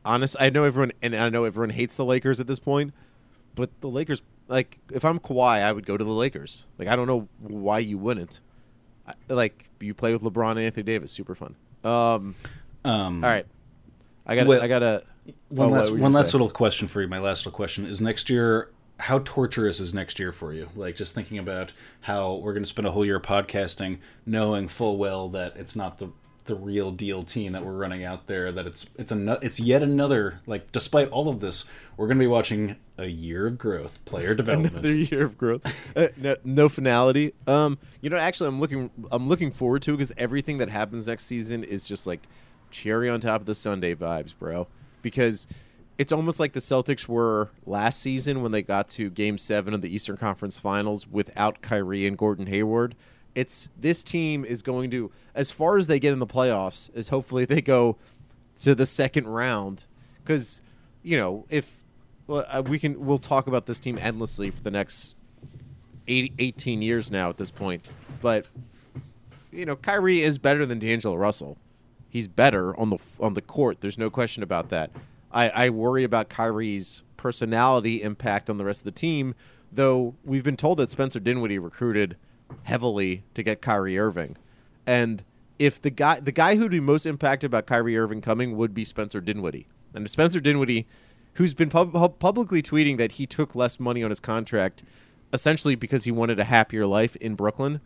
honest, 0.05 0.35
I 0.39 0.49
know 0.49 0.63
everyone, 0.63 0.93
and 1.01 1.15
I 1.15 1.29
know 1.29 1.43
everyone 1.43 1.71
hates 1.71 1.97
the 1.97 2.05
Lakers 2.05 2.39
at 2.39 2.47
this 2.47 2.59
point, 2.59 2.93
but 3.55 3.69
the 3.81 3.89
Lakers, 3.89 4.21
like, 4.47 4.79
if 4.91 5.03
I'm 5.03 5.19
Kawhi, 5.19 5.61
I 5.61 5.71
would 5.71 5.85
go 5.85 5.97
to 5.97 6.03
the 6.03 6.11
Lakers. 6.11 6.67
Like, 6.77 6.87
I 6.87 6.95
don't 6.95 7.07
know 7.07 7.27
why 7.39 7.79
you 7.79 7.97
wouldn't. 7.97 8.39
Like, 9.29 9.69
you 9.79 9.93
play 9.93 10.13
with 10.13 10.21
LeBron 10.21 10.51
and 10.51 10.59
Anthony 10.61 10.83
Davis, 10.83 11.11
super 11.11 11.35
fun. 11.35 11.55
Um, 11.83 12.35
Um, 12.85 13.23
all 13.23 13.29
right, 13.29 13.45
I 14.25 14.35
got, 14.35 14.47
Well, 14.47 14.61
I 14.61 14.67
got 14.67 14.79
to. 14.79 15.03
One 15.49 15.69
Oh, 15.69 15.71
last, 15.73 15.91
one 15.91 16.11
last 16.13 16.31
say? 16.31 16.37
little 16.37 16.49
question 16.49 16.87
for 16.87 17.01
you. 17.01 17.07
My 17.07 17.19
last 17.19 17.39
little 17.45 17.55
question 17.55 17.85
is: 17.85 17.99
Next 17.99 18.29
year, 18.29 18.69
how 18.99 19.19
torturous 19.25 19.79
is 19.81 19.93
next 19.93 20.19
year 20.19 20.31
for 20.31 20.53
you? 20.53 20.69
Like 20.75 20.95
just 20.95 21.13
thinking 21.13 21.37
about 21.37 21.73
how 22.01 22.35
we're 22.35 22.53
going 22.53 22.63
to 22.63 22.69
spend 22.69 22.87
a 22.87 22.91
whole 22.91 23.05
year 23.05 23.19
podcasting, 23.19 23.99
knowing 24.25 24.67
full 24.69 24.97
well 24.97 25.27
that 25.29 25.55
it's 25.57 25.75
not 25.75 25.97
the 25.99 26.07
the 26.47 26.55
real 26.55 26.91
deal 26.91 27.23
team 27.23 27.53
that 27.53 27.65
we're 27.65 27.73
running 27.77 28.03
out 28.03 28.27
there. 28.27 28.51
That 28.51 28.65
it's 28.67 28.87
it's 28.97 29.11
a 29.11 29.39
it's 29.41 29.59
yet 29.59 29.83
another 29.83 30.41
like. 30.45 30.71
Despite 30.71 31.09
all 31.09 31.29
of 31.29 31.39
this, 31.39 31.65
we're 31.95 32.07
going 32.07 32.17
to 32.17 32.23
be 32.23 32.27
watching 32.27 32.75
a 32.97 33.05
year 33.05 33.47
of 33.47 33.57
growth, 33.57 34.03
player 34.05 34.33
development. 34.35 34.73
another 34.73 34.93
year 34.93 35.25
of 35.25 35.37
growth. 35.37 35.61
Uh, 35.95 36.07
no, 36.17 36.35
no 36.43 36.69
finality. 36.69 37.33
Um, 37.45 37.77
you 38.01 38.09
know, 38.09 38.17
actually, 38.17 38.47
I'm 38.47 38.59
looking. 38.59 38.89
I'm 39.11 39.27
looking 39.27 39.51
forward 39.51 39.81
to 39.83 39.91
because 39.91 40.11
everything 40.17 40.57
that 40.57 40.69
happens 40.69 41.07
next 41.07 41.25
season 41.25 41.63
is 41.63 41.85
just 41.85 42.07
like 42.07 42.21
cherry 42.71 43.09
on 43.09 43.19
top 43.19 43.41
of 43.41 43.45
the 43.45 43.55
sundae 43.55 43.95
vibes, 43.95 44.33
bro. 44.37 44.67
Because 45.01 45.47
it's 45.97 46.11
almost 46.11 46.39
like 46.39 46.53
the 46.53 46.59
Celtics 46.59 47.07
were 47.07 47.49
last 47.65 47.99
season 47.99 48.41
when 48.41 48.51
they 48.51 48.61
got 48.61 48.87
to 48.89 49.09
Game 49.09 49.37
Seven 49.37 49.73
of 49.73 49.81
the 49.81 49.93
Eastern 49.93 50.17
Conference 50.17 50.59
Finals 50.59 51.07
without 51.07 51.61
Kyrie 51.61 52.05
and 52.05 52.17
Gordon 52.17 52.47
Hayward. 52.47 52.95
It's 53.37 53.69
this 53.79 54.03
team 54.03 54.43
is 54.43 54.63
going 54.63 54.89
to, 54.89 55.11
as 55.35 55.51
far 55.51 55.77
as 55.77 55.85
they 55.85 55.99
get 55.99 56.11
in 56.11 56.17
the 56.17 56.25
playoffs, 56.25 56.89
is 56.95 57.09
hopefully 57.09 57.45
they 57.45 57.61
go 57.61 57.97
to 58.61 58.73
the 58.73 58.87
second 58.87 59.27
round. 59.27 59.83
Because 60.23 60.59
you 61.03 61.17
know 61.17 61.45
if 61.47 61.83
well, 62.25 62.45
uh, 62.47 62.63
we 62.65 62.79
can 62.79 63.05
we'll 63.05 63.19
talk 63.19 63.45
about 63.45 63.67
this 63.67 63.79
team 63.79 63.99
endlessly 64.01 64.49
for 64.49 64.63
the 64.63 64.71
next 64.71 65.15
80, 66.07 66.33
18 66.39 66.81
years 66.81 67.11
now 67.11 67.29
at 67.29 67.37
this 67.37 67.51
point. 67.51 67.87
But 68.23 68.47
you 69.51 69.65
know 69.67 69.75
Kyrie 69.75 70.23
is 70.23 70.39
better 70.39 70.65
than 70.65 70.79
D'Angelo 70.79 71.15
Russell. 71.15 71.59
He's 72.09 72.27
better 72.27 72.75
on 72.75 72.89
the 72.89 72.97
on 73.19 73.35
the 73.35 73.43
court. 73.43 73.81
There's 73.81 73.99
no 73.99 74.09
question 74.09 74.41
about 74.41 74.69
that. 74.69 74.89
I, 75.31 75.49
I 75.49 75.69
worry 75.69 76.03
about 76.03 76.27
Kyrie's 76.27 77.03
personality 77.17 78.01
impact 78.01 78.49
on 78.49 78.57
the 78.57 78.65
rest 78.65 78.81
of 78.81 78.85
the 78.85 78.99
team 78.99 79.35
though 79.71 80.15
we've 80.23 80.43
been 80.43 80.57
told 80.57 80.77
that 80.79 80.89
Spencer 80.91 81.19
Dinwiddie 81.19 81.59
recruited 81.59 82.15
heavily 82.63 83.23
to 83.33 83.43
get 83.43 83.61
Kyrie 83.61 83.97
Irving 83.97 84.37
and 84.87 85.23
if 85.59 85.81
the 85.81 85.89
guy 85.89 86.19
the 86.19 86.31
guy 86.31 86.55
who'd 86.55 86.71
be 86.71 86.79
most 86.79 87.05
impacted 87.05 87.49
about 87.49 87.65
Kyrie 87.67 87.97
Irving 87.97 88.21
coming 88.21 88.55
would 88.55 88.73
be 88.73 88.85
Spencer 88.85 89.21
Dinwiddie. 89.21 89.67
And 89.93 90.09
Spencer 90.09 90.39
Dinwiddie, 90.39 90.87
who's 91.33 91.53
been 91.53 91.69
pub- 91.69 91.93
pub- 91.93 92.19
publicly 92.19 92.61
tweeting 92.61 92.97
that 92.97 93.13
he 93.13 93.25
took 93.25 93.55
less 93.55 93.79
money 93.79 94.03
on 94.03 94.09
his 94.09 94.19
contract 94.19 94.83
essentially 95.33 95.75
because 95.75 96.05
he 96.05 96.11
wanted 96.11 96.39
a 96.39 96.45
happier 96.45 96.85
life 96.85 97.15
in 97.17 97.35
Brooklyn. 97.35 97.81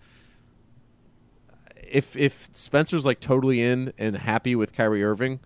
If 1.76 2.16
if 2.16 2.50
Spencer's 2.54 3.06
like 3.06 3.20
totally 3.20 3.62
in 3.62 3.94
and 3.98 4.18
happy 4.18 4.56
with 4.56 4.74
Kyrie 4.74 5.04
Irving, 5.04 5.40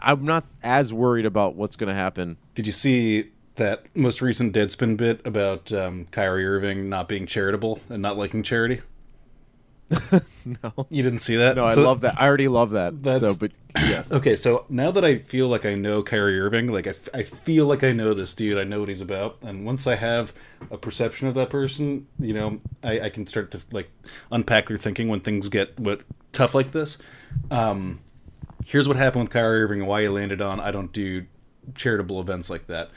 I'm 0.00 0.24
not 0.24 0.46
as 0.62 0.92
worried 0.92 1.26
about 1.26 1.54
what's 1.54 1.76
going 1.76 1.88
to 1.88 1.94
happen. 1.94 2.36
Did 2.54 2.66
you 2.66 2.72
see 2.72 3.30
that 3.58 3.84
most 3.94 4.20
recent 4.22 4.54
Deadspin 4.54 4.96
bit 4.96 5.20
about 5.26 5.72
um, 5.72 6.06
Kyrie 6.10 6.46
Irving 6.46 6.88
not 6.88 7.08
being 7.08 7.26
charitable 7.26 7.78
and 7.88 8.02
not 8.02 8.16
liking 8.18 8.42
charity? 8.42 8.80
No. 10.62 10.86
You 10.88 11.02
didn't 11.02 11.18
see 11.18 11.36
that? 11.36 11.56
No, 11.56 11.66
I 11.66 11.74
love 11.74 12.00
that. 12.00 12.18
I 12.18 12.26
already 12.26 12.48
love 12.48 12.70
that. 12.70 13.02
That's- 13.02 13.20
so, 13.20 13.38
but 13.38 13.52
yes. 13.76 14.10
Okay, 14.18 14.34
so 14.34 14.64
now 14.70 14.90
that 14.90 15.04
I 15.04 15.18
feel 15.18 15.46
like 15.48 15.66
I 15.66 15.74
know 15.74 16.02
Kyrie 16.02 16.40
Irving, 16.40 16.68
like 16.72 16.86
I, 16.86 16.90
f- 16.90 17.08
I 17.12 17.22
feel 17.22 17.66
like 17.66 17.84
I 17.84 17.92
know 17.92 18.14
this 18.14 18.32
dude, 18.34 18.56
I 18.56 18.64
know 18.64 18.80
what 18.80 18.88
he's 18.88 19.02
about, 19.02 19.36
and 19.42 19.66
once 19.66 19.86
I 19.86 19.96
have 19.96 20.32
a 20.70 20.78
perception 20.78 21.28
of 21.28 21.34
that 21.34 21.50
person, 21.50 22.06
you 22.18 22.32
know, 22.32 22.60
I, 22.82 23.00
I 23.02 23.08
can 23.10 23.26
start 23.26 23.50
to 23.50 23.60
like 23.72 23.90
unpack 24.32 24.68
their 24.68 24.78
thinking 24.78 25.08
when 25.08 25.20
things 25.20 25.48
get 25.50 25.78
what 25.78 26.02
tough 26.32 26.54
like 26.54 26.72
this. 26.72 26.96
Um, 27.50 28.00
here's 28.64 28.88
what 28.88 28.96
happened 28.96 29.24
with 29.24 29.30
Kyrie 29.32 29.62
Irving 29.62 29.80
and 29.80 29.88
why 29.88 30.00
he 30.02 30.08
landed 30.08 30.40
on 30.40 30.60
I 30.60 30.70
don't 30.70 30.92
do 30.94 31.26
charitable 31.74 32.20
events 32.20 32.48
like 32.48 32.68
that. 32.68 32.90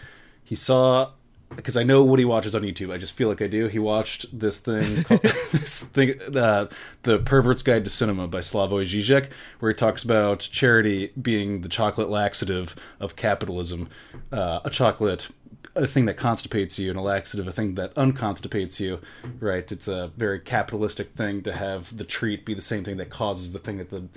He 0.51 0.55
saw 0.55 1.11
because 1.55 1.77
I 1.77 1.83
know 1.83 2.03
what 2.03 2.19
he 2.19 2.25
watches 2.25 2.53
on 2.55 2.63
YouTube. 2.63 2.91
I 2.91 2.97
just 2.97 3.13
feel 3.13 3.29
like 3.29 3.41
I 3.41 3.47
do. 3.47 3.67
He 3.67 3.79
watched 3.79 4.37
this 4.37 4.59
thing, 4.59 5.01
called, 5.05 5.21
this 5.21 5.85
thing, 5.85 6.19
uh, 6.35 6.67
the 7.03 7.19
Pervert's 7.19 7.61
Guide 7.61 7.85
to 7.85 7.89
Cinema 7.89 8.27
by 8.27 8.39
Slavoj 8.39 8.83
Žižek, 8.83 9.29
where 9.59 9.71
he 9.71 9.75
talks 9.75 10.03
about 10.03 10.39
charity 10.41 11.13
being 11.21 11.61
the 11.61 11.69
chocolate 11.69 12.09
laxative 12.09 12.75
of 12.99 13.15
capitalism, 13.15 13.87
uh, 14.33 14.59
a 14.65 14.69
chocolate. 14.69 15.29
A 15.73 15.87
thing 15.87 16.03
that 16.03 16.17
constipates 16.17 16.77
you, 16.77 16.89
and 16.89 16.99
a 16.99 17.01
laxative, 17.01 17.47
a 17.47 17.53
thing 17.53 17.75
that 17.75 17.95
unconstipates 17.95 18.81
you, 18.81 18.99
right? 19.39 19.71
It's 19.71 19.87
a 19.87 20.11
very 20.17 20.41
capitalistic 20.41 21.13
thing 21.15 21.43
to 21.43 21.53
have 21.53 21.95
the 21.95 22.03
treat 22.03 22.43
be 22.43 22.53
the 22.53 22.61
same 22.61 22.83
thing 22.83 22.97
that 22.97 23.09
causes 23.09 23.53
the 23.53 23.59
thing 23.59 23.77
that 23.77 23.89
the 23.89 24.09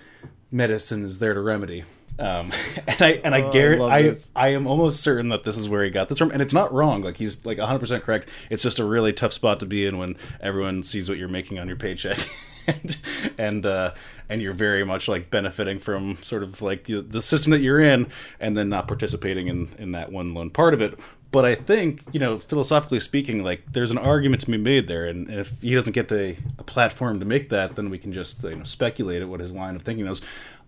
medicine 0.51 1.05
is 1.05 1.21
there 1.21 1.33
to 1.33 1.41
remedy. 1.41 1.85
Um, 2.19 2.53
and 2.87 3.03
I 3.03 3.21
and 3.25 3.35
I 3.35 3.43
Oh, 3.43 3.49
I 3.49 3.53
guarantee 3.53 4.21
I. 4.35 4.47
I 4.47 4.49
am 4.49 4.67
almost 4.67 5.01
certain 5.01 5.29
that 5.31 5.45
this 5.45 5.57
is 5.57 5.69
where 5.69 5.85
he 5.85 5.91
got 5.91 6.09
this 6.09 6.19
from, 6.19 6.31
and 6.31 6.41
it's 6.41 6.53
not 6.53 6.73
wrong. 6.73 7.03
Like 7.03 7.17
he's 7.17 7.45
like 7.45 7.59
100 7.59 7.79
percent 7.79 8.05
correct. 8.05 8.29
It's 8.51 8.63
just 8.63 8.79
a 8.79 8.85
really 8.85 9.13
tough 9.13 9.33
spot 9.33 9.61
to 9.61 9.67
be 9.67 9.87
in 9.87 9.99
when 9.99 10.17
everyone 10.41 10.83
sees 10.83 11.09
what 11.09 11.19
you're 11.19 11.29
making 11.29 11.59
on 11.59 11.67
your 11.67 11.77
paycheck, 11.77 12.19
and 12.67 12.97
and 13.39 13.67
uh, 13.67 13.95
and 14.29 14.41
you're 14.41 14.53
very 14.53 14.85
much 14.85 15.09
like 15.09 15.31
benefiting 15.31 15.79
from 15.79 16.19
sort 16.23 16.43
of 16.43 16.63
like 16.63 16.85
the, 16.85 17.03
the 17.03 17.23
system 17.23 17.53
that 17.53 17.61
you're 17.61 17.81
in, 17.81 18.07
and 18.41 18.57
then 18.57 18.69
not 18.69 18.89
participating 18.89 19.49
in 19.49 19.69
in 19.79 19.93
that 19.93 20.13
one 20.13 20.35
lone 20.35 20.51
part 20.51 20.75
of 20.75 20.81
it. 20.81 20.99
But 21.35 21.45
I 21.45 21.57
think 21.57 22.03
you 22.13 22.21
know, 22.21 22.39
philosophically 22.39 23.01
speaking, 23.01 23.43
like 23.43 23.73
there's 23.73 23.91
an 23.91 23.99
argument 23.99 24.43
to 24.43 24.51
be 24.51 24.57
made 24.57 24.87
there, 24.87 25.07
and 25.07 25.29
if 25.29 25.61
he 25.61 25.75
doesn't 25.75 25.93
get 25.93 26.07
the, 26.07 26.37
a 26.61 26.63
platform 26.63 27.19
to 27.19 27.27
make 27.27 27.49
that, 27.49 27.75
then 27.75 27.91
we 27.91 27.99
can 27.99 28.13
just 28.13 28.45
you 28.45 28.55
know 28.55 28.63
speculate 28.63 29.21
at 29.21 29.29
what 29.29 29.41
his 29.41 29.53
line 29.53 29.75
of 29.75 29.83
thinking 29.83 30.07
is. 30.07 30.23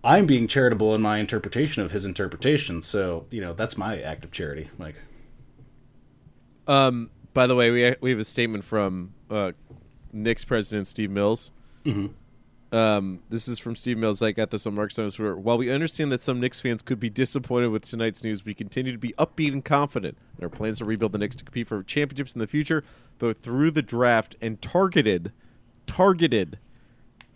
I'm 0.07 0.25
being 0.25 0.47
charitable 0.47 0.95
in 0.95 1.01
my 1.01 1.17
interpretation 1.17 1.83
of 1.83 1.91
his 1.91 2.05
interpretation, 2.05 2.81
so 2.81 3.25
you 3.29 3.41
know 3.41 3.51
that's 3.51 3.77
my 3.77 4.01
act 4.01 4.23
of 4.23 4.31
charity. 4.31 4.69
Like, 4.79 4.95
Um, 6.65 7.09
by 7.33 7.45
the 7.45 7.55
way, 7.55 7.71
we 7.71 7.93
we 7.99 8.09
have 8.11 8.19
a 8.19 8.23
statement 8.23 8.63
from 8.63 9.13
uh, 9.29 9.51
Knicks 10.13 10.45
president 10.45 10.87
Steve 10.87 11.11
Mills. 11.11 11.51
Um, 12.71 13.19
this 13.29 13.49
is 13.49 13.59
from 13.59 13.75
Steve 13.75 13.97
Mills. 13.97 14.21
I 14.21 14.31
got 14.31 14.49
this 14.49 14.65
on 14.65 14.75
Marc 14.75 14.91
Stein's 14.91 15.15
Twitter. 15.15 15.35
While 15.35 15.57
we 15.57 15.69
understand 15.69 16.09
that 16.13 16.21
some 16.21 16.39
Knicks 16.39 16.61
fans 16.61 16.81
could 16.81 17.01
be 17.01 17.09
disappointed 17.09 17.67
with 17.69 17.83
tonight's 17.83 18.23
news, 18.23 18.45
we 18.45 18.53
continue 18.53 18.93
to 18.93 18.97
be 18.97 19.13
upbeat 19.17 19.51
and 19.51 19.63
confident 19.63 20.17
in 20.37 20.43
our 20.45 20.49
plans 20.49 20.77
to 20.77 20.85
rebuild 20.85 21.11
the 21.11 21.17
Knicks 21.17 21.35
to 21.35 21.43
compete 21.43 21.67
for 21.67 21.83
championships 21.83 22.33
in 22.33 22.39
the 22.39 22.47
future, 22.47 22.81
both 23.19 23.39
through 23.39 23.71
the 23.71 23.81
draft 23.81 24.37
and 24.41 24.61
targeted, 24.61 25.33
targeted 25.85 26.59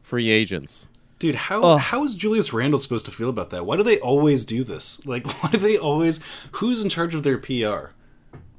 free 0.02 0.30
agents. 0.30 0.88
Dude, 1.22 1.36
how 1.36 1.62
Ugh. 1.62 1.80
how 1.80 2.04
is 2.04 2.16
Julius 2.16 2.52
Randle 2.52 2.80
supposed 2.80 3.06
to 3.06 3.12
feel 3.12 3.30
about 3.30 3.52
that? 3.52 3.66
Why 3.66 3.78
do 3.78 3.84
they 3.84 4.00
always 4.00 4.44
do 4.44 4.64
this? 4.64 5.00
Like, 5.12 5.44
why 5.44 5.52
do 5.52 5.58
they 5.58 5.78
always? 5.78 6.20
Who's 6.54 6.82
in 6.84 6.90
charge 6.90 7.14
of 7.16 7.24
their 7.24 7.38
PR? 7.38 7.92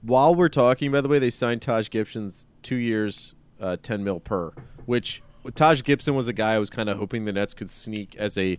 While 0.03 0.35
we're 0.35 0.49
talking, 0.49 0.93
by 0.93 1.01
the 1.01 1.09
way, 1.09 1.19
they 1.19 1.31
signed 1.31 1.63
Taj 1.63 1.89
Gibson's 1.91 2.47
two 2.63 2.77
years, 2.77 3.35
uh, 3.61 3.77
ten 3.83 4.05
mil 4.05 4.21
per. 4.21 4.53
Which 4.87 5.23
Taj 5.55 5.83
Gibson 5.83 6.15
was 6.15 6.29
a 6.29 6.33
guy 6.33 6.55
I 6.55 6.59
was 6.59 6.71
kind 6.71 6.89
of 6.89 6.99
hoping 6.99 7.25
the 7.25 7.33
Nets 7.33 7.55
could 7.55 7.71
sneak 7.71 8.15
as 8.17 8.39
a 8.39 8.59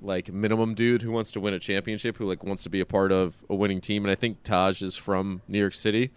like 0.00 0.32
minimum 0.32 0.74
dude 0.74 1.02
who 1.02 1.10
wants 1.10 1.32
to 1.32 1.40
win 1.40 1.54
a 1.54 1.58
championship, 1.58 2.16
who 2.18 2.26
like 2.26 2.44
wants 2.44 2.62
to 2.64 2.70
be 2.70 2.80
a 2.80 2.86
part 2.86 3.12
of 3.12 3.42
a 3.48 3.54
winning 3.54 3.80
team. 3.80 4.04
And 4.04 4.12
I 4.12 4.14
think 4.14 4.42
Taj 4.42 4.82
is 4.82 4.96
from 4.96 5.42
New 5.48 5.58
York 5.58 5.74
City. 5.74 6.10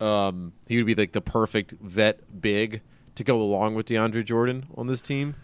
Um, 0.00 0.52
he 0.66 0.76
would 0.76 0.86
be 0.86 0.94
like 0.94 1.12
the 1.12 1.20
perfect 1.20 1.72
vet 1.80 2.40
big 2.42 2.82
to 3.14 3.24
go 3.24 3.40
along 3.40 3.74
with 3.74 3.86
DeAndre 3.86 4.24
Jordan 4.24 4.66
on 4.76 4.86
this 4.86 5.00
team. 5.00 5.36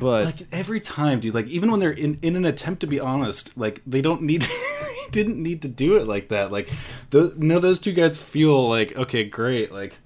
But 0.00 0.24
Like 0.24 0.46
every 0.52 0.80
time, 0.80 1.20
dude. 1.20 1.34
Like 1.34 1.46
even 1.46 1.70
when 1.70 1.80
they're 1.80 1.90
in 1.90 2.18
in 2.22 2.36
an 2.36 2.44
attempt 2.44 2.80
to 2.80 2.86
be 2.86 3.00
honest, 3.00 3.56
like 3.56 3.82
they 3.86 4.02
don't 4.02 4.22
need. 4.22 4.42
they 4.82 5.08
didn't 5.10 5.42
need 5.42 5.62
to 5.62 5.68
do 5.68 5.96
it 5.96 6.06
like 6.06 6.28
that. 6.28 6.52
Like, 6.52 6.70
the, 7.10 7.32
no, 7.36 7.58
those 7.58 7.78
two 7.78 7.92
guys 7.92 8.18
feel 8.18 8.68
like 8.68 8.96
okay, 8.96 9.24
great, 9.24 9.72
like. 9.72 9.98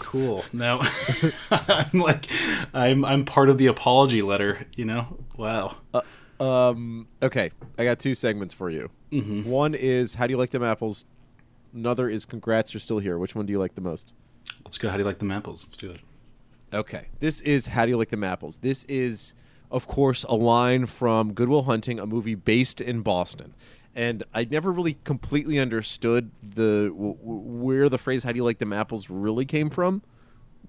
Cool. 0.00 0.44
Now, 0.52 0.80
I'm 1.50 2.00
like, 2.00 2.26
I'm 2.74 3.06
I'm 3.06 3.24
part 3.24 3.48
of 3.48 3.56
the 3.56 3.68
apology 3.68 4.20
letter. 4.20 4.66
You 4.76 4.84
know. 4.84 5.18
Wow. 5.38 5.76
Um. 6.38 7.08
Okay, 7.22 7.50
I 7.78 7.84
got 7.84 7.98
two 7.98 8.14
segments 8.14 8.52
for 8.52 8.68
you. 8.68 8.90
Mm-hmm. 9.12 9.48
One 9.48 9.74
is 9.74 10.14
how 10.14 10.26
do 10.26 10.32
you 10.32 10.36
like 10.36 10.50
them 10.50 10.62
apples. 10.62 11.06
Another 11.72 12.08
is 12.08 12.24
congrats, 12.24 12.74
you're 12.74 12.80
still 12.80 12.98
here. 12.98 13.18
Which 13.18 13.34
one 13.34 13.46
do 13.46 13.52
you 13.52 13.58
like 13.58 13.74
the 13.74 13.80
most? 13.80 14.12
Let's 14.64 14.78
go. 14.78 14.88
How 14.88 14.96
do 14.96 15.02
you 15.02 15.06
like 15.06 15.18
the 15.18 15.30
apples? 15.30 15.64
Let's 15.64 15.76
do 15.76 15.90
it. 15.90 16.00
Okay, 16.72 17.06
this 17.20 17.40
is 17.40 17.68
how 17.68 17.84
do 17.84 17.90
you 17.90 17.96
like 17.96 18.10
them 18.10 18.22
apples. 18.24 18.58
This 18.58 18.84
is, 18.84 19.34
of 19.70 19.86
course, 19.86 20.24
a 20.24 20.34
line 20.34 20.86
from 20.86 21.32
Good 21.32 21.48
Will 21.48 21.62
Hunting, 21.64 21.98
a 21.98 22.06
movie 22.06 22.34
based 22.34 22.80
in 22.80 23.00
Boston. 23.00 23.54
And 23.94 24.22
I 24.34 24.44
never 24.44 24.70
really 24.70 24.98
completely 25.04 25.58
understood 25.58 26.30
the 26.42 26.92
w- 26.94 27.16
where 27.22 27.88
the 27.88 27.98
phrase 27.98 28.22
"how 28.22 28.32
do 28.32 28.36
you 28.36 28.44
like 28.44 28.58
them 28.58 28.72
apples" 28.72 29.10
really 29.10 29.44
came 29.44 29.70
from. 29.70 30.02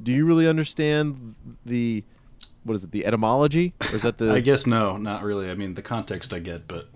Do 0.01 0.11
you 0.11 0.25
really 0.25 0.47
understand 0.47 1.35
the 1.65 2.03
what 2.63 2.75
is 2.75 2.83
it? 2.85 2.91
The 2.91 3.05
etymology, 3.05 3.73
or 3.91 3.97
is 3.97 4.01
that 4.03 4.17
the 4.17 4.31
I 4.33 4.39
guess 4.39 4.65
no, 4.65 4.97
not 4.97 5.21
really. 5.21 5.49
I 5.49 5.55
mean, 5.55 5.73
the 5.75 5.81
context 5.81 6.33
I 6.33 6.39
get, 6.39 6.67
but 6.67 6.89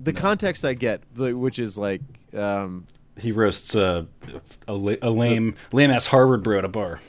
the 0.00 0.12
context 0.12 0.64
I 0.64 0.74
get, 0.74 1.02
which 1.16 1.58
is 1.58 1.76
like 1.78 2.00
um, 2.34 2.86
he 3.18 3.30
roasts 3.30 3.74
a 3.74 4.06
a, 4.66 4.98
a 5.02 5.10
lame 5.10 5.54
lame 5.70 5.90
ass 5.90 6.06
Harvard 6.06 6.42
bro 6.42 6.58
at 6.58 6.64
a 6.64 6.68
bar. 6.68 7.00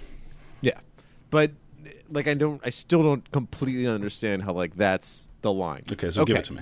But 1.30 1.52
like 2.10 2.28
I 2.28 2.34
don't, 2.34 2.62
I 2.64 2.70
still 2.70 3.04
don't 3.04 3.30
completely 3.32 3.88
understand 3.88 4.44
how 4.44 4.54
like 4.54 4.76
that's 4.76 5.30
the 5.42 5.52
line. 5.52 5.84
Okay, 5.92 6.10
so 6.10 6.26
give 6.26 6.38
it 6.38 6.46
to 6.46 6.54
me. 6.54 6.62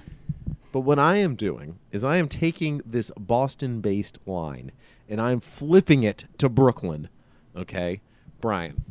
But 0.71 0.81
what 0.81 0.99
I 0.99 1.17
am 1.17 1.35
doing 1.35 1.79
is 1.91 2.03
I 2.03 2.17
am 2.17 2.27
taking 2.27 2.81
this 2.85 3.11
Boston 3.17 3.81
based 3.81 4.19
line 4.25 4.71
and 5.09 5.21
I'm 5.21 5.39
flipping 5.39 6.03
it 6.03 6.25
to 6.37 6.49
Brooklyn. 6.49 7.09
Okay? 7.55 8.01
Brian, 8.41 8.83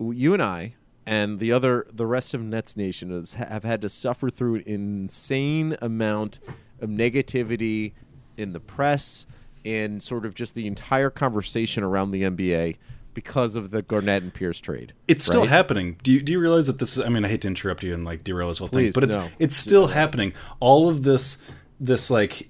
you 0.00 0.32
and 0.32 0.42
I 0.42 0.74
and 1.06 1.38
the 1.38 1.52
other 1.52 1.86
the 1.92 2.06
rest 2.06 2.34
of 2.34 2.42
Nets 2.42 2.76
Nation 2.76 3.10
has, 3.10 3.34
have 3.34 3.64
had 3.64 3.82
to 3.82 3.88
suffer 3.88 4.30
through 4.30 4.56
an 4.56 4.62
insane 4.66 5.76
amount 5.80 6.38
of 6.80 6.88
negativity 6.88 7.92
in 8.36 8.52
the 8.52 8.60
press 8.60 9.26
and 9.64 10.02
sort 10.02 10.26
of 10.26 10.34
just 10.34 10.54
the 10.54 10.66
entire 10.66 11.10
conversation 11.10 11.84
around 11.84 12.10
the 12.10 12.22
NBA 12.22 12.76
because 13.14 13.56
of 13.56 13.70
the 13.70 13.82
Garnett 13.82 14.22
and 14.22 14.34
Pierce 14.34 14.60
trade. 14.60 14.92
It's 15.08 15.24
still 15.24 15.46
happening. 15.46 15.96
Do 16.02 16.12
you, 16.12 16.20
do 16.20 16.32
you 16.32 16.40
realize 16.40 16.66
that 16.66 16.78
this 16.78 16.96
is? 16.98 17.04
I 17.04 17.08
mean, 17.08 17.24
I 17.24 17.28
hate 17.28 17.40
to 17.42 17.48
interrupt 17.48 17.82
you 17.82 17.94
and 17.94 18.04
like 18.04 18.24
derail 18.24 18.48
this 18.48 18.58
whole 18.58 18.68
Please, 18.68 18.94
thing, 18.94 19.00
but 19.00 19.08
it's 19.08 19.16
no. 19.16 19.28
it's 19.38 19.56
still 19.56 19.86
happening. 19.88 20.32
All 20.60 20.88
of 20.88 21.02
this 21.04 21.38
this 21.80 22.10
like 22.10 22.48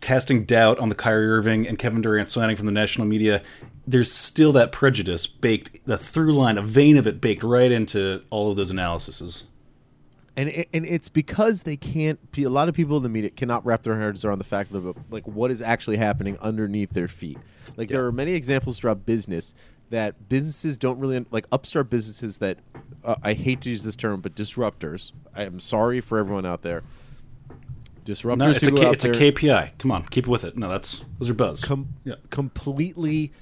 casting 0.00 0.44
doubt 0.44 0.78
on 0.78 0.88
the 0.90 0.94
Kyrie 0.94 1.26
Irving 1.30 1.66
and 1.66 1.78
Kevin 1.78 2.02
Durant 2.02 2.28
signing 2.30 2.56
from 2.56 2.66
the 2.66 2.72
national 2.72 3.06
media. 3.06 3.42
There's 3.86 4.10
still 4.10 4.52
that 4.52 4.72
prejudice 4.72 5.26
baked, 5.26 5.84
the 5.86 5.98
through 5.98 6.32
line, 6.32 6.56
a 6.56 6.62
vein 6.62 6.96
of 6.96 7.06
it 7.06 7.20
baked 7.20 7.42
right 7.42 7.70
into 7.70 8.22
all 8.30 8.50
of 8.50 8.56
those 8.56 8.70
analyses. 8.70 9.44
and 10.36 10.48
it, 10.48 10.68
and 10.72 10.86
it's 10.86 11.08
because 11.10 11.62
they 11.64 11.76
can't. 11.76 12.30
be- 12.32 12.44
A 12.44 12.48
lot 12.50 12.68
of 12.70 12.74
people 12.74 12.96
in 12.96 13.02
the 13.02 13.08
media 13.10 13.28
cannot 13.30 13.64
wrap 13.66 13.82
their 13.82 14.00
heads 14.00 14.24
around 14.24 14.38
the 14.38 14.44
fact 14.44 14.72
of 14.74 14.96
like 15.10 15.26
what 15.26 15.50
is 15.50 15.60
actually 15.60 15.98
happening 15.98 16.38
underneath 16.40 16.90
their 16.94 17.08
feet. 17.08 17.38
Like 17.76 17.88
there 17.88 18.04
are 18.06 18.12
many 18.12 18.32
examples 18.32 18.78
throughout 18.78 19.04
business 19.06 19.54
that 19.90 20.28
businesses 20.28 20.76
don't 20.76 20.98
really 20.98 21.24
like 21.30 21.46
upstart 21.52 21.90
businesses 21.90 22.38
that 22.38 22.58
uh, 23.04 23.16
I 23.22 23.34
hate 23.34 23.60
to 23.62 23.70
use 23.70 23.84
this 23.84 23.96
term, 23.96 24.20
but 24.20 24.34
disruptors. 24.34 25.12
I 25.34 25.42
am 25.42 25.60
sorry 25.60 26.00
for 26.00 26.18
everyone 26.18 26.46
out 26.46 26.62
there. 26.62 26.82
Disruptors 28.04 28.38
No, 28.38 28.50
it's 28.50 28.66
a 28.66 28.72
K, 28.72 28.90
it's 28.90 29.04
a 29.04 29.10
KPI. 29.10 29.78
Come 29.78 29.90
on, 29.90 30.04
keep 30.04 30.26
with 30.26 30.44
it. 30.44 30.56
No, 30.56 30.68
that's 30.68 31.04
those 31.18 31.30
are 31.30 31.34
buzz. 31.34 31.62
com- 31.62 31.88
yeah. 32.04 32.16
completely 32.30 33.32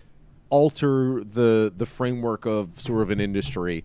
alter 0.51 1.24
the 1.24 1.72
the 1.74 1.86
framework 1.86 2.45
of 2.47 2.80
sort 2.80 3.03
of 3.03 3.11
an 3.11 3.20
industry, 3.20 3.84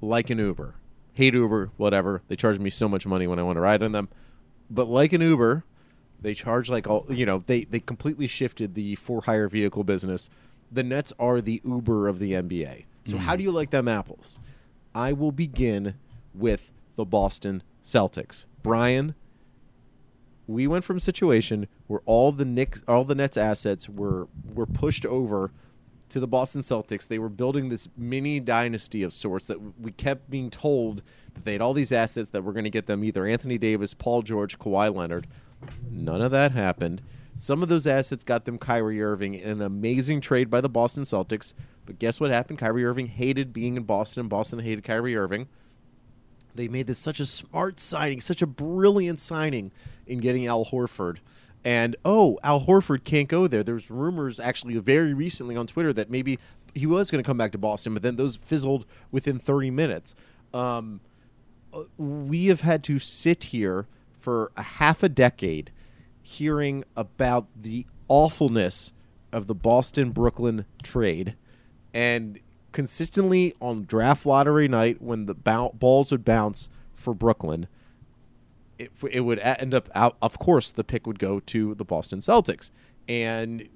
like 0.00 0.30
an 0.30 0.38
Uber. 0.38 0.76
Hate 1.14 1.34
Uber, 1.34 1.70
whatever. 1.76 2.22
They 2.28 2.36
charge 2.36 2.58
me 2.58 2.70
so 2.70 2.88
much 2.88 3.06
money 3.06 3.26
when 3.26 3.38
I 3.38 3.42
want 3.42 3.56
to 3.56 3.60
ride 3.60 3.82
on 3.82 3.92
them, 3.92 4.08
but 4.68 4.88
like 4.88 5.12
an 5.12 5.20
Uber, 5.20 5.64
they 6.20 6.34
charge 6.34 6.68
like 6.68 6.86
all 6.86 7.06
you 7.08 7.26
know. 7.26 7.42
They 7.46 7.64
they 7.64 7.80
completely 7.80 8.26
shifted 8.26 8.74
the 8.74 8.96
for 8.96 9.22
hire 9.22 9.48
vehicle 9.48 9.84
business. 9.84 10.28
The 10.74 10.82
Nets 10.82 11.12
are 11.20 11.40
the 11.40 11.62
Uber 11.64 12.08
of 12.08 12.18
the 12.18 12.32
NBA. 12.32 12.86
So 13.04 13.16
how 13.16 13.32
hmm. 13.32 13.38
do 13.38 13.44
you 13.44 13.52
like 13.52 13.70
them 13.70 13.86
apples? 13.86 14.38
I 14.94 15.12
will 15.12 15.32
begin 15.32 15.94
with 16.34 16.72
the 16.96 17.04
Boston 17.04 17.62
Celtics. 17.82 18.46
Brian, 18.62 19.14
we 20.46 20.66
went 20.66 20.84
from 20.84 20.96
a 20.96 21.00
situation 21.00 21.68
where 21.86 22.00
all 22.06 22.32
the 22.32 22.44
Knicks, 22.44 22.82
all 22.88 23.04
the 23.04 23.14
Nets 23.14 23.36
assets 23.36 23.88
were 23.88 24.26
were 24.52 24.66
pushed 24.66 25.06
over 25.06 25.52
to 26.08 26.18
the 26.18 26.26
Boston 26.26 26.60
Celtics. 26.60 27.06
They 27.06 27.18
were 27.18 27.28
building 27.28 27.68
this 27.68 27.88
mini 27.96 28.40
dynasty 28.40 29.02
of 29.02 29.12
sorts 29.12 29.46
that 29.46 29.80
we 29.80 29.92
kept 29.92 30.28
being 30.28 30.50
told 30.50 31.02
that 31.34 31.44
they 31.44 31.52
had 31.52 31.60
all 31.60 31.72
these 31.72 31.92
assets 31.92 32.30
that 32.30 32.42
were 32.42 32.52
going 32.52 32.64
to 32.64 32.70
get 32.70 32.86
them 32.86 33.04
either 33.04 33.26
Anthony 33.26 33.58
Davis, 33.58 33.94
Paul 33.94 34.22
George, 34.22 34.58
Kawhi 34.58 34.94
Leonard. 34.94 35.26
None 35.88 36.20
of 36.20 36.30
that 36.32 36.52
happened. 36.52 37.00
Some 37.36 37.62
of 37.62 37.68
those 37.68 37.86
assets 37.86 38.24
got 38.24 38.44
them 38.44 38.58
Kyrie 38.58 39.02
Irving 39.02 39.34
in 39.34 39.50
an 39.50 39.62
amazing 39.62 40.20
trade 40.20 40.50
by 40.50 40.60
the 40.60 40.68
Boston 40.68 41.02
Celtics. 41.02 41.52
But 41.84 41.98
guess 41.98 42.20
what 42.20 42.30
happened? 42.30 42.58
Kyrie 42.58 42.84
Irving 42.84 43.08
hated 43.08 43.52
being 43.52 43.76
in 43.76 43.82
Boston, 43.82 44.20
and 44.20 44.30
Boston 44.30 44.60
hated 44.60 44.84
Kyrie 44.84 45.16
Irving 45.16 45.48
they 46.54 46.68
made 46.68 46.86
this 46.86 46.98
such 46.98 47.20
a 47.20 47.26
smart 47.26 47.80
signing, 47.80 48.20
such 48.20 48.40
a 48.40 48.46
brilliant 48.46 49.18
signing 49.18 49.72
in 50.06 50.18
getting 50.18 50.46
Al 50.46 50.64
Horford. 50.64 51.18
And 51.64 51.96
oh, 52.04 52.38
Al 52.42 52.60
Horford 52.60 53.04
can't 53.04 53.28
go 53.28 53.46
there. 53.46 53.62
There's 53.62 53.90
rumors 53.90 54.38
actually 54.38 54.78
very 54.78 55.14
recently 55.14 55.56
on 55.56 55.66
Twitter 55.66 55.92
that 55.94 56.10
maybe 56.10 56.38
he 56.74 56.86
was 56.86 57.10
going 57.10 57.22
to 57.22 57.26
come 57.26 57.38
back 57.38 57.52
to 57.52 57.58
Boston, 57.58 57.94
but 57.94 58.02
then 58.02 58.16
those 58.16 58.36
fizzled 58.36 58.86
within 59.10 59.38
30 59.38 59.70
minutes. 59.70 60.14
Um, 60.52 61.00
uh, 61.72 61.84
we 61.96 62.46
have 62.46 62.60
had 62.60 62.84
to 62.84 62.98
sit 62.98 63.44
here 63.44 63.86
for 64.18 64.52
a 64.56 64.62
half 64.62 65.02
a 65.02 65.08
decade 65.08 65.70
hearing 66.24 66.84
about 66.96 67.46
the 67.54 67.86
awfulness 68.08 68.92
of 69.32 69.46
the 69.46 69.54
Boston 69.54 70.10
Brooklyn 70.10 70.64
trade 70.82 71.36
and 71.92 72.40
consistently 72.72 73.54
on 73.60 73.84
draft 73.84 74.26
lottery 74.26 74.66
night 74.66 75.00
when 75.00 75.26
the 75.26 75.34
bou- 75.34 75.70
balls 75.74 76.10
would 76.10 76.24
bounce 76.24 76.68
for 76.92 77.14
Brooklyn 77.14 77.68
it, 78.78 78.90
it 79.10 79.20
would 79.20 79.38
end 79.38 79.74
up 79.74 79.88
out 79.94 80.16
of 80.20 80.38
course 80.38 80.70
the 80.70 80.84
pick 80.84 81.06
would 81.06 81.18
go 81.18 81.40
to 81.40 81.74
the 81.74 81.84
Boston 81.84 82.20
Celtics. 82.20 82.70
And 83.06 83.68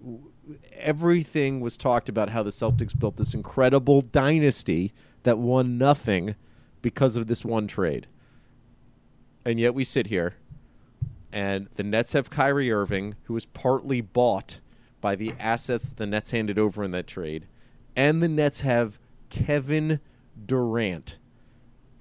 everything 0.73 1.61
was 1.61 1.77
talked 1.77 2.09
about 2.09 2.31
how 2.31 2.43
the 2.43 2.51
Celtics 2.51 2.99
built 2.99 3.17
this 3.17 3.35
incredible 3.35 4.01
dynasty 4.01 4.93
that 5.25 5.39
won 5.39 5.77
nothing 5.77 6.35
because 6.81 7.17
of 7.17 7.27
this 7.27 7.45
one 7.45 7.67
trade. 7.67 8.07
And 9.45 9.61
yet 9.61 9.75
we 9.75 9.85
sit 9.85 10.07
here 10.07 10.37
and 11.33 11.69
the 11.77 11.83
Nets 11.83 12.13
have 12.13 12.31
Kyrie 12.31 12.73
Irving, 12.73 13.15
who 13.25 13.35
was 13.35 13.45
partly 13.45 14.01
bought 14.01 14.61
by 15.01 15.15
the 15.15 15.33
assets 15.39 15.89
that 15.89 15.97
the 15.97 16.07
Nets 16.07 16.31
handed 16.31 16.59
over 16.59 16.83
in 16.83 16.91
that 16.93 17.07
trade, 17.07 17.47
and 17.95 18.23
the 18.23 18.29
Nets 18.29 18.63
have 18.63 18.99
Kevin 19.31 20.01
Durant. 20.45 21.17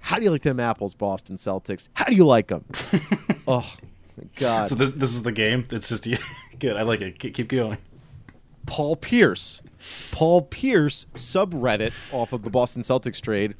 How 0.00 0.18
do 0.18 0.24
you 0.24 0.30
like 0.30 0.42
them 0.42 0.60
apples, 0.60 0.94
Boston 0.94 1.36
Celtics? 1.36 1.88
How 1.94 2.06
do 2.06 2.14
you 2.14 2.26
like 2.26 2.48
them? 2.48 2.64
oh, 3.48 3.74
my 4.16 4.24
God. 4.36 4.68
So 4.68 4.74
this 4.74 4.92
this 4.92 5.10
is 5.10 5.22
the 5.22 5.32
game. 5.32 5.66
It's 5.70 5.88
just 5.88 6.06
good. 6.58 6.76
I 6.76 6.82
like 6.82 7.00
it. 7.00 7.18
Keep, 7.18 7.34
keep 7.34 7.48
going. 7.48 7.78
Paul 8.66 8.96
Pierce. 8.96 9.60
Paul 10.10 10.42
Pierce, 10.42 11.06
subreddit 11.14 11.92
off 12.12 12.32
of 12.32 12.42
the 12.42 12.50
Boston 12.50 12.82
Celtics 12.82 13.20
trade, 13.20 13.54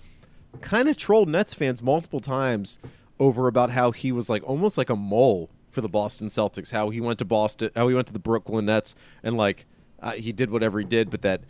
kind 0.61 0.89
of 0.89 0.97
trolled 0.97 1.29
Nets 1.29 1.55
fans 1.55 1.83
multiple 1.83 2.21
times 2.21 2.79
over 3.19 3.49
about 3.49 3.71
how 3.71 3.91
he 3.91 4.13
was 4.13 4.29
like 4.29 4.43
almost 4.47 4.77
like 4.77 4.91
a 4.91 4.97
mole 4.97 5.51
for 5.79 5.83
the 5.83 5.89
Boston 5.89 6.27
Celtics. 6.27 6.73
How 6.73 6.91
he 6.91 7.01
went 7.01 7.21
to 7.21 7.25
Boston, 7.25 7.71
how 7.77 7.87
he 7.87 7.95
went 7.95 8.09
to 8.09 8.13
the 8.13 8.19
Brooklyn 8.19 8.67
Nets, 8.67 8.97
and 9.23 9.37
like 9.37 9.65
uh, 10.01 10.13
he 10.13 10.33
did 10.33 10.51
whatever 10.51 10.81
he 10.81 10.85
did, 10.85 11.09
but 11.09 11.23
that 11.23 11.43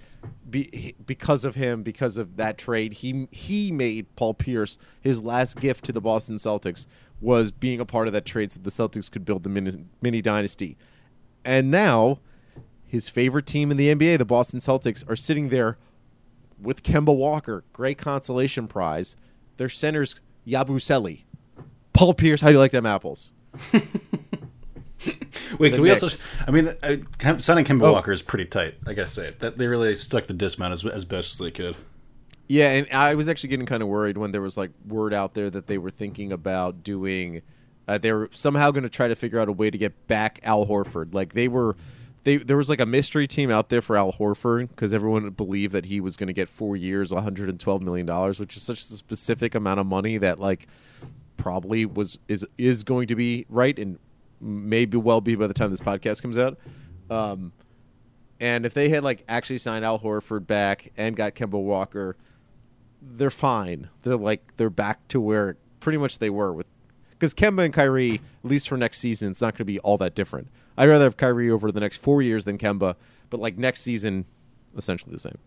be, 0.51 0.95
because 1.07 1.47
of 1.47 1.55
him, 1.55 1.83
because 1.83 2.18
of 2.18 2.37
that 2.37 2.59
trade, 2.59 2.95
he 2.95 3.26
he 3.31 3.72
made 3.72 4.14
Paul 4.16 4.35
Pierce 4.35 4.76
his 5.01 5.22
last 5.22 5.59
gift 5.61 5.83
to 5.87 5.93
the 5.93 6.03
Boston 6.03 6.37
Celtics 6.37 6.87
was 7.22 7.51
being 7.51 7.81
a 7.81 7.87
part 7.87 8.07
of 8.07 8.12
that 8.12 8.26
trade, 8.26 8.53
so 8.53 8.61
the 8.61 8.68
Celtics 8.68 9.11
could 9.11 9.24
build 9.24 9.45
the 9.45 9.49
mini, 9.49 9.87
mini 10.03 10.20
dynasty. 10.20 10.76
And 11.43 11.70
now 11.70 12.18
his 12.87 13.09
favorite 13.09 13.47
team 13.47 13.70
in 13.70 13.79
the 13.79 13.95
NBA, 13.95 14.18
the 14.18 14.26
Boston 14.26 14.61
Celtics, 14.61 15.09
are 15.11 15.16
sitting 15.16 15.49
there 15.49 15.79
with 16.61 16.83
Kemba 16.83 17.16
Walker, 17.16 17.64
great 17.72 17.97
consolation 17.97 18.68
prize. 18.68 19.16
Their 19.57 19.70
center's 19.70 20.20
Yabusele. 20.47 21.22
Paul 21.95 22.12
Pierce, 22.12 22.43
how 22.43 22.49
do 22.49 22.53
you 22.53 22.59
like 22.59 22.72
them 22.72 22.87
apples? 22.87 23.33
Wait, 25.59 25.70
The 25.70 25.76
can 25.76 25.82
we 25.82 25.90
also? 25.90 26.09
I 26.46 26.51
mean, 26.51 26.74
uh, 26.82 27.38
signing 27.38 27.64
Kemba 27.64 27.84
Oh. 27.84 27.92
Walker 27.92 28.12
is 28.12 28.22
pretty 28.22 28.44
tight. 28.44 28.74
I 28.86 28.94
gotta 28.94 29.09
say 29.09 29.34
that 29.38 29.57
they 29.57 29.66
really 29.66 29.94
stuck 29.94 30.26
the 30.26 30.34
dismount 30.34 30.72
as, 30.72 30.84
as 30.84 31.05
best 31.05 31.32
as 31.32 31.38
they 31.38 31.51
could. 31.51 31.76
Yeah, 32.49 32.70
and 32.70 32.86
I 32.92 33.14
was 33.14 33.28
actually 33.28 33.51
getting 33.51 33.66
kind 33.66 33.82
of 33.82 33.88
worried 33.88 34.18
when 34.18 34.32
there 34.32 34.40
was 34.40 34.57
like 34.57 34.70
word 34.86 35.14
out 35.14 35.34
there 35.34 35.51
that 35.51 35.66
they 35.66 35.78
were 35.78 35.90
thinking 35.90 36.32
about 36.32 36.82
doing. 36.82 37.42
Uh, 37.86 37.96
they 37.99 38.12
were 38.12 38.28
somehow 38.32 38.70
going 38.70 38.82
to 38.82 38.90
try 38.90 39.09
to 39.09 39.14
figure 39.14 39.38
out 39.38 39.49
a 39.49 39.53
way 39.53 39.70
to 39.70 39.78
get 39.78 40.07
back 40.09 40.40
Al 40.42 40.66
Horford. 40.66 41.14
Like 41.14 41.32
they 41.32 41.49
were, 41.49 41.76
they 42.24 42.36
there 42.36 42.57
was 42.57 42.68
like 42.68 42.80
a 42.80 42.86
mystery 42.86 43.26
team 43.26 43.51
out 43.51 43.68
there 43.70 43.80
for 43.80 43.96
Al 43.96 44.12
Horford 44.12 44.68
because 44.70 44.92
everyone 44.92 45.30
believed 45.30 45.72
that 45.72 45.86
he 45.86 46.01
was 46.01 46.16
going 46.16 46.26
to 46.26 46.32
get 46.34 46.49
four 46.49 46.76
years, 46.76 47.12
112 47.12 47.82
million 47.82 48.05
dollars, 48.07 48.40
which 48.40 48.57
is 48.57 48.62
such 48.62 48.80
a 48.80 48.84
specific 48.84 49.55
amount 49.55 49.80
of 49.80 49.86
money 49.86 50.18
that 50.18 50.38
like 50.40 50.66
probably 51.39 51.86
was 51.86 52.18
is 52.28 52.47
is 52.59 52.84
going 52.84 53.07
to 53.07 53.16
be 53.16 53.47
right 53.49 53.78
and 53.78 53.99
maybe 54.41 54.99
well 54.99 55.22
be 55.22 55.34
by 55.34 55.47
the 55.47 55.55
time 55.55 55.70
this 55.70 55.80
podcast 55.80 56.20
comes 56.20 56.36
out. 56.39 56.59
Um, 57.09 57.53
and 58.39 58.66
if 58.66 58.74
they 58.74 58.91
had 58.91 59.03
like 59.03 59.24
actually 59.28 59.59
signed 59.59 59.84
Al 59.84 59.99
Horford 60.01 60.47
back 60.47 60.93
and 60.97 61.16
got 61.16 61.34
Kemba 61.34 61.61
Walker, 61.62 62.16
they're 63.01 63.30
fine. 63.30 63.89
They're 64.03 64.16
like 64.16 64.57
they're 64.59 64.68
back 64.70 65.09
to 65.09 65.20
where 65.20 65.57
pretty 65.80 65.99
much 65.99 66.18
they 66.18 66.30
were 66.30 66.53
with 66.53 66.66
because 67.11 67.34
Kemba 67.34 67.64
and 67.64 67.74
Kyrie, 67.74 68.20
at 68.45 68.51
least 68.51 68.68
for 68.68 68.76
next 68.76 68.99
season, 68.99 69.30
it's 69.30 69.41
not 69.41 69.55
going 69.55 69.59
to 69.59 69.64
be 69.64 69.78
all 69.80 69.97
that 69.99 70.14
different. 70.14 70.49
I'd 70.76 70.89
rather 70.89 71.05
have 71.05 71.16
Kyrie 71.16 71.51
over 71.51 71.72
the 71.72 71.80
next 71.80 71.97
four 71.97 72.22
years 72.22 72.45
than 72.45 72.59
Kemba, 72.59 72.95
but 73.30 73.41
like 73.41 73.59
next 73.59 73.80
season, 73.80 74.26
essentially 74.76 75.12
the 75.12 75.18
same. 75.18 75.39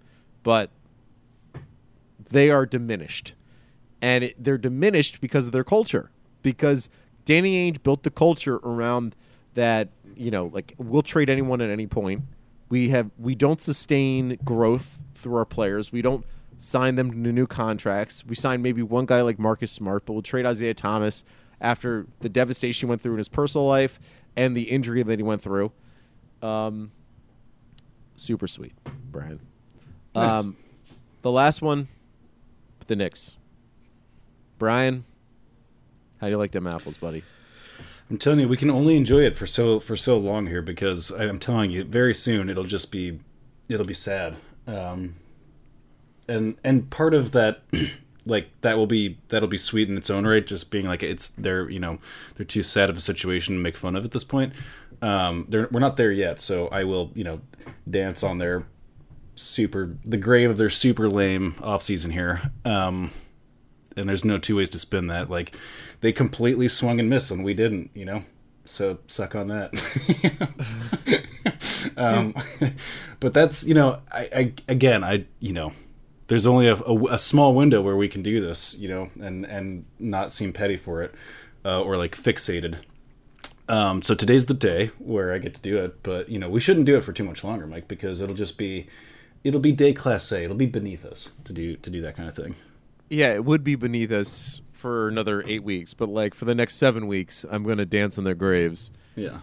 But 0.44 0.70
they 2.30 2.50
are 2.50 2.66
diminished. 2.66 3.36
And 4.02 4.24
it, 4.26 4.44
they're 4.44 4.58
diminished 4.58 5.22
because 5.22 5.46
of 5.46 5.52
their 5.52 5.64
culture. 5.64 6.12
Because 6.42 6.90
Danny 7.26 7.72
Ainge 7.72 7.84
built 7.84 8.04
the 8.04 8.12
culture 8.12 8.56
around 8.58 9.16
that. 9.54 9.90
You 10.16 10.32
know, 10.32 10.48
like 10.48 10.76
we'll 10.78 11.02
trade 11.02 11.30
anyone 11.30 11.62
at 11.62 11.70
any 11.70 11.88
point. 11.88 12.24
We 12.70 12.90
have 12.90 13.10
we 13.18 13.36
don't 13.36 13.60
sustain 13.60 14.38
growth 14.44 15.02
through 15.16 15.36
our 15.36 15.46
players. 15.46 15.92
We 15.92 16.02
don't 16.02 16.26
sign 16.58 16.96
them 16.96 17.12
to 17.12 17.32
new 17.32 17.48
contracts. 17.48 18.24
We 18.26 18.36
sign 18.36 18.62
maybe 18.62 18.84
one 18.84 19.06
guy 19.06 19.22
like 19.22 19.40
Marcus 19.40 19.72
Smart, 19.72 20.06
but 20.06 20.14
we'll 20.14 20.22
trade 20.22 20.46
Isaiah 20.46 20.74
Thomas 20.74 21.24
after 21.60 22.08
the 22.20 22.30
devastation 22.30 22.88
he 22.88 22.90
went 22.90 23.02
through 23.02 23.14
in 23.14 23.18
his 23.18 23.30
personal 23.30 23.68
life 23.68 24.00
and 24.36 24.56
the 24.56 24.64
injury 24.64 25.04
that 25.04 25.20
he 25.20 25.24
went 25.24 25.42
through. 25.42 25.72
Um, 26.42 26.92
super 28.16 28.48
sweet, 28.48 28.74
Brian. 29.12 29.40
Nice. 30.16 30.40
Um, 30.40 30.58
the 31.22 31.32
last 31.32 31.62
one, 31.62 31.88
the 32.88 32.96
Knicks. 32.96 33.38
Brian, 34.62 35.06
how 36.20 36.28
do 36.28 36.32
you 36.32 36.38
like 36.38 36.52
them 36.52 36.68
apples, 36.68 36.96
buddy? 36.96 37.24
I'm 38.12 38.20
telling 38.20 38.42
you, 38.42 38.48
we 38.48 38.58
can 38.58 38.70
only 38.70 38.96
enjoy 38.96 39.22
it 39.22 39.36
for 39.36 39.48
so 39.48 39.80
for 39.80 39.98
so 39.98 40.20
long 40.20 40.46
here 40.46 40.62
because 40.62 41.10
I'm 41.10 41.40
telling 41.40 41.72
you, 41.72 41.84
very 41.84 42.14
soon 42.14 42.48
it'll 42.48 42.66
just 42.66 42.92
be 42.92 43.18
it'll 43.70 43.88
be 43.88 43.96
sad. 43.96 44.36
Um, 44.68 45.16
and 46.28 46.58
and 46.64 46.88
part 46.92 47.16
of 47.16 47.32
that, 47.32 47.64
like 48.28 48.50
that 48.62 48.78
will 48.78 48.86
be 48.86 49.18
that'll 49.30 49.50
be 49.50 49.58
sweet 49.58 49.90
in 49.90 49.98
its 49.98 50.12
own 50.12 50.28
right, 50.28 50.46
just 50.46 50.70
being 50.70 50.86
like 50.86 51.02
it's 51.02 51.30
they're 51.30 51.68
you 51.68 51.80
know 51.80 51.98
they're 52.36 52.46
too 52.46 52.62
sad 52.62 52.92
of 52.92 52.96
a 52.96 53.02
situation 53.02 53.56
to 53.56 53.60
make 53.60 53.76
fun 53.76 53.96
of 53.96 54.06
at 54.06 54.12
this 54.12 54.24
point. 54.24 54.54
Um, 55.02 55.48
they're 55.50 55.70
we're 55.72 55.80
not 55.80 55.98
there 55.98 56.12
yet, 56.12 56.40
so 56.40 56.68
I 56.68 56.84
will 56.84 57.10
you 57.16 57.24
know 57.24 57.42
dance 57.90 58.22
on 58.22 58.38
their 58.38 58.68
super 59.34 59.98
the 60.06 60.18
grave 60.18 60.52
of 60.52 60.60
their 60.60 60.70
super 60.70 61.10
lame 61.10 61.56
off 61.64 61.82
season 61.82 62.12
here. 62.12 62.52
Um, 62.64 63.10
and 63.96 64.08
there's 64.08 64.26
no 64.26 64.38
two 64.38 64.58
ways 64.58 64.70
to 64.72 64.80
spin 64.80 65.08
that. 65.08 65.30
Like 65.30 65.56
they 66.02 66.12
completely 66.12 66.68
swung 66.68 67.00
and 67.00 67.10
missed, 67.10 67.32
and 67.32 67.44
we 67.44 67.54
didn't. 67.54 67.92
You 67.94 68.06
know, 68.06 68.24
so 68.66 69.00
suck 69.08 69.36
on 69.36 69.48
that. 69.50 69.72
um, 71.98 72.36
but 73.20 73.34
that's 73.34 73.64
you 73.64 73.74
know, 73.74 74.00
I, 74.12 74.30
I 74.36 74.54
again, 74.68 75.04
I 75.04 75.26
you 75.40 75.54
know, 75.54 75.74
there's 76.28 76.46
only 76.46 76.68
a, 76.68 76.76
a, 76.76 77.14
a 77.14 77.20
small 77.20 77.54
window 77.54 77.82
where 77.82 77.96
we 77.98 78.08
can 78.08 78.22
do 78.22 78.42
this, 78.42 78.76
you 78.76 78.88
know, 78.88 79.10
and 79.20 79.46
and 79.46 79.86
not 80.00 80.32
seem 80.32 80.54
petty 80.54 80.78
for 80.78 81.02
it 81.02 81.14
uh, 81.66 81.82
or 81.82 81.98
like 81.98 82.16
fixated. 82.16 82.78
Um, 83.68 84.02
so 84.02 84.16
today's 84.16 84.48
the 84.48 84.54
day 84.54 84.92
where 85.00 85.34
I 85.34 85.38
get 85.38 85.54
to 85.54 85.62
do 85.62 85.78
it, 85.78 86.04
but 86.04 86.30
you 86.30 86.40
know, 86.40 86.50
we 86.50 86.60
shouldn't 86.60 86.86
do 86.86 86.98
it 86.98 87.04
for 87.04 87.14
too 87.14 87.24
much 87.24 87.44
longer, 87.44 87.68
Mike, 87.68 87.88
because 87.88 88.22
it'll 88.22 88.36
just 88.36 88.58
be, 88.58 88.88
it'll 89.44 89.62
be 89.62 89.72
day 89.72 89.94
class 89.94 90.32
A. 90.32 90.44
It'll 90.44 90.56
be 90.56 90.66
beneath 90.66 91.06
us 91.06 91.32
to 91.46 91.54
do 91.54 91.78
to 91.78 91.90
do 91.90 92.02
that 92.02 92.16
kind 92.16 92.28
of 92.28 92.36
thing. 92.36 92.56
Yeah, 93.12 93.34
it 93.34 93.44
would 93.46 93.64
be 93.64 93.76
beneath 93.76 94.12
us 94.12 94.62
for 94.72 95.08
another 95.08 95.44
eight 95.46 95.64
weeks, 95.64 95.94
but 95.94 96.10
like 96.10 96.34
for 96.34 96.46
the 96.46 96.56
next 96.56 96.76
seven 96.76 97.06
weeks, 97.08 97.46
I'm 97.52 97.64
going 97.64 97.78
to 97.78 97.86
dance 97.86 98.18
on 98.18 98.24
their 98.24 98.34
graves 98.36 98.90
Yeah. 99.16 99.40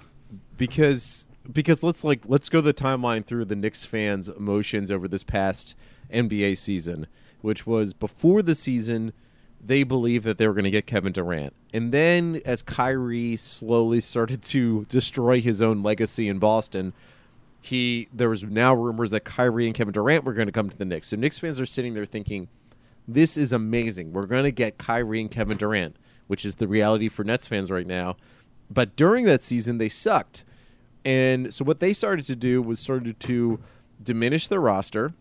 because 0.57 1.27
because 1.51 1.83
let's 1.83 2.03
like 2.05 2.23
let's 2.27 2.49
go 2.49 2.61
the 2.61 2.75
timeline 2.75 3.25
through 3.25 3.45
the 3.47 3.57
Knicks 3.57 3.85
fans' 3.85 4.29
emotions 4.29 4.91
over 4.91 5.07
this 5.09 5.23
past 5.25 5.75
NBA 6.13 6.57
season, 6.59 7.07
which 7.41 7.67
was 7.67 7.93
before 7.93 8.43
the 8.43 8.55
season 8.55 9.13
they 9.65 9.83
believed 9.83 10.25
that 10.25 10.39
they 10.39 10.47
were 10.47 10.55
going 10.55 10.65
to 10.65 10.71
get 10.71 10.87
Kevin 10.87 11.13
Durant. 11.13 11.53
And 11.75 11.93
then 11.93 12.41
as 12.45 12.63
Kyrie 12.63 13.37
slowly 13.37 14.01
started 14.01 14.43
to 14.45 14.85
destroy 14.89 15.41
his 15.41 15.61
own 15.61 15.83
legacy 15.83 16.29
in 16.29 16.39
Boston, 16.39 16.93
he 17.61 18.09
there 18.13 18.29
was 18.31 18.43
now 18.45 18.75
rumors 18.75 19.11
that 19.11 19.21
Kyrie 19.25 19.67
and 19.67 19.75
Kevin 19.75 19.93
Durant 19.93 20.25
were 20.25 20.33
going 20.33 20.47
to 20.47 20.53
come 20.53 20.71
to 20.71 20.77
the 20.79 20.85
Knicks. 20.85 21.09
So 21.09 21.17
Knicks 21.17 21.39
fans 21.39 21.59
are 21.61 21.67
sitting 21.67 21.95
there 21.95 22.07
thinking, 22.07 22.49
"This 23.09 23.37
is 23.37 23.53
amazing. 23.53 24.13
We're 24.13 24.27
going 24.27 24.45
to 24.45 24.53
get 24.53 24.79
Kyrie 24.79 25.21
and 25.23 25.31
Kevin 25.31 25.57
Durant," 25.57 25.97
which 26.27 26.45
is 26.45 26.57
the 26.57 26.69
reality 26.69 27.09
for 27.09 27.25
Nets 27.25 27.49
fans 27.49 27.71
right 27.71 27.87
now. 27.87 28.17
But 28.71 28.95
during 28.95 29.25
that 29.25 29.43
season, 29.43 29.79
they 29.79 29.89
sucked, 29.89 30.45
and 31.05 31.53
so 31.53 31.65
what 31.65 31.81
they 31.81 31.93
started 31.95 32.27
to 32.27 32.37
do 32.37 32.61
was 32.61 32.79
started 32.79 33.19
to 33.21 33.61
diminish 34.03 34.47
their 34.47 34.61
roster. 34.61 35.15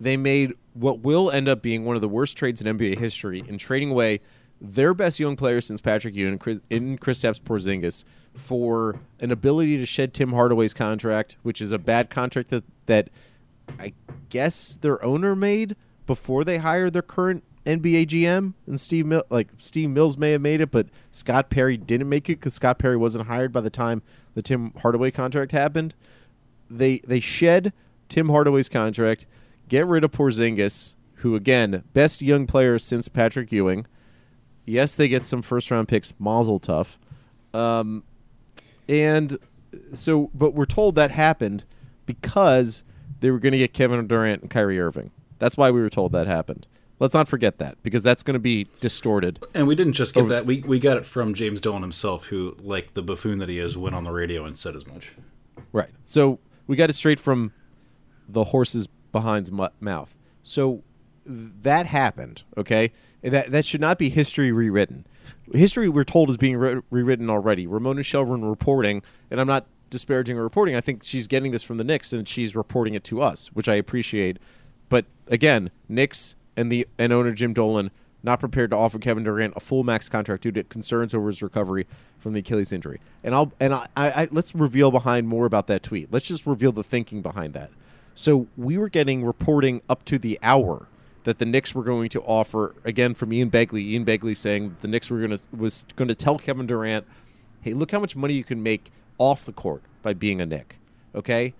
They 0.00 0.16
made 0.16 0.54
what 0.72 1.00
will 1.00 1.30
end 1.30 1.48
up 1.48 1.62
being 1.62 1.84
one 1.84 1.94
of 1.94 2.02
the 2.02 2.08
worst 2.08 2.36
trades 2.36 2.60
in 2.60 2.66
NBA 2.76 2.98
history 2.98 3.44
in 3.46 3.58
trading 3.58 3.90
away 3.90 4.20
their 4.60 4.94
best 4.94 5.20
young 5.20 5.36
player 5.36 5.60
since 5.60 5.80
Patrick 5.80 6.14
Ewing 6.14 6.38
Chris- 6.38 6.60
in 6.70 6.98
Kristaps 6.98 7.40
Porzingis 7.40 8.04
for 8.34 8.98
an 9.20 9.30
ability 9.30 9.76
to 9.76 9.86
shed 9.86 10.14
Tim 10.14 10.32
Hardaway's 10.32 10.74
contract, 10.74 11.36
which 11.42 11.60
is 11.60 11.70
a 11.70 11.78
bad 11.78 12.10
contract 12.10 12.50
that 12.50 12.64
that 12.86 13.10
I 13.78 13.92
guess 14.28 14.76
their 14.76 15.02
owner 15.04 15.34
made 15.34 15.76
before 16.06 16.44
they 16.44 16.58
hired 16.58 16.92
their 16.92 17.02
current 17.02 17.44
NBA 17.64 18.06
GM 18.08 18.54
and 18.66 18.80
Steve 18.80 19.06
Mill, 19.06 19.24
like 19.30 19.48
Steve 19.58 19.90
Mills 19.90 20.18
may 20.18 20.32
have 20.32 20.40
made 20.40 20.60
it, 20.60 20.70
but 20.70 20.88
Scott 21.10 21.48
Perry 21.50 21.76
didn't 21.76 22.08
make 22.08 22.28
it 22.28 22.40
because 22.40 22.54
Scott 22.54 22.78
Perry 22.78 22.96
wasn't 22.96 23.26
hired 23.26 23.52
by 23.52 23.60
the 23.60 23.70
time 23.70 24.02
the 24.34 24.42
Tim 24.42 24.72
Hardaway 24.82 25.10
contract 25.10 25.52
happened. 25.52 25.94
They 26.68 26.98
they 26.98 27.20
shed 27.20 27.72
Tim 28.08 28.28
Hardaway's 28.28 28.68
contract, 28.68 29.26
get 29.68 29.86
rid 29.86 30.04
of 30.04 30.10
Porzingis, 30.10 30.94
who 31.16 31.34
again 31.34 31.84
best 31.94 32.20
young 32.20 32.46
player 32.46 32.78
since 32.78 33.08
Patrick 33.08 33.50
Ewing. 33.50 33.86
Yes, 34.66 34.94
they 34.94 35.08
get 35.08 35.24
some 35.24 35.42
first 35.42 35.70
round 35.70 35.88
picks, 35.88 36.12
Mazel 36.18 36.60
tov, 36.60 36.96
um, 37.58 38.02
and 38.88 39.38
so 39.92 40.30
but 40.34 40.54
we're 40.54 40.66
told 40.66 40.94
that 40.96 41.10
happened 41.10 41.64
because 42.04 42.84
they 43.20 43.30
were 43.30 43.38
going 43.38 43.52
to 43.52 43.58
get 43.58 43.72
Kevin 43.72 44.06
Durant 44.06 44.42
and 44.42 44.50
Kyrie 44.50 44.78
Irving. 44.78 45.10
That's 45.44 45.58
why 45.58 45.70
we 45.70 45.82
were 45.82 45.90
told 45.90 46.12
that 46.12 46.26
happened. 46.26 46.66
Let's 46.98 47.12
not 47.12 47.28
forget 47.28 47.58
that 47.58 47.76
because 47.82 48.02
that's 48.02 48.22
going 48.22 48.32
to 48.32 48.38
be 48.40 48.66
distorted. 48.80 49.44
And 49.52 49.66
we 49.66 49.74
didn't 49.74 49.92
just 49.92 50.14
get 50.14 50.20
Over- 50.22 50.30
that. 50.30 50.46
We 50.46 50.62
we 50.62 50.78
got 50.78 50.96
it 50.96 51.04
from 51.04 51.34
James 51.34 51.60
Dolan 51.60 51.82
himself, 51.82 52.28
who, 52.28 52.56
like 52.62 52.94
the 52.94 53.02
buffoon 53.02 53.40
that 53.40 53.50
he 53.50 53.58
is, 53.58 53.76
went 53.76 53.94
on 53.94 54.04
the 54.04 54.10
radio 54.10 54.46
and 54.46 54.56
said 54.56 54.74
as 54.74 54.86
much. 54.86 55.12
Right. 55.70 55.90
So 56.06 56.38
we 56.66 56.76
got 56.76 56.88
it 56.88 56.94
straight 56.94 57.20
from 57.20 57.52
the 58.26 58.44
horse's 58.44 58.86
behind's 59.12 59.52
mu- 59.52 59.68
mouth. 59.80 60.16
So 60.42 60.82
that 61.26 61.84
happened. 61.84 62.44
Okay, 62.56 62.90
that 63.20 63.50
that 63.50 63.66
should 63.66 63.82
not 63.82 63.98
be 63.98 64.08
history 64.08 64.50
rewritten. 64.50 65.06
History 65.52 65.90
we're 65.90 66.04
told 66.04 66.30
is 66.30 66.38
being 66.38 66.56
re- 66.56 66.80
rewritten 66.88 67.28
already. 67.28 67.66
Ramona 67.66 68.02
Shelburne 68.02 68.46
reporting, 68.46 69.02
and 69.30 69.42
I'm 69.42 69.46
not 69.46 69.66
disparaging 69.90 70.36
her 70.36 70.42
reporting. 70.42 70.74
I 70.74 70.80
think 70.80 71.02
she's 71.04 71.26
getting 71.28 71.52
this 71.52 71.62
from 71.62 71.76
the 71.76 71.84
Knicks 71.84 72.14
and 72.14 72.26
she's 72.26 72.56
reporting 72.56 72.94
it 72.94 73.04
to 73.04 73.20
us, 73.20 73.48
which 73.48 73.68
I 73.68 73.74
appreciate. 73.74 74.38
But 74.94 75.06
again, 75.26 75.72
Knicks 75.88 76.36
and 76.56 76.70
the 76.70 76.86
and 77.00 77.12
owner 77.12 77.32
Jim 77.32 77.52
Dolan 77.52 77.90
not 78.22 78.38
prepared 78.38 78.70
to 78.70 78.76
offer 78.76 79.00
Kevin 79.00 79.24
Durant 79.24 79.52
a 79.56 79.58
full 79.58 79.82
max 79.82 80.08
contract 80.08 80.44
due 80.44 80.52
to 80.52 80.62
concerns 80.62 81.12
over 81.12 81.26
his 81.26 81.42
recovery 81.42 81.88
from 82.16 82.32
the 82.32 82.38
Achilles 82.38 82.72
injury. 82.72 83.00
And 83.24 83.34
I'll 83.34 83.52
and 83.58 83.74
I, 83.74 83.88
I, 83.96 84.10
I 84.10 84.28
let's 84.30 84.54
reveal 84.54 84.92
behind 84.92 85.26
more 85.26 85.46
about 85.46 85.66
that 85.66 85.82
tweet. 85.82 86.12
Let's 86.12 86.28
just 86.28 86.46
reveal 86.46 86.70
the 86.70 86.84
thinking 86.84 87.22
behind 87.22 87.54
that. 87.54 87.72
So 88.14 88.46
we 88.56 88.78
were 88.78 88.88
getting 88.88 89.24
reporting 89.24 89.82
up 89.88 90.04
to 90.04 90.16
the 90.16 90.38
hour 90.44 90.86
that 91.24 91.40
the 91.40 91.44
Knicks 91.44 91.74
were 91.74 91.82
going 91.82 92.08
to 92.10 92.20
offer 92.20 92.76
again 92.84 93.14
from 93.14 93.32
Ian 93.32 93.50
Begley. 93.50 93.80
Ian 93.80 94.04
Begley 94.04 94.36
saying 94.36 94.76
the 94.80 94.86
Knicks 94.86 95.10
were 95.10 95.18
going 95.18 95.36
to 95.36 95.40
was 95.50 95.86
going 95.96 96.06
to 96.06 96.14
tell 96.14 96.38
Kevin 96.38 96.68
Durant, 96.68 97.04
"Hey, 97.62 97.74
look 97.74 97.90
how 97.90 97.98
much 97.98 98.14
money 98.14 98.34
you 98.34 98.44
can 98.44 98.62
make 98.62 98.92
off 99.18 99.44
the 99.44 99.52
court 99.52 99.82
by 100.02 100.14
being 100.14 100.40
a 100.40 100.46
Knick." 100.46 100.78
Okay, 101.16 101.52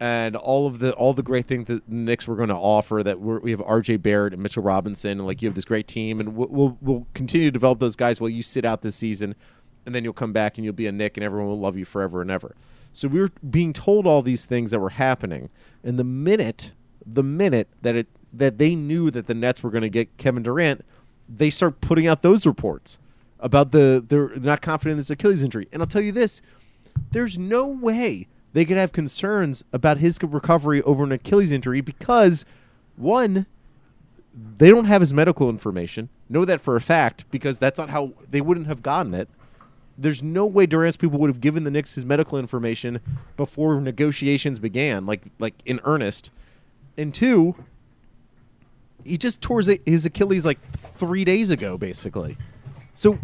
and 0.00 0.34
all 0.34 0.66
of 0.66 0.78
the 0.78 0.92
all 0.94 1.12
the 1.12 1.22
great 1.22 1.46
things 1.46 1.68
that 1.68 1.86
the 1.86 1.94
Knicks 1.94 2.26
were 2.26 2.36
going 2.36 2.48
to 2.48 2.56
offer. 2.56 3.02
That 3.02 3.20
we 3.20 3.50
have 3.50 3.60
R.J. 3.60 3.98
Barrett 3.98 4.32
and 4.32 4.42
Mitchell 4.42 4.62
Robinson, 4.62 5.12
and 5.12 5.26
like 5.26 5.42
you 5.42 5.48
have 5.48 5.54
this 5.54 5.64
great 5.64 5.86
team, 5.86 6.18
and 6.20 6.34
we'll, 6.34 6.48
we'll 6.48 6.78
we'll 6.80 7.06
continue 7.14 7.48
to 7.48 7.52
develop 7.52 7.78
those 7.78 7.96
guys 7.96 8.20
while 8.20 8.30
you 8.30 8.42
sit 8.42 8.64
out 8.64 8.82
this 8.82 8.96
season, 8.96 9.34
and 9.86 9.94
then 9.94 10.02
you'll 10.02 10.12
come 10.12 10.32
back 10.32 10.58
and 10.58 10.64
you'll 10.64 10.74
be 10.74 10.86
a 10.86 10.92
Knick, 10.92 11.16
and 11.16 11.24
everyone 11.24 11.48
will 11.48 11.60
love 11.60 11.76
you 11.76 11.84
forever 11.84 12.22
and 12.22 12.30
ever. 12.30 12.56
So 12.92 13.06
we 13.06 13.20
were 13.20 13.30
being 13.48 13.72
told 13.72 14.06
all 14.06 14.22
these 14.22 14.46
things 14.46 14.70
that 14.72 14.80
were 14.80 14.90
happening, 14.90 15.50
and 15.84 15.98
the 15.98 16.04
minute 16.04 16.72
the 17.06 17.22
minute 17.22 17.68
that 17.82 17.96
it 17.96 18.08
that 18.32 18.58
they 18.58 18.74
knew 18.74 19.10
that 19.10 19.26
the 19.26 19.34
Nets 19.34 19.62
were 19.62 19.70
going 19.70 19.82
to 19.82 19.90
get 19.90 20.16
Kevin 20.16 20.42
Durant, 20.42 20.84
they 21.28 21.50
start 21.50 21.80
putting 21.80 22.06
out 22.06 22.22
those 22.22 22.46
reports 22.46 22.98
about 23.38 23.72
the 23.72 24.04
they're 24.06 24.36
not 24.36 24.62
confident 24.62 24.92
in 24.92 24.96
this 24.98 25.10
Achilles 25.10 25.42
injury. 25.42 25.68
And 25.72 25.82
I'll 25.82 25.86
tell 25.86 26.02
you 26.02 26.12
this, 26.12 26.42
there's 27.10 27.38
no 27.38 27.66
way 27.66 28.28
they 28.52 28.64
could 28.64 28.76
have 28.76 28.92
concerns 28.92 29.64
about 29.72 29.98
his 29.98 30.18
recovery 30.22 30.82
over 30.82 31.04
an 31.04 31.12
Achilles 31.12 31.52
injury 31.52 31.80
because 31.80 32.44
one 32.96 33.46
they 34.32 34.70
don't 34.70 34.84
have 34.84 35.00
his 35.00 35.12
medical 35.12 35.48
information. 35.48 36.08
Know 36.28 36.44
that 36.44 36.60
for 36.60 36.76
a 36.76 36.80
fact 36.80 37.24
because 37.30 37.58
that's 37.58 37.78
not 37.78 37.90
how 37.90 38.12
they 38.30 38.40
wouldn't 38.40 38.66
have 38.68 38.82
gotten 38.82 39.12
it. 39.14 39.28
There's 39.98 40.22
no 40.22 40.46
way 40.46 40.66
Durant's 40.66 40.96
people 40.96 41.18
would 41.18 41.28
have 41.28 41.40
given 41.40 41.64
the 41.64 41.70
Knicks 41.70 41.94
his 41.94 42.06
medical 42.06 42.38
information 42.38 43.00
before 43.36 43.80
negotiations 43.80 44.58
began, 44.58 45.04
like 45.04 45.22
like 45.38 45.54
in 45.66 45.80
earnest. 45.84 46.30
And 46.96 47.12
two, 47.12 47.56
he 49.04 49.18
just 49.18 49.40
tore 49.40 49.62
his- 49.62 50.06
Achilles 50.06 50.46
like 50.46 50.60
three 50.72 51.24
days 51.24 51.50
ago, 51.50 51.76
basically. 51.76 52.36
So 52.94 53.18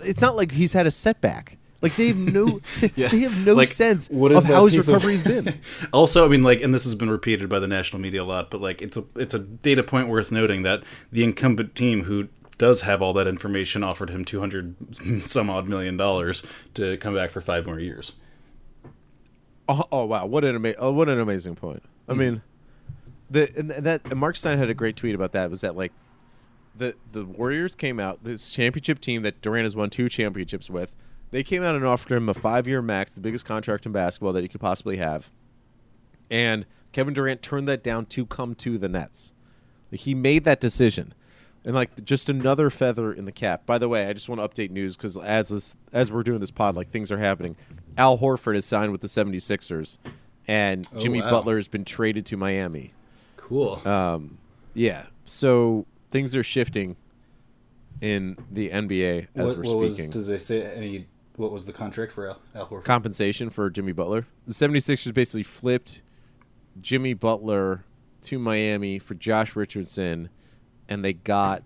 it's 0.00 0.20
not 0.22 0.36
like 0.36 0.52
he's 0.52 0.72
had 0.72 0.86
a 0.86 0.90
setback. 0.90 1.58
Like 1.82 1.94
they 1.96 2.08
have 2.08 2.16
no, 2.16 2.60
Yeah. 2.96 3.08
they 3.08 3.20
have 3.20 3.44
no 3.44 3.54
Like, 3.54 3.68
sense 3.68 4.08
what 4.08 4.32
is 4.32 4.38
of 4.38 4.44
how 4.44 4.64
his 4.64 4.76
piece 4.76 4.88
of- 4.88 4.94
recovery's 4.94 5.22
been. 5.22 5.60
also, 5.92 6.24
I 6.24 6.28
mean, 6.28 6.42
like, 6.42 6.62
and 6.62 6.74
this 6.74 6.84
has 6.84 6.94
been 6.94 7.10
repeated 7.10 7.48
by 7.48 7.58
the 7.58 7.66
national 7.68 8.00
media 8.00 8.22
a 8.22 8.24
lot, 8.24 8.50
but 8.50 8.60
like, 8.60 8.80
it's 8.82 8.96
a 8.96 9.04
it's 9.16 9.34
a 9.34 9.38
data 9.38 9.82
point 9.82 10.08
worth 10.08 10.32
noting 10.32 10.62
that 10.62 10.82
the 11.12 11.22
incumbent 11.22 11.74
team 11.74 12.04
who 12.04 12.28
does 12.58 12.80
have 12.80 13.02
all 13.02 13.12
that 13.12 13.26
information, 13.26 13.82
offered 13.84 14.08
him 14.08 14.24
two 14.24 14.40
hundred 14.40 14.74
some 15.22 15.50
odd 15.50 15.68
million 15.68 15.96
dollars 15.98 16.42
to 16.74 16.96
come 16.96 17.14
back 17.14 17.30
for 17.30 17.40
five 17.42 17.66
more 17.66 17.78
years. 17.78 18.14
Oh, 19.68 19.84
oh 19.90 20.04
wow, 20.06 20.26
what 20.26 20.44
an 20.44 20.54
ama- 20.54 20.74
oh, 20.78 20.92
what 20.92 21.08
an 21.08 21.18
amazing 21.20 21.56
point. 21.56 21.82
I 22.08 22.12
Mm. 22.12 22.16
mean, 22.18 22.42
the 23.30 23.50
and 23.58 23.70
that 23.70 24.00
and 24.10 24.18
Marc 24.18 24.36
Stein 24.36 24.58
had 24.58 24.70
a 24.70 24.74
great 24.74 24.96
tweet 24.96 25.14
about 25.14 25.32
that. 25.32 25.50
Was 25.50 25.60
that 25.60 25.76
like 25.76 25.92
the 26.74 26.94
the 27.12 27.24
Warriors 27.24 27.74
came 27.74 27.98
out 27.98 28.22
this 28.24 28.50
championship 28.50 29.00
team 29.00 29.22
that 29.22 29.42
Durant 29.42 29.64
has 29.64 29.74
won 29.76 29.90
two 29.90 30.08
championships 30.08 30.70
with. 30.70 30.92
They 31.30 31.42
came 31.42 31.62
out 31.62 31.74
and 31.74 31.84
offered 31.84 32.12
him 32.12 32.28
a 32.28 32.34
five 32.34 32.66
year 32.68 32.80
max, 32.82 33.14
the 33.14 33.20
biggest 33.20 33.44
contract 33.44 33.84
in 33.86 33.92
basketball 33.92 34.32
that 34.32 34.42
he 34.42 34.48
could 34.48 34.60
possibly 34.60 34.96
have. 34.96 35.30
And 36.30 36.66
Kevin 36.92 37.14
Durant 37.14 37.42
turned 37.42 37.68
that 37.68 37.82
down 37.82 38.06
to 38.06 38.26
come 38.26 38.54
to 38.56 38.78
the 38.78 38.88
Nets. 38.88 39.32
Like, 39.92 40.00
he 40.00 40.14
made 40.14 40.44
that 40.44 40.60
decision. 40.60 41.14
And 41.64 41.74
like 41.74 42.04
just 42.04 42.28
another 42.28 42.70
feather 42.70 43.12
in 43.12 43.24
the 43.24 43.32
cap. 43.32 43.66
By 43.66 43.78
the 43.78 43.88
way, 43.88 44.06
I 44.06 44.12
just 44.12 44.28
want 44.28 44.40
to 44.40 44.46
update 44.48 44.70
news 44.70 44.96
because 44.96 45.16
as 45.18 45.48
this, 45.48 45.74
as 45.92 46.12
we're 46.12 46.22
doing 46.22 46.38
this 46.38 46.52
pod, 46.52 46.76
like 46.76 46.90
things 46.90 47.10
are 47.10 47.18
happening. 47.18 47.56
Al 47.98 48.18
Horford 48.18 48.54
has 48.54 48.64
signed 48.64 48.92
with 48.92 49.00
the 49.00 49.08
76ers, 49.08 49.98
and 50.46 50.86
Oh, 50.94 50.98
Jimmy 50.98 51.20
wow. 51.20 51.30
Butler 51.30 51.56
has 51.56 51.66
been 51.66 51.84
traded 51.84 52.24
to 52.26 52.36
Miami. 52.36 52.92
Cool. 53.36 53.80
Um, 53.88 54.38
yeah, 54.74 55.06
so 55.24 55.86
things 56.12 56.36
are 56.36 56.44
shifting 56.44 56.94
in 58.00 58.36
the 58.50 58.70
NBA 58.70 59.26
as 59.34 59.46
what, 59.50 59.56
we're 59.56 59.62
what 59.64 59.76
was, 59.78 59.94
speaking. 59.94 60.12
does 60.12 60.28
they 60.28 60.38
say 60.38 60.62
any? 60.72 61.06
What 61.36 61.52
was 61.52 61.66
the 61.66 61.72
contract 61.72 62.12
for 62.12 62.28
Al, 62.54 62.66
Horford? 62.66 62.84
Compensation 62.84 63.50
for 63.50 63.68
Jimmy 63.70 63.92
Butler. 63.92 64.26
The 64.46 64.52
76ers 64.52 65.12
basically 65.12 65.42
flipped 65.42 66.02
Jimmy 66.80 67.14
Butler 67.14 67.84
to 68.22 68.38
Miami 68.38 68.98
for 68.98 69.14
Josh 69.14 69.54
Richardson, 69.54 70.30
and 70.88 71.04
they 71.04 71.12
got 71.12 71.62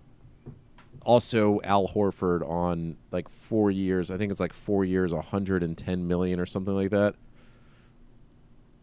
also 1.03 1.59
Al 1.63 1.87
Horford 1.87 2.47
on 2.47 2.97
like 3.11 3.29
four 3.29 3.71
years. 3.71 4.11
I 4.11 4.17
think 4.17 4.31
it's 4.31 4.39
like 4.39 4.53
four 4.53 4.85
years, 4.85 5.13
110 5.13 6.07
million 6.07 6.39
or 6.39 6.45
something 6.45 6.75
like 6.75 6.91
that. 6.91 7.15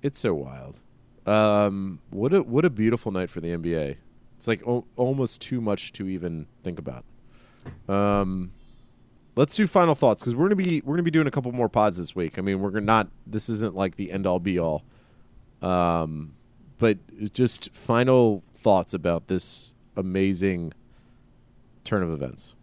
It's 0.02 0.18
so 0.18 0.34
wild. 0.34 0.80
Um, 1.26 2.00
what 2.10 2.32
a 2.32 2.42
what 2.42 2.64
a 2.64 2.70
beautiful 2.70 3.12
night 3.12 3.30
for 3.30 3.40
the 3.40 3.48
NBA. 3.48 3.96
It's 4.36 4.48
like 4.48 4.66
o- 4.66 4.86
almost 4.96 5.40
too 5.42 5.60
much 5.60 5.92
to 5.94 6.08
even 6.08 6.46
think 6.62 6.78
about. 6.78 7.04
Um, 7.88 8.52
let's 9.38 9.54
do 9.54 9.68
final 9.68 9.94
thoughts 9.94 10.20
because 10.20 10.34
we're 10.34 10.46
gonna 10.46 10.56
be 10.56 10.82
we're 10.84 10.94
gonna 10.94 11.04
be 11.04 11.12
doing 11.12 11.28
a 11.28 11.30
couple 11.30 11.52
more 11.52 11.68
pods 11.68 11.96
this 11.96 12.14
week. 12.14 12.38
I 12.38 12.42
mean, 12.42 12.60
we're 12.60 12.70
gonna 12.70 12.84
not. 12.84 13.08
This 13.26 13.48
isn't 13.48 13.74
like 13.74 13.94
the 13.94 14.10
end 14.10 14.26
all 14.26 14.40
be 14.40 14.58
all. 14.58 14.82
Um, 15.62 16.34
but 16.78 16.98
just 17.32 17.72
final 17.74 18.42
thoughts 18.54 18.92
about 18.92 19.28
this 19.28 19.74
amazing 19.96 20.72
turn 21.84 22.02
of 22.02 22.10
events. 22.10 22.56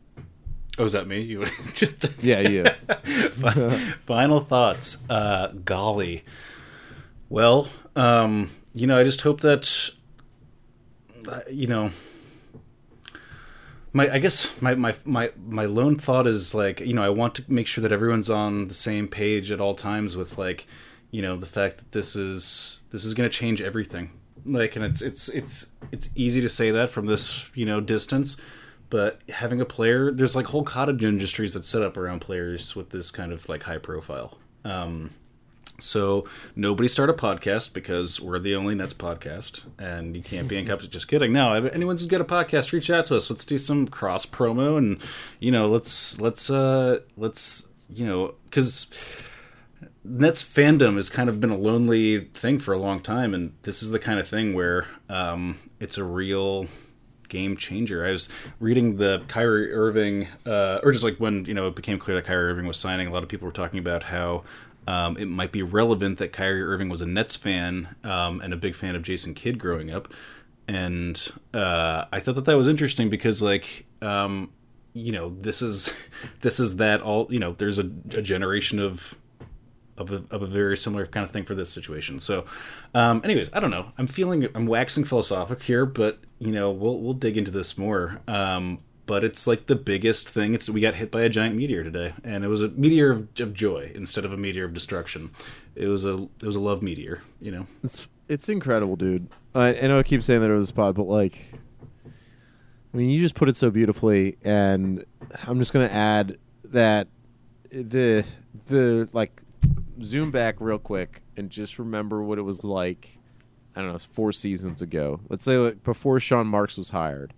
Oh, 0.77 0.83
is 0.83 0.91
that 0.91 1.07
me? 1.07 1.21
You 1.21 1.45
just 1.73 2.05
Yeah, 2.21 2.41
you. 2.41 2.65
Final 4.05 4.41
thoughts. 4.41 4.97
Uh, 5.09 5.53
golly. 5.63 6.25
Well, 7.29 7.69
um, 7.95 8.51
you 8.73 8.85
know, 8.85 8.97
I 8.97 9.03
just 9.03 9.21
hope 9.21 9.41
that, 9.41 9.89
uh, 11.27 11.39
you 11.49 11.67
know, 11.67 11.91
my 13.95 14.13
I 14.13 14.19
guess 14.19 14.61
my, 14.61 14.75
my 14.75 14.93
my 15.05 15.31
my 15.47 15.65
lone 15.65 15.95
thought 15.95 16.27
is 16.27 16.53
like 16.53 16.81
you 16.81 16.93
know 16.93 17.03
I 17.03 17.09
want 17.09 17.33
to 17.35 17.45
make 17.47 17.65
sure 17.65 17.81
that 17.81 17.93
everyone's 17.93 18.29
on 18.29 18.67
the 18.67 18.73
same 18.73 19.07
page 19.07 19.51
at 19.51 19.61
all 19.61 19.73
times 19.73 20.17
with 20.17 20.37
like 20.37 20.67
you 21.11 21.21
know 21.21 21.37
the 21.37 21.45
fact 21.45 21.77
that 21.77 21.93
this 21.93 22.13
is 22.13 22.83
this 22.91 23.05
is 23.05 23.13
going 23.13 23.29
to 23.29 23.33
change 23.33 23.61
everything. 23.61 24.11
Like 24.45 24.75
and 24.75 24.83
it's 24.83 25.01
it's 25.01 25.29
it's 25.29 25.67
it's 25.93 26.09
easy 26.13 26.41
to 26.41 26.49
say 26.49 26.71
that 26.71 26.89
from 26.89 27.05
this 27.05 27.49
you 27.55 27.65
know 27.65 27.79
distance 27.79 28.35
but 28.89 29.21
having 29.29 29.61
a 29.61 29.65
player 29.65 30.11
there's 30.11 30.35
like 30.35 30.47
whole 30.47 30.63
cottage 30.63 31.03
industries 31.03 31.53
that 31.53 31.63
set 31.63 31.81
up 31.81 31.95
around 31.95 32.19
players 32.19 32.75
with 32.75 32.89
this 32.89 33.11
kind 33.11 33.31
of 33.31 33.47
like 33.47 33.63
high 33.63 33.77
profile. 33.77 34.37
Um 34.65 35.11
so 35.79 36.25
nobody 36.55 36.87
start 36.87 37.09
a 37.09 37.13
podcast 37.13 37.73
because 37.73 38.19
we're 38.21 38.39
the 38.39 38.55
only 38.55 38.75
Nets 38.75 38.93
podcast, 38.93 39.63
and 39.77 40.15
you 40.15 40.23
can't 40.23 40.47
be 40.47 40.57
in 40.57 40.65
competition. 40.65 40.91
Just 40.95 41.07
kidding. 41.07 41.33
No, 41.33 41.53
if 41.53 41.73
anyone's 41.73 42.05
got 42.05 42.21
a 42.21 42.25
podcast, 42.25 42.71
reach 42.71 42.89
out 42.89 43.07
to 43.07 43.17
us. 43.17 43.29
Let's 43.29 43.45
do 43.45 43.57
some 43.57 43.87
cross 43.87 44.25
promo, 44.25 44.77
and 44.77 45.01
you 45.39 45.51
know, 45.51 45.67
let's 45.67 46.19
let's 46.19 46.49
uh 46.49 46.99
let's 47.17 47.67
you 47.89 48.05
know 48.05 48.35
because 48.45 48.89
Nets 50.03 50.43
fandom 50.43 50.95
has 50.97 51.09
kind 51.09 51.29
of 51.29 51.39
been 51.39 51.49
a 51.49 51.57
lonely 51.57 52.25
thing 52.25 52.59
for 52.59 52.73
a 52.73 52.77
long 52.77 53.01
time, 53.01 53.33
and 53.33 53.53
this 53.63 53.81
is 53.81 53.89
the 53.89 53.99
kind 53.99 54.19
of 54.19 54.27
thing 54.27 54.53
where 54.53 54.85
um, 55.09 55.57
it's 55.79 55.97
a 55.97 56.03
real 56.03 56.67
game 57.27 57.57
changer. 57.57 58.05
I 58.05 58.11
was 58.11 58.29
reading 58.59 58.97
the 58.97 59.23
Kyrie 59.27 59.73
Irving, 59.73 60.27
uh, 60.45 60.79
or 60.83 60.91
just 60.91 61.03
like 61.03 61.17
when 61.17 61.45
you 61.45 61.53
know 61.53 61.67
it 61.67 61.75
became 61.75 61.97
clear 61.99 62.15
that 62.15 62.25
Kyrie 62.25 62.51
Irving 62.51 62.67
was 62.67 62.77
signing, 62.77 63.07
a 63.07 63.11
lot 63.11 63.23
of 63.23 63.29
people 63.29 63.45
were 63.47 63.51
talking 63.51 63.79
about 63.79 64.03
how 64.03 64.43
um, 64.87 65.17
it 65.17 65.27
might 65.27 65.51
be 65.51 65.63
relevant 65.63 66.17
that 66.19 66.33
Kyrie 66.33 66.61
Irving 66.61 66.89
was 66.89 67.01
a 67.01 67.05
Nets 67.05 67.35
fan 67.35 67.95
um, 68.03 68.41
and 68.41 68.53
a 68.53 68.57
big 68.57 68.75
fan 68.75 68.95
of 68.95 69.01
Jason 69.01 69.33
Kidd 69.33 69.59
growing 69.59 69.91
up, 69.91 70.13
and 70.67 71.31
uh, 71.53 72.05
I 72.11 72.19
thought 72.19 72.35
that 72.35 72.45
that 72.45 72.57
was 72.57 72.67
interesting 72.67 73.09
because 73.09 73.41
like. 73.41 73.85
Um, 74.01 74.51
you 74.97 75.11
know, 75.11 75.35
this 75.41 75.61
is 75.61 75.93
this 76.41 76.59
is 76.59 76.77
that 76.77 77.01
all. 77.01 77.27
You 77.29 77.39
know, 77.39 77.53
there's 77.57 77.77
a, 77.77 77.91
a 78.13 78.21
generation 78.21 78.79
of 78.79 79.19
of 79.97 80.11
a, 80.11 80.23
of 80.31 80.41
a 80.41 80.47
very 80.47 80.75
similar 80.75 81.05
kind 81.05 81.23
of 81.23 81.31
thing 81.31 81.43
for 81.43 81.55
this 81.55 81.69
situation. 81.69 82.19
So, 82.19 82.45
um, 82.93 83.21
anyways, 83.23 83.49
I 83.53 83.59
don't 83.59 83.71
know. 83.71 83.91
I'm 83.97 84.07
feeling 84.07 84.47
I'm 84.55 84.65
waxing 84.65 85.03
philosophic 85.03 85.63
here, 85.63 85.85
but 85.85 86.19
you 86.39 86.51
know, 86.51 86.71
we'll 86.71 86.99
we'll 87.01 87.13
dig 87.13 87.37
into 87.37 87.51
this 87.51 87.77
more. 87.77 88.21
Um, 88.27 88.79
but 89.05 89.23
it's 89.23 89.47
like 89.47 89.67
the 89.67 89.75
biggest 89.75 90.27
thing. 90.27 90.53
It's 90.53 90.69
we 90.69 90.81
got 90.81 90.95
hit 90.95 91.11
by 91.11 91.21
a 91.21 91.29
giant 91.29 91.55
meteor 91.55 91.83
today, 91.83 92.13
and 92.23 92.43
it 92.43 92.47
was 92.47 92.61
a 92.61 92.69
meteor 92.69 93.11
of, 93.11 93.27
of 93.39 93.53
joy 93.53 93.91
instead 93.93 94.25
of 94.25 94.33
a 94.33 94.37
meteor 94.37 94.65
of 94.65 94.73
destruction. 94.73 95.31
It 95.75 95.87
was 95.87 96.05
a 96.05 96.27
it 96.41 96.45
was 96.45 96.55
a 96.55 96.59
love 96.61 96.81
meteor. 96.81 97.21
You 97.39 97.51
know, 97.51 97.67
It's 97.83 98.07
it's 98.27 98.49
incredible, 98.49 98.95
dude. 98.95 99.27
I, 99.53 99.75
I 99.75 99.87
know 99.87 99.99
I 99.99 100.03
keep 100.03 100.23
saying 100.23 100.41
that 100.41 100.49
over 100.49 100.59
this 100.59 100.71
pod, 100.71 100.95
but 100.95 101.03
like, 101.03 101.53
I 102.93 102.97
mean, 102.97 103.09
you 103.09 103.21
just 103.21 103.35
put 103.35 103.49
it 103.49 103.55
so 103.55 103.69
beautifully, 103.69 104.37
and 104.43 105.05
I'm 105.47 105.59
just 105.59 105.73
gonna 105.73 105.85
add 105.85 106.37
that 106.63 107.07
the 107.71 108.25
the 108.65 109.09
like 109.13 109.41
zoom 110.01 110.31
back 110.31 110.55
real 110.59 110.79
quick 110.79 111.21
and 111.37 111.49
just 111.49 111.79
remember 111.79 112.23
what 112.23 112.37
it 112.37 112.43
was 112.43 112.63
like. 112.63 113.19
I 113.77 113.81
don't 113.81 113.91
know, 113.91 113.99
four 113.99 114.31
seasons 114.31 114.81
ago. 114.81 115.19
Let's 115.27 115.43
say 115.43 115.57
like 115.57 115.83
before 115.83 116.17
Sean 116.21 116.47
Marks 116.47 116.77
was 116.77 116.91
hired, 116.91 117.33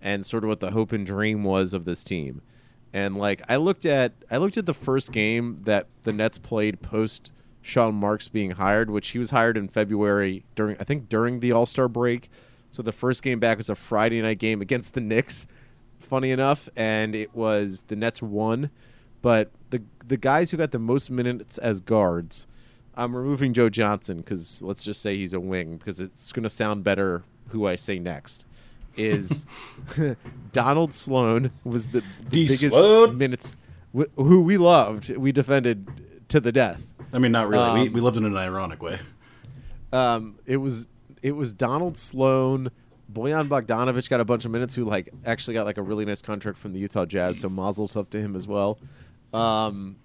and 0.00 0.24
sort 0.24 0.44
of 0.44 0.48
what 0.48 0.60
the 0.60 0.70
hope 0.70 0.92
and 0.92 1.04
dream 1.04 1.44
was 1.44 1.72
of 1.72 1.84
this 1.84 2.04
team. 2.04 2.42
And 2.92 3.16
like 3.16 3.42
I 3.48 3.56
looked 3.56 3.84
at 3.84 4.12
I 4.30 4.38
looked 4.38 4.56
at 4.56 4.66
the 4.66 4.74
first 4.74 5.12
game 5.12 5.58
that 5.64 5.86
the 6.02 6.12
Nets 6.12 6.38
played 6.38 6.80
post 6.80 7.32
Sean 7.60 7.94
Marks 7.94 8.28
being 8.28 8.52
hired, 8.52 8.90
which 8.90 9.10
he 9.10 9.18
was 9.18 9.30
hired 9.30 9.56
in 9.56 9.68
February 9.68 10.44
during 10.54 10.76
I 10.80 10.84
think 10.84 11.08
during 11.08 11.40
the 11.40 11.52
All 11.52 11.66
Star 11.66 11.88
break. 11.88 12.30
So 12.70 12.82
the 12.82 12.92
first 12.92 13.22
game 13.22 13.40
back 13.40 13.58
was 13.58 13.68
a 13.68 13.74
Friday 13.74 14.20
night 14.22 14.38
game 14.38 14.60
against 14.60 14.94
the 14.94 15.00
Knicks. 15.00 15.46
Funny 15.98 16.30
enough, 16.30 16.68
and 16.74 17.14
it 17.14 17.34
was 17.34 17.82
the 17.88 17.96
Nets 17.96 18.22
won, 18.22 18.70
but 19.20 19.50
the 19.70 19.82
the 20.06 20.16
guys 20.16 20.50
who 20.50 20.56
got 20.56 20.70
the 20.70 20.78
most 20.78 21.10
minutes 21.10 21.58
as 21.58 21.80
guards, 21.80 22.46
I'm 22.94 23.14
removing 23.14 23.52
Joe 23.52 23.68
Johnson 23.68 24.18
because 24.18 24.62
let's 24.62 24.82
just 24.82 25.02
say 25.02 25.16
he's 25.16 25.34
a 25.34 25.40
wing 25.40 25.76
because 25.76 26.00
it's 26.00 26.32
going 26.32 26.44
to 26.44 26.50
sound 26.50 26.84
better 26.84 27.24
who 27.48 27.66
I 27.66 27.76
say 27.76 27.98
next. 27.98 28.46
Is 28.96 29.46
Donald 30.52 30.92
Sloan 30.92 31.52
was 31.64 31.88
the, 31.88 32.02
D. 32.28 32.46
biggest 32.48 32.74
Sloan. 32.76 33.16
minutes 33.16 33.54
wh- 33.96 34.10
who 34.16 34.42
we 34.42 34.56
loved, 34.58 35.16
we 35.16 35.30
defended 35.32 35.86
to 36.28 36.40
the 36.40 36.52
death. 36.52 36.82
I 37.12 37.18
mean, 37.18 37.32
not 37.32 37.48
really. 37.48 37.82
we 37.82 37.86
Um, 37.88 37.92
we 37.92 38.00
lived 38.00 38.16
in 38.16 38.24
an 38.24 38.36
ironic 38.36 38.82
way. 38.82 38.98
Um, 39.92 40.38
it 40.46 40.56
was 40.58 40.88
it 41.22 41.32
was 41.32 41.52
Donald 41.52 41.96
Sloan. 41.96 42.70
Bojan 43.10 43.48
Bogdanović 43.48 44.10
got 44.10 44.20
a 44.20 44.24
bunch 44.24 44.44
of 44.44 44.50
minutes. 44.50 44.74
Who 44.74 44.84
like 44.84 45.08
actually 45.24 45.54
got 45.54 45.64
like 45.64 45.78
a 45.78 45.82
really 45.82 46.04
nice 46.04 46.20
contract 46.20 46.58
from 46.58 46.72
the 46.72 46.80
Utah 46.80 47.06
Jazz. 47.06 47.40
So 47.40 47.48
Mazel 47.48 47.88
tov 47.88 48.10
to 48.10 48.20
him 48.20 48.36
as 48.36 48.46
well. 48.46 48.78
Um, 49.32 49.96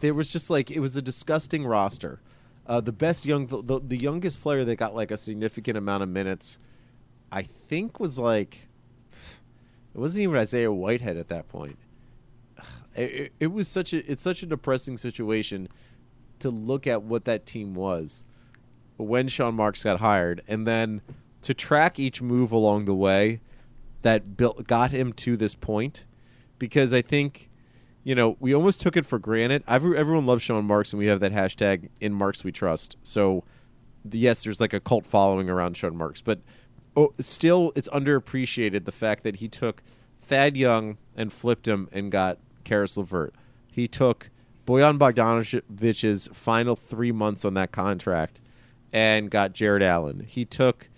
there 0.00 0.14
was 0.14 0.32
just 0.32 0.48
like 0.50 0.70
it 0.70 0.80
was 0.80 0.96
a 0.96 1.02
disgusting 1.02 1.66
roster. 1.66 2.20
Uh, 2.66 2.80
the 2.80 2.92
best 2.92 3.26
young 3.26 3.46
the, 3.46 3.62
the, 3.62 3.80
the 3.80 3.96
youngest 3.96 4.40
player 4.40 4.64
that 4.64 4.76
got 4.76 4.94
like 4.94 5.10
a 5.10 5.16
significant 5.16 5.76
amount 5.76 6.02
of 6.02 6.08
minutes, 6.08 6.58
I 7.32 7.42
think 7.42 8.00
was 8.00 8.18
like 8.18 8.68
it 9.94 9.98
wasn't 9.98 10.24
even 10.24 10.36
Isaiah 10.36 10.72
Whitehead 10.72 11.16
at 11.16 11.28
that 11.28 11.48
point. 11.48 11.78
It, 12.94 13.02
it, 13.02 13.32
it 13.40 13.46
was 13.48 13.68
such 13.68 13.92
a 13.92 14.10
it's 14.10 14.22
such 14.22 14.42
a 14.42 14.46
depressing 14.46 14.98
situation 14.98 15.68
to 16.40 16.50
look 16.50 16.86
at 16.86 17.02
what 17.02 17.24
that 17.26 17.46
team 17.46 17.74
was 17.74 18.24
when 18.96 19.28
Sean 19.28 19.54
Marks 19.54 19.84
got 19.84 20.00
hired, 20.00 20.42
and 20.46 20.66
then 20.66 21.00
to 21.42 21.54
track 21.54 21.98
each 21.98 22.20
move 22.20 22.52
along 22.52 22.84
the 22.84 22.94
way 22.94 23.40
that 24.02 24.36
built 24.36 24.66
got 24.66 24.90
him 24.90 25.12
to 25.14 25.36
this 25.36 25.54
point. 25.54 26.04
Because 26.58 26.92
I 26.92 27.00
think, 27.00 27.48
you 28.04 28.14
know, 28.14 28.36
we 28.38 28.54
almost 28.54 28.82
took 28.82 28.96
it 28.96 29.06
for 29.06 29.18
granted. 29.18 29.64
Every, 29.66 29.96
everyone 29.96 30.26
loves 30.26 30.42
Sean 30.42 30.66
Marks, 30.66 30.92
and 30.92 30.98
we 30.98 31.06
have 31.06 31.20
that 31.20 31.32
hashtag 31.32 31.88
in 32.00 32.12
Marks 32.12 32.44
we 32.44 32.52
trust. 32.52 32.98
So, 33.02 33.44
yes, 34.10 34.44
there's 34.44 34.60
like 34.60 34.74
a 34.74 34.80
cult 34.80 35.06
following 35.06 35.48
around 35.48 35.78
Sean 35.78 35.96
Marks, 35.96 36.20
but 36.20 36.40
oh, 36.96 37.12
still, 37.18 37.72
it's 37.74 37.88
underappreciated 37.88 38.84
the 38.84 38.92
fact 38.92 39.22
that 39.24 39.36
he 39.36 39.48
took 39.48 39.82
Thad 40.20 40.56
Young 40.56 40.98
and 41.16 41.32
flipped 41.32 41.66
him 41.66 41.88
and 41.92 42.10
got 42.10 42.38
Caris 42.64 42.96
LeVert. 42.96 43.34
He 43.70 43.88
took 43.88 44.30
Bojan 44.66 44.98
Bogdanović's 44.98 46.28
final 46.32 46.76
three 46.76 47.12
months 47.12 47.44
on 47.44 47.54
that 47.54 47.72
contract 47.72 48.40
and 48.92 49.30
got 49.30 49.52
Jarrett 49.52 49.82
Allen. 49.82 50.24
He 50.28 50.44
took 50.44 50.88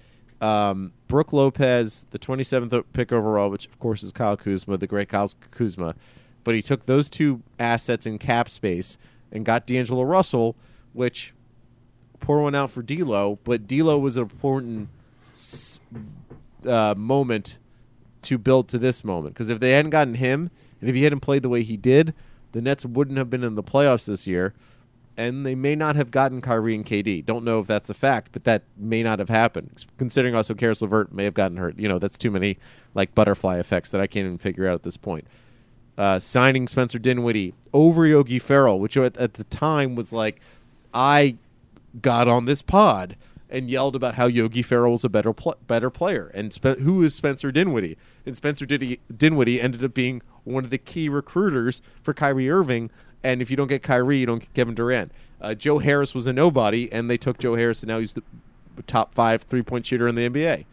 um, 0.41 0.93
Brook 1.09 1.33
Lopez, 1.33 2.07
the 2.11 2.19
27th 2.19 2.85
pick 2.93 3.13
overall, 3.13 3.51
which 3.51 3.67
of 3.67 3.79
course 3.79 4.03
is 4.03 4.13
Kyle 4.13 4.37
Kuzma, 4.37 4.77
the 4.77 4.87
great 4.87 5.09
Kyle 5.09 5.31
Kuzma. 5.51 5.95
But 6.45 6.55
he 6.55 6.63
took 6.63 6.87
those 6.87 7.09
two 7.09 7.43
assets 7.59 8.05
in 8.05 8.19
cap 8.19 8.49
space 8.49 8.99
and 9.31 9.45
got 9.45 9.67
D'Angelo 9.67 10.03
Russell, 10.03 10.57
which 10.93 11.33
pour 12.19 12.43
one 12.43 12.55
out 12.55 12.71
for 12.71 12.83
D'Lo, 12.83 13.39
but 13.45 13.67
D'Lo 13.67 13.99
was 13.99 14.17
an 14.17 14.25
important 14.25 14.89
uh, 16.67 16.95
moment 16.97 17.59
to 18.23 18.39
build 18.39 18.69
to 18.69 18.79
this 18.79 19.03
moment 19.05 19.35
because 19.35 19.49
if 19.49 19.61
they 19.61 19.73
hadn't 19.73 19.91
gotten 19.91 20.15
him 20.15 20.51
and 20.81 20.89
if 20.89 20.95
he 20.95 21.05
hadn't 21.05 21.21
played 21.21 21.43
the 21.43 21.49
way 21.49 21.63
he 21.63 21.77
did, 21.77 22.15
the 22.53 22.61
Nets 22.61 22.85
wouldn't 22.85 23.19
have 23.19 23.31
been 23.31 23.45
in 23.45 23.55
the 23.55 23.63
playoffs 23.63 24.07
this 24.07 24.27
year, 24.27 24.55
and 25.17 25.45
they 25.45 25.55
may 25.55 25.75
not 25.75 25.97
have 25.97 26.11
gotten 26.11 26.41
Kyrie 26.41 26.75
and 26.75 26.85
KD. 26.85 27.25
Don't 27.25 27.45
know 27.45 27.61
if 27.61 27.67
that's 27.67 27.91
a 27.91 27.95
fact, 27.95 28.31
but 28.33 28.45
that 28.45 28.63
may 28.77 29.03
not 29.03 29.19
have 29.19 29.29
happened. 29.29 29.85
Considering 29.99 30.35
also 30.35 30.55
Caris 30.55 30.83
LeVert 30.83 31.13
may 31.13 31.25
have 31.25 31.35
gotten 31.35 31.57
hurt. 31.57 31.79
You 31.79 31.89
know, 31.89 31.99
that's 31.99 32.19
too 32.19 32.31
many 32.31 32.59
like 32.95 33.15
butterfly 33.15 33.59
effects 33.59 33.91
that 33.91 34.01
I 34.01 34.07
can't 34.07 34.27
even 34.27 34.39
figure 34.39 34.69
out 34.69 34.75
at 34.75 34.83
this 34.83 34.97
point. 34.97 35.27
Uh, 35.97 36.19
signing 36.19 36.67
Spencer 36.67 36.99
Dinwiddie 36.99 37.55
over 37.73 38.07
Yogi 38.07 38.39
Ferrell, 38.39 38.81
which 38.81 38.97
at, 38.97 39.17
at 39.17 39.35
the 39.35 39.45
time 39.45 39.95
was 39.95 40.13
like, 40.13 40.41
I 40.95 41.37
got 42.01 42.29
on 42.29 42.47
this 42.47 42.63
pod 42.63 43.17
and 43.53 43.71
yelled 43.71 43.95
about 43.95 44.15
how 44.15 44.27
Yogi 44.27 44.63
Ferrell 44.63 44.93
was 44.93 45.05
a 45.05 45.09
better 45.09 45.33
pl- 45.33 45.57
better 45.67 45.91
player. 45.91 46.33
And 46.35 46.53
Spe- 46.53 46.79
who 46.81 47.03
is 47.03 47.15
Spencer 47.15 47.53
Dinwiddie? 47.53 47.99
And 48.27 48.35
Spencer 48.35 48.65
Diddy- 48.67 48.99
Dinwiddie 49.15 49.61
ended 49.61 49.85
up 49.85 49.93
being 49.95 50.23
one 50.45 50.65
of 50.65 50.71
the 50.71 50.79
key 50.79 51.09
recruiters 51.09 51.83
for 52.03 52.15
Kyrie 52.15 52.51
Irving. 52.51 52.91
And 53.23 53.41
if 53.43 53.51
you 53.51 53.57
don't 53.57 53.69
get 53.69 53.83
Kyrie, 53.83 54.19
you 54.19 54.27
don't 54.27 54.41
get 54.41 54.55
Kevin 54.55 54.75
Durant. 54.75 55.13
Uh, 55.41 55.55
Joe 55.55 55.79
Harris 55.79 56.15
was 56.15 56.27
a 56.27 56.33
nobody, 56.33 56.91
and 56.91 57.11
they 57.11 57.19
took 57.19 57.39
Joe 57.39 57.55
Harris, 57.55 57.83
and 57.83 57.89
now 57.89 57.99
he's 57.99 58.15
the 58.15 58.23
top 58.87 59.15
five 59.15 59.43
three 59.43 59.63
point 59.63 59.85
shooter 59.87 60.09
in 60.09 60.15
the 60.15 60.29
NBA. 60.29 60.65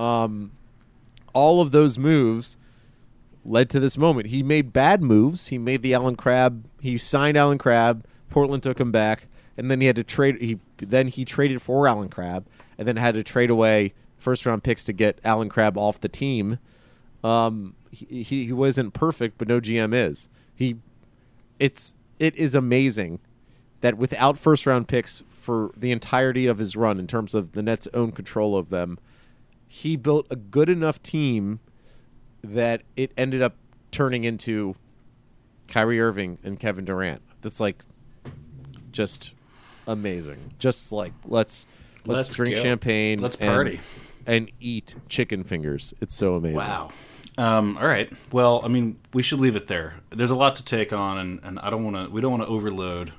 Um, 0.00 0.52
all 1.32 1.60
of 1.60 1.72
those 1.72 1.98
moves 1.98 2.56
led 3.44 3.68
to 3.70 3.80
this 3.80 3.98
moment. 3.98 4.28
He 4.28 4.42
made 4.42 4.72
bad 4.72 5.02
moves. 5.02 5.48
He 5.48 5.58
made 5.58 5.82
the 5.82 5.92
Allen 5.92 6.14
Crabbe. 6.14 6.64
He 6.80 6.98
signed 6.98 7.36
Allen 7.36 7.58
Crabbe. 7.58 8.04
Portland 8.30 8.62
took 8.62 8.78
him 8.78 8.92
back 8.92 9.26
and 9.58 9.70
then 9.70 9.80
he 9.80 9.88
had 9.88 9.96
to 9.96 10.04
trade. 10.04 10.40
He 10.40 10.60
then 10.78 11.08
he 11.08 11.24
traded 11.24 11.60
for 11.60 11.86
Allen 11.88 12.08
Crabbe, 12.08 12.46
and 12.78 12.86
then 12.86 12.96
had 12.96 13.14
to 13.16 13.22
trade 13.22 13.50
away 13.50 13.92
first 14.16 14.46
round 14.46 14.62
picks 14.62 14.84
to 14.84 14.92
get 14.92 15.20
Allen 15.24 15.48
Crabbe 15.48 15.76
off 15.76 16.00
the 16.00 16.08
team. 16.08 16.58
Um, 17.24 17.74
he, 17.90 18.22
he 18.22 18.46
he 18.46 18.52
wasn't 18.52 18.94
perfect, 18.94 19.36
but 19.36 19.48
no 19.48 19.60
GM 19.60 19.92
is. 19.92 20.28
He, 20.54 20.76
it's 21.58 21.94
it 22.20 22.36
is 22.36 22.54
amazing 22.54 23.18
that 23.80 23.98
without 23.98 24.38
first 24.38 24.64
round 24.64 24.86
picks 24.86 25.24
for 25.28 25.72
the 25.76 25.90
entirety 25.90 26.46
of 26.46 26.58
his 26.58 26.76
run, 26.76 27.00
in 27.00 27.08
terms 27.08 27.34
of 27.34 27.52
the 27.52 27.62
Nets' 27.62 27.88
own 27.92 28.12
control 28.12 28.56
of 28.56 28.70
them, 28.70 28.98
he 29.66 29.96
built 29.96 30.26
a 30.30 30.36
good 30.36 30.68
enough 30.68 31.02
team 31.02 31.58
that 32.42 32.82
it 32.94 33.10
ended 33.16 33.42
up 33.42 33.56
turning 33.90 34.22
into 34.22 34.76
Kyrie 35.66 36.00
Irving 36.00 36.38
and 36.44 36.60
Kevin 36.60 36.84
Durant. 36.84 37.22
That's 37.42 37.58
like 37.58 37.82
just 38.92 39.32
amazing. 39.88 40.52
Just 40.58 40.92
like 40.92 41.12
let's 41.24 41.66
let's, 42.04 42.28
Let's 42.28 42.34
drink 42.34 42.54
go. 42.56 42.62
champagne. 42.62 43.20
Let's 43.20 43.36
and- 43.36 43.48
party. 43.52 43.80
and, 44.26 44.50
eat 44.60 44.94
chicken 45.08 45.42
fingers. 45.42 45.94
It's 46.00 46.14
so 46.14 46.36
amazing. 46.36 46.58
Wow. 46.58 46.90
Um, 47.36 47.76
all 47.78 47.86
right. 47.86 48.12
Well, 48.32 48.60
I 48.64 48.68
mean, 48.68 48.98
we 49.12 49.22
should 49.22 49.40
leave 49.40 49.54
it 49.56 49.68
there. 49.68 49.94
There's 50.10 50.30
a 50.30 50.36
lot 50.36 50.56
to 50.56 50.64
take 50.64 50.92
on, 50.92 51.18
and, 51.18 51.40
and 51.44 51.58
I 51.60 51.70
don't 51.70 51.84
want 51.84 51.96
to. 51.96 52.12
We 52.12 52.20
don't 52.20 52.32
want 52.32 52.42
to 52.42 52.48
overload 52.48 53.12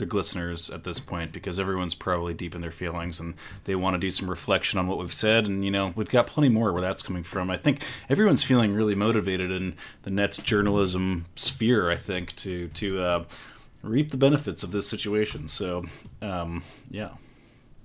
the 0.00 0.06
listeners 0.06 0.70
at 0.70 0.82
this 0.84 0.98
point 0.98 1.30
because 1.32 1.58
everyone's 1.60 1.94
probably 1.94 2.32
deep 2.34 2.54
in 2.54 2.60
their 2.62 2.70
feelings 2.70 3.20
and 3.20 3.34
they 3.64 3.74
want 3.74 3.94
to 3.94 3.98
do 3.98 4.10
some 4.10 4.28
reflection 4.30 4.78
on 4.78 4.86
what 4.86 4.98
we've 4.98 5.12
said. 5.12 5.46
And 5.46 5.64
you 5.64 5.70
know, 5.70 5.92
we've 5.94 6.08
got 6.08 6.26
plenty 6.26 6.48
more 6.48 6.72
where 6.72 6.80
that's 6.82 7.02
coming 7.02 7.22
from. 7.22 7.50
I 7.50 7.56
think 7.56 7.82
everyone's 8.08 8.42
feeling 8.42 8.72
really 8.72 8.94
motivated 8.94 9.50
in 9.50 9.74
the 10.02 10.10
Nets 10.10 10.38
journalism 10.38 11.26
sphere. 11.36 11.90
I 11.90 11.96
think 11.96 12.34
to 12.36 12.68
to 12.68 13.02
uh, 13.02 13.24
reap 13.82 14.10
the 14.10 14.16
benefits 14.16 14.62
of 14.62 14.70
this 14.72 14.88
situation. 14.88 15.48
So, 15.48 15.84
um, 16.22 16.62
yeah. 16.90 17.10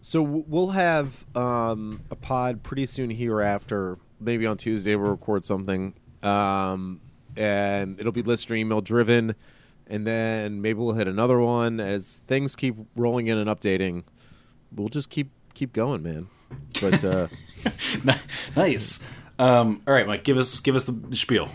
So 0.02 0.22
we'll 0.22 0.70
have 0.70 1.26
um, 1.36 2.00
a 2.12 2.16
pod 2.16 2.64
pretty 2.64 2.86
soon 2.86 3.10
hereafter. 3.10 3.98
Maybe 4.20 4.46
on 4.46 4.58
Tuesday 4.58 4.96
we'll 4.96 5.10
record 5.10 5.46
something, 5.46 5.96
um, 6.22 7.02
and 7.36 8.00
it'll 8.00 8.12
be 8.12 8.22
listener 8.22 8.56
email 8.56 8.82
driven. 8.82 9.36
And 9.88 10.06
then 10.06 10.62
maybe 10.62 10.80
we'll 10.80 10.94
hit 10.94 11.08
another 11.08 11.40
one 11.40 11.80
as 11.80 12.16
things 12.28 12.56
keep 12.56 12.76
rolling 12.96 13.28
in 13.28 13.38
and 13.38 13.50
updating. 13.50 14.04
We'll 14.72 14.90
just 14.90 15.10
keep 15.10 15.32
keep 15.54 15.74
going, 15.74 16.04
man. 16.04 16.28
But 16.82 17.04
uh, 17.04 17.28
nice. 18.56 19.00
Um, 19.40 19.82
all 19.88 19.94
right, 19.94 20.08
Mike. 20.08 20.24
Give 20.24 20.38
us 20.38 20.60
give 20.60 20.76
us 20.76 20.84
the, 20.84 20.92
the 20.92 21.18
spiel. 21.18 21.50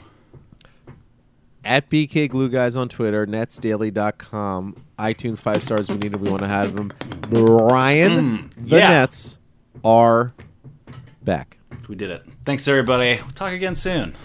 At 1.65 1.91
BK 1.91 2.29
Glue 2.29 2.49
Guys 2.49 2.77
on 2.77 2.89
Twitter, 2.89 3.27
netsdaily.com, 3.27 4.77
iTunes 4.99 5.41
five 5.41 5.63
stars. 5.63 5.89
We 5.89 5.99
need 5.99 6.13
them. 6.13 6.21
We 6.23 6.31
want 6.31 6.43
to 6.43 6.49
have 6.49 6.75
them. 6.75 6.93
Brian, 7.29 8.49
mm. 8.49 8.69
the 8.69 8.79
yeah. 8.79 8.89
Nets 8.91 9.39
are 9.85 10.33
back. 11.23 11.59
We 11.89 11.97
did 11.97 12.11
it. 12.11 12.25
Thanks, 12.45 12.69
everybody. 12.69 13.17
We'll 13.17 13.31
talk 13.31 13.53
again 13.53 13.75
soon. 13.75 14.17